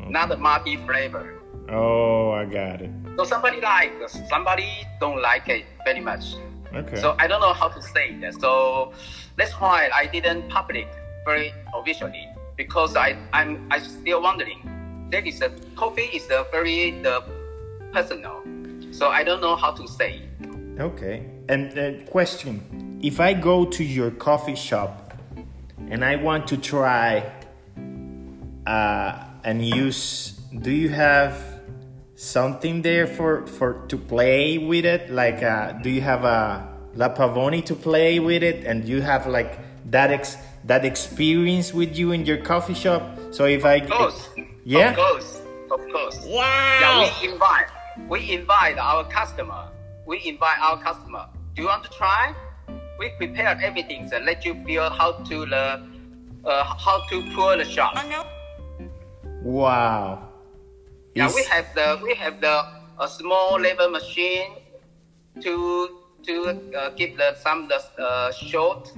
not 0.08 0.32
a 0.32 0.36
multi 0.36 0.76
flavor. 0.76 1.34
Oh, 1.68 2.32
I 2.32 2.44
got 2.44 2.82
it. 2.82 2.90
So 3.16 3.24
somebody 3.24 3.60
like, 3.60 3.92
somebody 4.28 4.68
don't 5.00 5.20
like 5.20 5.48
it 5.48 5.64
very 5.84 6.00
much. 6.00 6.34
Okay. 6.74 6.96
So 6.96 7.14
I 7.18 7.26
don't 7.26 7.40
know 7.40 7.52
how 7.52 7.68
to 7.68 7.80
say 7.80 8.16
that. 8.20 8.40
So 8.40 8.92
that's 9.36 9.52
why 9.52 9.90
I 9.94 10.06
didn't 10.06 10.48
public 10.48 10.88
very 11.24 11.52
officially 11.74 12.28
because 12.56 12.96
I 12.96 13.16
I'm 13.32 13.66
I 13.70 13.78
still 13.78 14.22
wondering. 14.22 14.60
That 15.10 15.26
is 15.26 15.40
a 15.42 15.50
coffee 15.76 16.10
is 16.12 16.28
a 16.30 16.46
very 16.50 16.90
the 17.02 17.22
personal. 17.92 18.42
So 18.90 19.08
I 19.08 19.22
don't 19.22 19.40
know 19.40 19.54
how 19.54 19.70
to 19.72 19.86
say. 19.86 20.22
Okay. 20.78 21.26
And 21.48 21.78
uh, 21.78 22.04
question: 22.10 22.98
If 23.02 23.20
I 23.20 23.34
go 23.34 23.64
to 23.64 23.84
your 23.84 24.10
coffee 24.10 24.56
shop 24.56 25.03
and 25.90 26.04
I 26.04 26.16
want 26.16 26.46
to 26.48 26.56
try 26.56 27.30
uh, 28.66 29.24
and 29.44 29.64
use, 29.64 30.32
do 30.60 30.70
you 30.70 30.88
have 30.88 31.36
something 32.16 32.82
there 32.82 33.06
for 33.06 33.46
for 33.46 33.84
to 33.88 33.96
play 33.98 34.58
with 34.58 34.84
it? 34.84 35.10
Like, 35.10 35.42
uh, 35.42 35.72
do 35.72 35.90
you 35.90 36.00
have 36.00 36.24
a 36.24 36.68
La 36.94 37.08
Pavoni 37.14 37.64
to 37.66 37.74
play 37.74 38.20
with 38.20 38.42
it, 38.42 38.64
and 38.64 38.84
you 38.84 39.02
have 39.02 39.26
like 39.26 39.58
that 39.90 40.10
ex 40.10 40.36
that 40.64 40.84
experience 40.84 41.74
with 41.74 41.96
you 41.96 42.12
in 42.12 42.24
your 42.24 42.38
coffee 42.38 42.74
shop? 42.74 43.18
So 43.30 43.44
if 43.44 43.64
I 43.64 43.76
Of 43.76 43.90
course. 43.90 44.28
Yeah? 44.64 44.90
Of 44.90 44.96
course. 44.96 45.40
Of 45.70 45.80
course. 45.92 46.16
wow, 46.24 46.78
Yeah, 46.80 47.10
we 47.20 47.32
invite 47.32 47.66
we 48.08 48.32
invite 48.32 48.78
our 48.78 49.04
customer. 49.04 49.68
We 50.06 50.20
invite 50.24 50.58
our 50.60 50.82
customer. 50.82 51.28
Do 51.54 51.62
you 51.62 51.68
want 51.68 51.84
to 51.84 51.90
try? 51.90 52.34
We 52.98 53.10
prepared 53.10 53.58
everything 53.62 54.08
to 54.10 54.18
let 54.20 54.44
you 54.44 54.54
feel 54.64 54.90
how 54.90 55.12
to 55.12 55.46
the 55.46 55.80
uh, 56.44 56.64
how 56.64 57.00
to 57.08 57.22
pour 57.34 57.56
the 57.56 57.64
shot. 57.64 57.94
wow. 59.42 60.28
Yeah, 61.14 61.28
Is- 61.28 61.34
we 61.34 61.44
have 61.44 61.66
the 61.74 61.98
we 62.02 62.14
have 62.14 62.40
the 62.40 62.64
a 62.98 63.08
small 63.08 63.58
level 63.60 63.88
machine 63.90 64.56
to 65.42 65.88
to 66.26 66.34
uh, 66.76 66.90
give 66.90 67.16
the 67.16 67.34
some 67.34 67.68
the 67.68 67.82
uh, 68.02 68.32
short, 68.32 68.90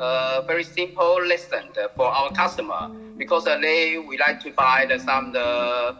uh, 0.00 0.42
very 0.42 0.64
simple 0.64 1.18
lesson 1.26 1.72
for 1.96 2.06
our 2.06 2.30
customer 2.32 2.90
because 3.16 3.46
uh, 3.46 3.56
they 3.60 3.98
we 3.98 4.18
like 4.18 4.40
to 4.40 4.50
buy 4.52 4.86
the 4.88 4.98
some 4.98 5.32
the 5.32 5.96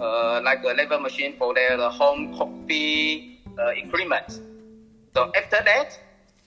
uh, 0.00 0.40
like 0.44 0.62
a 0.64 0.72
level 0.74 0.98
machine 1.00 1.36
for 1.38 1.54
their 1.54 1.78
uh, 1.80 1.90
home 1.90 2.32
coffee 2.36 3.38
uh, 3.58 3.68
equipment. 3.76 4.40
So 5.14 5.30
after 5.36 5.62
that, 5.64 5.98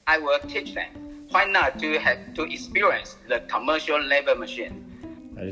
I 0.08 0.18
will 0.20 0.40
teach 0.48 0.74
them 0.74 0.90
why 1.30 1.46
not 1.46 1.80
to 1.80 1.98
have 2.00 2.34
to 2.36 2.44
experience 2.44 3.16
the 3.28 3.40
commercial 3.48 4.00
level 4.02 4.36
machine. 4.36 4.86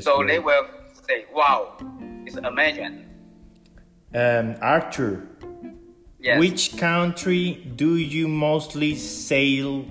So 0.00 0.18
great. 0.18 0.28
they 0.28 0.38
will 0.38 0.66
say, 1.08 1.26
"Wow, 1.34 1.76
it's 2.24 2.36
amazing." 2.36 3.04
Um, 4.14 4.54
Arthur, 4.60 5.26
Yes. 6.20 6.38
which 6.38 6.76
country 6.76 7.66
do 7.74 7.96
you 7.96 8.28
mostly 8.28 8.94
sell 8.94 9.84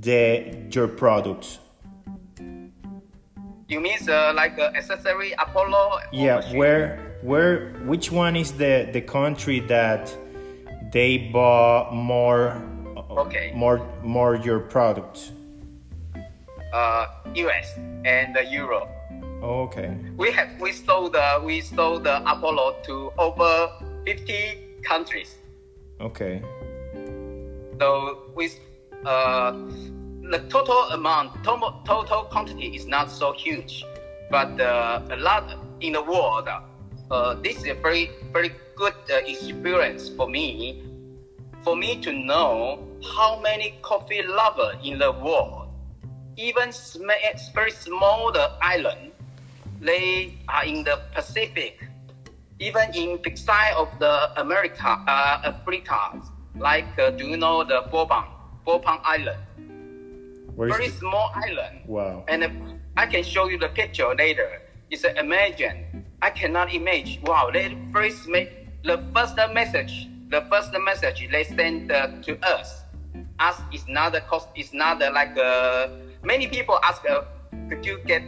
the 0.00 0.56
your 0.70 0.88
products? 0.88 1.58
You 3.68 3.80
mean 3.80 3.98
uh, 4.08 4.32
like 4.34 4.58
uh, 4.58 4.70
accessory 4.74 5.32
Apollo? 5.32 5.98
Yeah, 6.12 6.36
machine? 6.36 6.56
where 6.56 7.18
where 7.22 7.74
which 7.84 8.10
one 8.10 8.36
is 8.36 8.52
the 8.52 8.88
the 8.92 9.02
country 9.02 9.60
that 9.68 10.08
they 10.92 11.28
bought 11.32 11.92
more 11.92 12.62
Okay. 13.16 13.52
more 13.54 13.80
more 14.02 14.36
your 14.36 14.60
products? 14.60 15.32
Uh, 16.72 17.06
U.S. 17.34 17.78
and 18.04 18.36
uh, 18.36 18.40
Europe. 18.40 18.88
Okay. 19.42 19.96
We 20.16 20.30
have 20.32 20.48
we 20.60 20.72
sold 20.72 21.12
the 21.12 21.40
we 21.44 21.60
sold 21.60 22.04
the 22.04 22.20
Apollo 22.30 22.76
to 22.84 23.12
over 23.18 23.70
50 24.04 24.80
countries. 24.82 25.36
Okay. 26.00 26.42
So 27.78 28.22
with 28.34 28.58
uh, 29.04 29.52
the 30.30 30.44
total 30.48 30.82
amount, 30.92 31.44
total, 31.44 31.80
total 31.84 32.24
quantity 32.24 32.74
is 32.74 32.86
not 32.86 33.10
so 33.10 33.32
huge, 33.32 33.84
but 34.30 34.60
uh, 34.60 35.02
a 35.10 35.16
lot 35.16 35.58
in 35.80 35.92
the 35.92 36.02
world. 36.02 36.48
Uh, 37.10 37.34
this 37.34 37.58
is 37.58 37.68
a 37.68 37.74
very 37.74 38.10
very 38.32 38.52
good 38.74 38.94
uh, 39.10 39.16
experience 39.26 40.08
for 40.08 40.28
me, 40.28 40.82
for 41.66 41.74
me 41.74 42.00
to 42.00 42.12
know 42.12 42.86
how 43.16 43.40
many 43.40 43.74
coffee 43.82 44.22
lovers 44.22 44.76
in 44.84 44.98
the 44.98 45.10
world, 45.10 45.66
even 46.36 46.70
sm- 46.70 47.10
very 47.52 47.72
small 47.72 48.30
the 48.30 48.52
island, 48.62 49.10
they 49.80 50.38
are 50.48 50.64
in 50.64 50.84
the 50.84 50.96
Pacific 51.12 51.82
even 52.58 52.94
in 52.94 53.20
big 53.20 53.36
side 53.36 53.74
of 53.76 53.88
the 53.98 54.40
America, 54.40 54.86
uh, 54.86 55.42
Africa, 55.44 56.22
like 56.56 56.86
uh, 56.98 57.10
do 57.10 57.26
you 57.26 57.36
know 57.36 57.62
the 57.64 57.82
Bourbon, 57.90 58.24
Bourbon 58.64 58.98
Island? 59.04 59.42
Where's 60.54 60.72
Very 60.72 60.88
the- 60.88 60.96
small 60.96 61.32
island. 61.34 61.80
Wow. 61.86 62.24
And 62.28 62.44
uh, 62.44 62.48
I 62.96 63.06
can 63.06 63.22
show 63.22 63.48
you 63.48 63.58
the 63.58 63.68
picture 63.68 64.08
later. 64.14 64.62
It's 64.90 65.04
uh, 65.04 65.12
imagine. 65.18 66.06
I 66.22 66.30
cannot 66.30 66.72
imagine. 66.72 67.22
Wow, 67.24 67.50
they 67.52 67.76
first 67.92 68.26
make 68.26 68.82
the 68.84 69.04
first 69.14 69.36
message. 69.52 70.08
The 70.28 70.40
first 70.50 70.72
message 70.84 71.28
they 71.30 71.44
send 71.44 71.92
uh, 71.92 72.08
to 72.22 72.36
us. 72.42 72.82
Ask 73.38 73.62
is 73.72 73.86
not 73.86 74.14
a 74.16 74.20
cost. 74.22 74.48
Is 74.56 74.74
not 74.74 75.00
uh, 75.00 75.12
like 75.14 75.38
uh, 75.38 75.88
many 76.24 76.48
people 76.48 76.80
ask. 76.82 77.02
Uh, 77.08 77.22
could 77.68 77.86
you 77.86 78.00
get? 78.06 78.22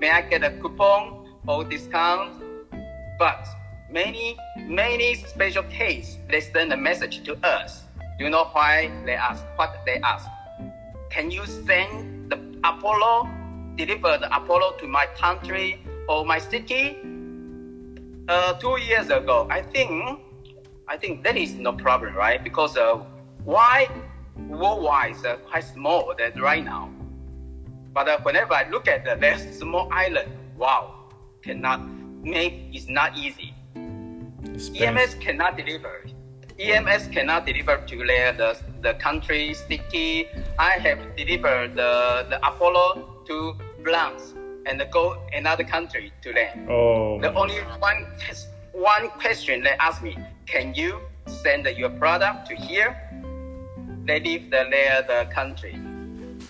May 0.00 0.10
I 0.10 0.22
get 0.22 0.42
a 0.42 0.50
coupon 0.58 1.28
or 1.46 1.62
discount? 1.62 2.42
But 3.18 3.46
many, 3.88 4.36
many 4.66 5.14
special 5.14 5.62
case, 5.64 6.18
they 6.28 6.40
send 6.40 6.72
a 6.72 6.76
message 6.76 7.22
to 7.22 7.38
us. 7.46 7.84
Do 8.18 8.24
you 8.24 8.30
know 8.30 8.50
why 8.50 8.90
they 9.06 9.14
ask? 9.14 9.44
What 9.54 9.78
they 9.86 9.98
ask? 10.02 10.26
Can 11.10 11.30
you 11.30 11.46
send 11.46 12.32
the 12.32 12.36
Apollo, 12.64 13.30
deliver 13.76 14.18
the 14.18 14.26
Apollo 14.34 14.78
to 14.80 14.88
my 14.88 15.06
country 15.14 15.78
or 16.08 16.24
my 16.24 16.40
city? 16.40 16.98
Uh, 18.26 18.54
two 18.54 18.80
years 18.80 19.10
ago, 19.10 19.46
I 19.50 19.62
think, 19.62 20.18
I 20.86 20.96
think 20.96 21.24
that 21.24 21.36
is 21.36 21.54
no 21.54 21.72
problem, 21.72 22.14
right? 22.14 22.42
Because 22.42 22.76
uh, 22.76 23.02
why 23.44 23.88
worldwide 24.48 25.16
is 25.16 25.24
uh, 25.24 25.36
quite 25.48 25.64
small 25.64 26.14
than 26.16 26.40
right 26.40 26.64
now. 26.64 26.90
But 27.92 28.08
uh, 28.08 28.18
whenever 28.22 28.54
I 28.54 28.68
look 28.68 28.88
at 28.88 29.04
the 29.04 29.16
that 29.16 29.54
small 29.60 29.88
island, 29.92 30.30
wow, 30.58 30.94
cannot 31.42 31.80
make 32.22 32.68
it's 32.72 32.88
not 32.88 33.16
easy. 33.16 33.54
EMS 34.56 35.14
cannot 35.14 35.56
deliver. 35.56 36.04
EMS 36.58 37.08
cannot 37.08 37.46
deliver 37.46 37.78
to 37.78 37.96
their, 38.06 38.32
the, 38.32 38.56
the 38.80 38.94
country, 38.94 39.54
city. 39.54 40.28
I 40.58 40.72
have 40.72 41.16
delivered 41.16 41.74
the, 41.74 42.26
the 42.30 42.46
Apollo 42.46 43.24
to 43.26 43.54
France 43.82 44.34
and 44.66 44.82
go 44.92 45.20
another 45.32 45.64
country 45.64 46.12
to 46.22 46.32
them. 46.32 46.66
Oh. 46.70 47.20
The 47.20 47.34
only 47.34 47.56
one 47.80 48.06
one 48.72 49.08
question 49.20 49.62
they 49.62 49.70
ask 49.80 50.02
me, 50.02 50.16
can 50.46 50.74
you 50.74 51.00
send 51.26 51.66
your 51.66 51.90
product 51.90 52.48
to 52.48 52.54
here? 52.54 52.96
They 54.04 54.20
leave 54.20 54.50
the, 54.50 54.66
their 54.70 55.02
the 55.02 55.30
country. 55.32 55.78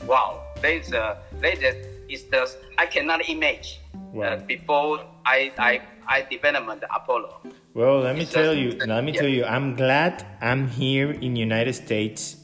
Wow, 0.07 0.43
there's 0.61 0.93
a 0.93 1.19
they 1.41 1.55
just 1.55 1.79
is 2.09 2.25
the 2.25 2.51
I 2.79 2.87
cannot 2.87 3.29
imagine 3.29 3.79
Wow. 4.13 4.25
uh, 4.25 4.37
before 4.47 5.01
I 5.25 5.53
I 5.59 5.81
I 6.07 6.23
developed 6.23 6.81
the 6.81 6.95
Apollo. 6.95 7.41
Well, 7.75 8.01
let 8.01 8.15
me 8.15 8.23
It's 8.23 8.33
tell 8.33 8.55
you. 8.55 8.79
Let 8.87 9.03
me 9.05 9.13
yeah. 9.13 9.21
tell 9.21 9.29
you. 9.29 9.45
I'm 9.45 9.75
glad 9.75 10.25
I'm 10.41 10.69
here 10.69 11.11
in 11.11 11.35
United 11.37 11.75
States 11.75 12.37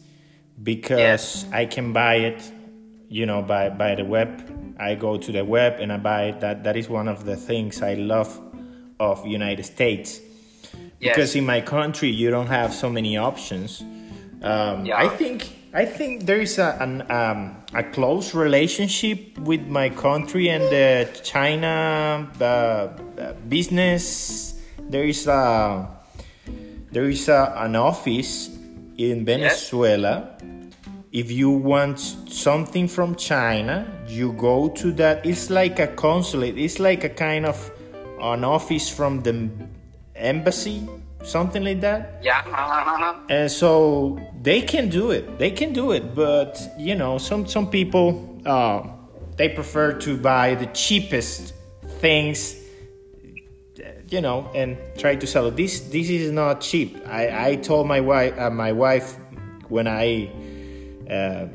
because 0.62 1.46
I 1.52 1.66
can 1.66 1.92
buy 1.92 2.16
it. 2.16 2.52
You 3.08 3.26
know, 3.26 3.42
by 3.42 3.70
by 3.70 3.94
the 3.96 4.04
web. 4.04 4.30
I 4.78 4.94
go 4.94 5.18
to 5.18 5.30
the 5.32 5.44
web 5.44 5.78
and 5.80 5.92
I 5.92 5.98
buy 5.98 6.22
it. 6.30 6.40
That 6.40 6.64
that 6.64 6.76
is 6.76 6.88
one 6.88 7.08
of 7.08 7.24
the 7.24 7.36
things 7.36 7.82
I 7.82 7.94
love 7.94 8.40
of 8.98 9.26
United 9.26 9.64
States. 9.64 10.20
Yes. 11.00 11.16
Because 11.16 11.34
in 11.34 11.46
my 11.46 11.60
country 11.60 12.10
you 12.10 12.30
don't 12.30 12.48
have 12.48 12.72
so 12.74 12.90
many 12.90 13.16
options. 13.16 13.82
Um, 14.42 14.84
Yeah. 14.86 14.98
I 14.98 15.08
think 15.08 15.56
I 15.72 15.86
think 15.86 16.26
there 16.26 16.40
is 16.40 16.58
a 16.58 16.76
an, 16.80 17.02
um, 17.10 17.56
a 17.74 17.82
close 17.84 18.34
relationship 18.34 19.38
with 19.38 19.66
my 19.68 19.88
country 19.88 20.48
and 20.50 20.64
the 20.64 21.08
China 21.22 22.28
uh, 22.40 22.44
uh, 22.44 23.32
business. 23.48 24.60
There 24.90 25.04
is 25.04 25.26
a 25.26 25.88
there 26.92 27.08
is 27.08 27.28
a, 27.28 27.54
an 27.56 27.76
office 27.76 28.50
in 28.98 29.24
Venezuela. 29.24 30.36
If 31.12 31.30
you 31.30 31.50
want 31.50 31.98
something 32.00 32.88
from 32.88 33.14
China, 33.14 33.86
you 34.08 34.32
go 34.32 34.68
to 34.68 34.92
that. 34.92 35.24
It's 35.24 35.50
like 35.50 35.78
a 35.78 35.86
consulate. 35.88 36.58
It's 36.58 36.78
like 36.78 37.04
a 37.04 37.08
kind 37.08 37.46
of 37.46 37.70
an 38.20 38.44
office 38.44 38.88
from 38.88 39.22
the 39.22 39.50
embassy, 40.20 40.86
something 41.22 41.64
like 41.64 41.80
that. 41.80 42.20
Yeah. 42.22 42.42
uh-huh. 42.46 43.14
And 43.28 43.50
so 43.50 44.18
they 44.42 44.62
can 44.62 44.88
do 44.88 45.10
it. 45.10 45.38
They 45.38 45.50
can 45.50 45.72
do 45.72 45.92
it, 45.92 46.14
but 46.14 46.60
you 46.78 46.94
know, 46.94 47.18
some 47.18 47.46
some 47.46 47.70
people 47.70 48.38
uh, 48.46 48.82
they 49.36 49.48
prefer 49.48 49.92
to 50.00 50.16
buy 50.16 50.54
the 50.54 50.66
cheapest 50.66 51.54
things, 52.00 52.56
you 54.08 54.20
know, 54.20 54.50
and 54.54 54.76
try 54.98 55.16
to 55.16 55.26
sell 55.26 55.46
it. 55.46 55.56
This 55.56 55.80
this 55.80 56.10
is 56.10 56.30
not 56.30 56.60
cheap. 56.60 57.00
I 57.06 57.50
I 57.50 57.56
told 57.56 57.86
my 57.86 58.00
wife 58.00 58.38
uh, 58.38 58.50
my 58.50 58.72
wife 58.72 59.16
when 59.68 59.86
I 59.86 60.30
uh, 61.08 61.46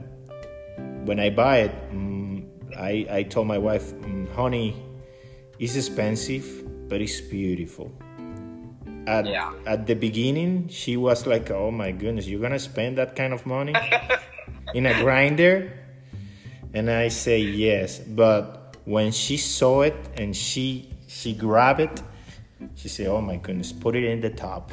when 1.05 1.19
I 1.19 1.29
buy 1.29 1.69
it, 1.69 1.91
mm, 1.91 2.45
I 2.77 3.05
I 3.09 3.23
told 3.23 3.47
my 3.47 3.57
wife, 3.57 3.93
mm, 3.93 4.31
honey, 4.33 4.75
it's 5.59 5.75
expensive, 5.75 6.89
but 6.89 7.01
it's 7.01 7.21
beautiful 7.21 7.91
at, 9.07 9.25
Yeah. 9.25 9.53
at 9.65 9.87
the 9.87 9.93
beginning 9.95 10.67
she 10.69 10.97
was 10.97 11.25
like 11.27 11.51
oh 11.51 11.71
my 11.71 11.91
goodness 11.91 12.27
you're 12.27 12.41
gonna 12.41 12.59
spend 12.59 12.97
that 12.97 13.15
kind 13.15 13.33
of 13.33 13.45
money 13.45 13.73
in 14.73 14.85
a 14.85 14.93
grinder 15.01 15.71
and 16.73 16.89
i 16.89 17.07
say 17.09 17.39
yes 17.39 17.99
but 17.99 18.75
when 18.85 19.11
she 19.11 19.37
saw 19.37 19.81
it 19.81 19.95
and 20.17 20.35
she 20.35 20.89
she 21.07 21.33
grabbed 21.33 21.79
it 21.81 22.01
she 22.75 22.87
said 22.89 23.07
oh 23.07 23.21
my 23.21 23.37
goodness 23.37 23.71
put 23.71 23.95
it 23.95 24.03
in 24.03 24.21
the 24.21 24.29
top 24.29 24.71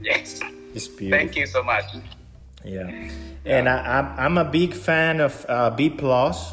Yes. 0.00 0.40
it's 0.74 0.88
beautiful 0.88 1.18
Thank 1.18 1.36
you 1.36 1.46
so 1.46 1.62
much. 1.62 1.84
yeah. 2.64 3.08
And 3.46 3.68
I, 3.68 3.98
I'm, 3.98 4.18
I'm 4.18 4.38
a 4.38 4.44
big 4.50 4.74
fan 4.74 5.20
of 5.20 5.46
uh, 5.48 5.70
B 5.70 5.88
Plus, 5.88 6.52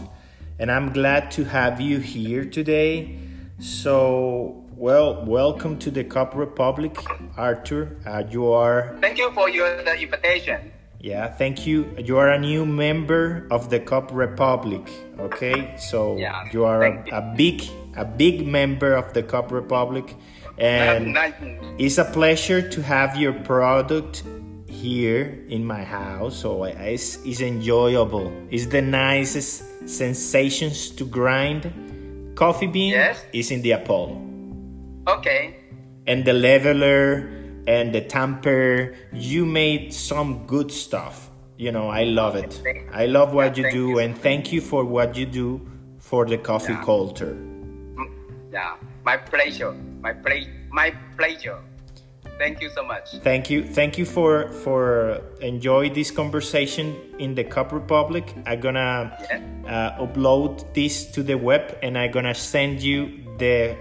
and 0.59 0.71
I'm 0.71 0.93
glad 0.93 1.29
to 1.31 1.43
have 1.43 1.81
you 1.81 1.99
here 1.99 2.45
today. 2.45 3.17
So, 3.59 4.62
well, 4.75 5.23
welcome 5.25 5.77
to 5.79 5.91
the 5.91 6.03
Cup 6.03 6.35
Republic, 6.35 6.95
Arthur. 7.37 7.97
Uh, 8.05 8.23
you 8.29 8.51
are, 8.51 8.97
Thank 9.01 9.17
you 9.17 9.31
for 9.31 9.49
your 9.49 9.83
the 9.83 9.95
invitation. 9.99 10.71
yeah, 10.99 11.27
thank 11.27 11.65
you. 11.67 11.93
You 11.97 12.17
are 12.17 12.29
a 12.29 12.39
new 12.39 12.65
member 12.65 13.47
of 13.51 13.69
the 13.69 13.79
Cup 13.79 14.09
Republic. 14.13 14.89
Okay, 15.19 15.75
so 15.77 16.17
Yeah, 16.17 16.43
you 16.51 16.65
are 16.65 16.83
a, 16.83 17.03
a 17.11 17.33
big, 17.35 17.63
a 17.95 18.05
big 18.05 18.45
member 18.47 18.93
of 18.93 19.13
the 19.13 19.23
Cup 19.23 19.51
Republic, 19.51 20.15
and. 20.57 21.17
It's 21.79 21.97
a 21.97 22.05
pleasure 22.05 22.61
to 22.61 22.81
have 22.83 23.15
your 23.17 23.33
product 23.33 24.23
here 24.67 25.43
in 25.49 25.65
my 25.65 25.83
house. 25.83 26.37
So 26.37 26.63
it's, 26.65 27.17
it's 27.25 27.41
enjoyable. 27.41 28.31
It's 28.51 28.67
the 28.67 28.81
nicest 28.81 29.89
sensations 29.89 30.91
to 30.91 31.05
grind. 31.05 31.73
Coffee 32.35 32.67
bean 32.67 32.91
Yes. 32.91 33.23
is 33.33 33.49
in 33.49 33.61
the 33.63 33.71
Apollo. 33.71 34.21
Okay. 35.07 35.55
And 36.07 36.25
the 36.25 36.33
leveler 36.33 37.29
and 37.67 37.93
the 37.93 38.01
tamper. 38.01 38.95
You 39.13 39.45
made 39.45 39.93
some 39.93 40.45
good 40.47 40.71
stuff. 40.71 41.29
You 41.57 41.71
know, 41.71 41.89
I 41.89 42.03
love 42.03 42.35
it. 42.35 42.61
I 42.91 43.05
love 43.05 43.33
what 43.33 43.57
you 43.57 43.69
do, 43.71 43.99
and 43.99 44.17
thank 44.17 44.51
you 44.51 44.59
for 44.59 44.83
what 44.83 45.15
you 45.15 45.25
do 45.25 45.61
for 45.99 46.25
the 46.25 46.37
coffee 46.37 46.73
Yeah. 46.73 46.83
culture. 46.83 47.37
Yeah, 48.51 48.75
my 49.05 49.17
pleasure. 49.17 49.73
My 50.01 50.13
play, 50.13 50.47
my 50.69 50.93
pleasure. 51.17 51.59
Thank 52.37 52.61
you 52.61 52.69
so 52.75 52.83
much. 52.83 53.11
Thank 53.21 53.49
you, 53.49 53.63
thank 53.63 53.97
you 53.97 54.05
for 54.05 54.49
for 54.65 55.21
enjoy 55.39 55.89
this 55.89 56.11
conversation 56.11 56.95
in 57.19 57.35
the 57.35 57.43
Cup 57.43 57.71
Republic. 57.71 58.33
I'm 58.45 58.59
gonna 58.59 59.13
uh, 59.67 60.03
upload 60.03 60.73
this 60.73 61.05
to 61.13 61.23
the 61.23 61.35
web, 61.37 61.77
and 61.81 61.97
I'm 61.97 62.11
gonna 62.11 62.33
send 62.35 62.81
you 62.81 63.23
the 63.37 63.77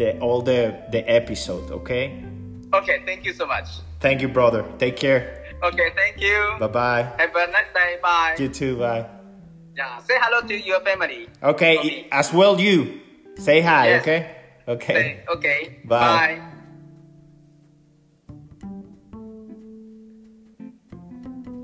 the 0.00 0.18
all 0.20 0.40
the 0.40 0.72
the 0.90 1.04
episode. 1.04 1.70
Okay. 1.84 2.24
Okay, 2.72 3.02
thank 3.04 3.26
you 3.28 3.34
so 3.36 3.44
much. 3.46 3.68
Thank 4.00 4.22
you, 4.24 4.28
brother. 4.32 4.64
Take 4.80 4.96
care. 4.96 5.44
Okay, 5.62 5.92
thank 5.94 6.16
you. 6.16 6.56
Bye 6.58 6.72
bye. 6.72 7.02
Have 7.20 7.36
a 7.36 7.46
nice 7.52 7.68
day. 7.76 7.98
Bye. 8.00 8.34
You 8.40 8.48
too. 8.48 8.80
Bye. 8.80 9.04
Yeah, 9.76 10.00
say 10.00 10.16
hello 10.16 10.40
to 10.48 10.56
your 10.56 10.80
family. 10.80 11.28
Okay, 11.42 11.76
Okay. 11.78 12.08
as 12.10 12.32
well 12.32 12.56
you. 12.58 13.00
Say 13.36 13.60
hi. 13.60 13.88
Yes. 13.88 14.02
Okay. 14.02 14.20
Okay. 14.68 14.94
Say, 14.94 15.08
okay. 15.36 15.60
Bye. 15.84 16.00
Bye. 16.00 16.40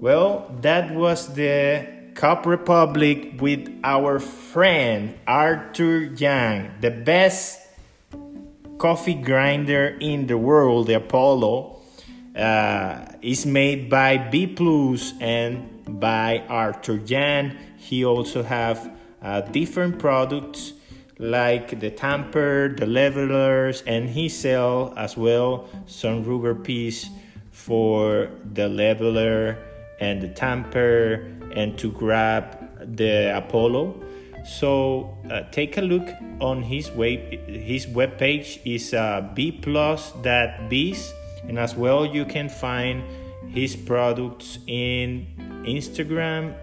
Well, 0.00 0.52
that 0.60 0.94
was 0.94 1.32
the 1.34 1.88
Cup 2.14 2.44
Republic 2.46 3.40
with 3.40 3.68
our 3.84 4.18
friend 4.18 5.16
Arthur 5.26 6.12
Yang, 6.16 6.80
the 6.80 6.90
best 6.90 7.65
coffee 8.78 9.14
grinder 9.14 9.96
in 10.00 10.26
the 10.26 10.38
world, 10.38 10.86
the 10.86 10.94
Apollo. 10.94 11.72
Uh, 12.36 13.06
is 13.22 13.46
made 13.46 13.88
by 13.88 14.18
B 14.18 14.46
Plus 14.46 15.14
and 15.20 15.98
by 16.00 16.44
Arthur 16.50 17.00
Yang. 17.06 17.56
He 17.78 18.04
also 18.04 18.42
have 18.42 18.92
uh, 19.22 19.40
different 19.40 19.98
products 19.98 20.74
like 21.18 21.80
the 21.80 21.90
tamper, 21.90 22.68
the 22.76 22.84
levelers, 22.84 23.82
and 23.86 24.10
he 24.10 24.28
sell 24.28 24.92
as 24.98 25.16
well 25.16 25.66
some 25.86 26.24
rubber 26.24 26.54
piece 26.54 27.08
for 27.52 28.30
the 28.52 28.68
leveler 28.68 29.56
and 29.98 30.20
the 30.20 30.28
tamper 30.28 31.26
and 31.52 31.78
to 31.78 31.90
grab 31.90 32.96
the 32.96 33.34
Apollo. 33.34 33.98
So 34.46 35.18
uh, 35.28 35.42
take 35.50 35.76
a 35.76 35.82
look 35.82 36.08
on 36.40 36.62
his 36.62 36.90
web 36.92 37.18
his 37.48 37.86
webpage 37.86 38.60
is 38.64 38.94
uh, 38.94 39.28
bplus.biz 39.34 41.12
and 41.48 41.58
as 41.58 41.74
well 41.74 42.06
you 42.06 42.24
can 42.24 42.48
find 42.48 43.02
his 43.48 43.74
products 43.74 44.58
in 44.66 45.26
Instagram 45.66 46.54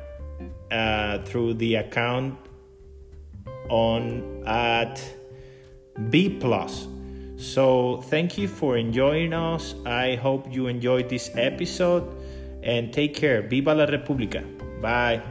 uh, 0.71 1.19
through 1.23 1.55
the 1.55 1.75
account 1.75 2.37
on 3.69 4.43
at 4.47 5.03
B 6.09 6.29
plus. 6.29 6.87
So 7.37 8.01
thank 8.07 8.37
you 8.37 8.47
for 8.47 8.77
enjoying 8.77 9.33
us. 9.33 9.75
I 9.85 10.15
hope 10.15 10.47
you 10.51 10.67
enjoyed 10.67 11.09
this 11.09 11.29
episode 11.35 12.07
and 12.63 12.93
take 12.93 13.13
care. 13.13 13.41
Viva 13.41 13.73
la 13.73 13.85
República. 13.85 14.41
Bye. 14.81 15.21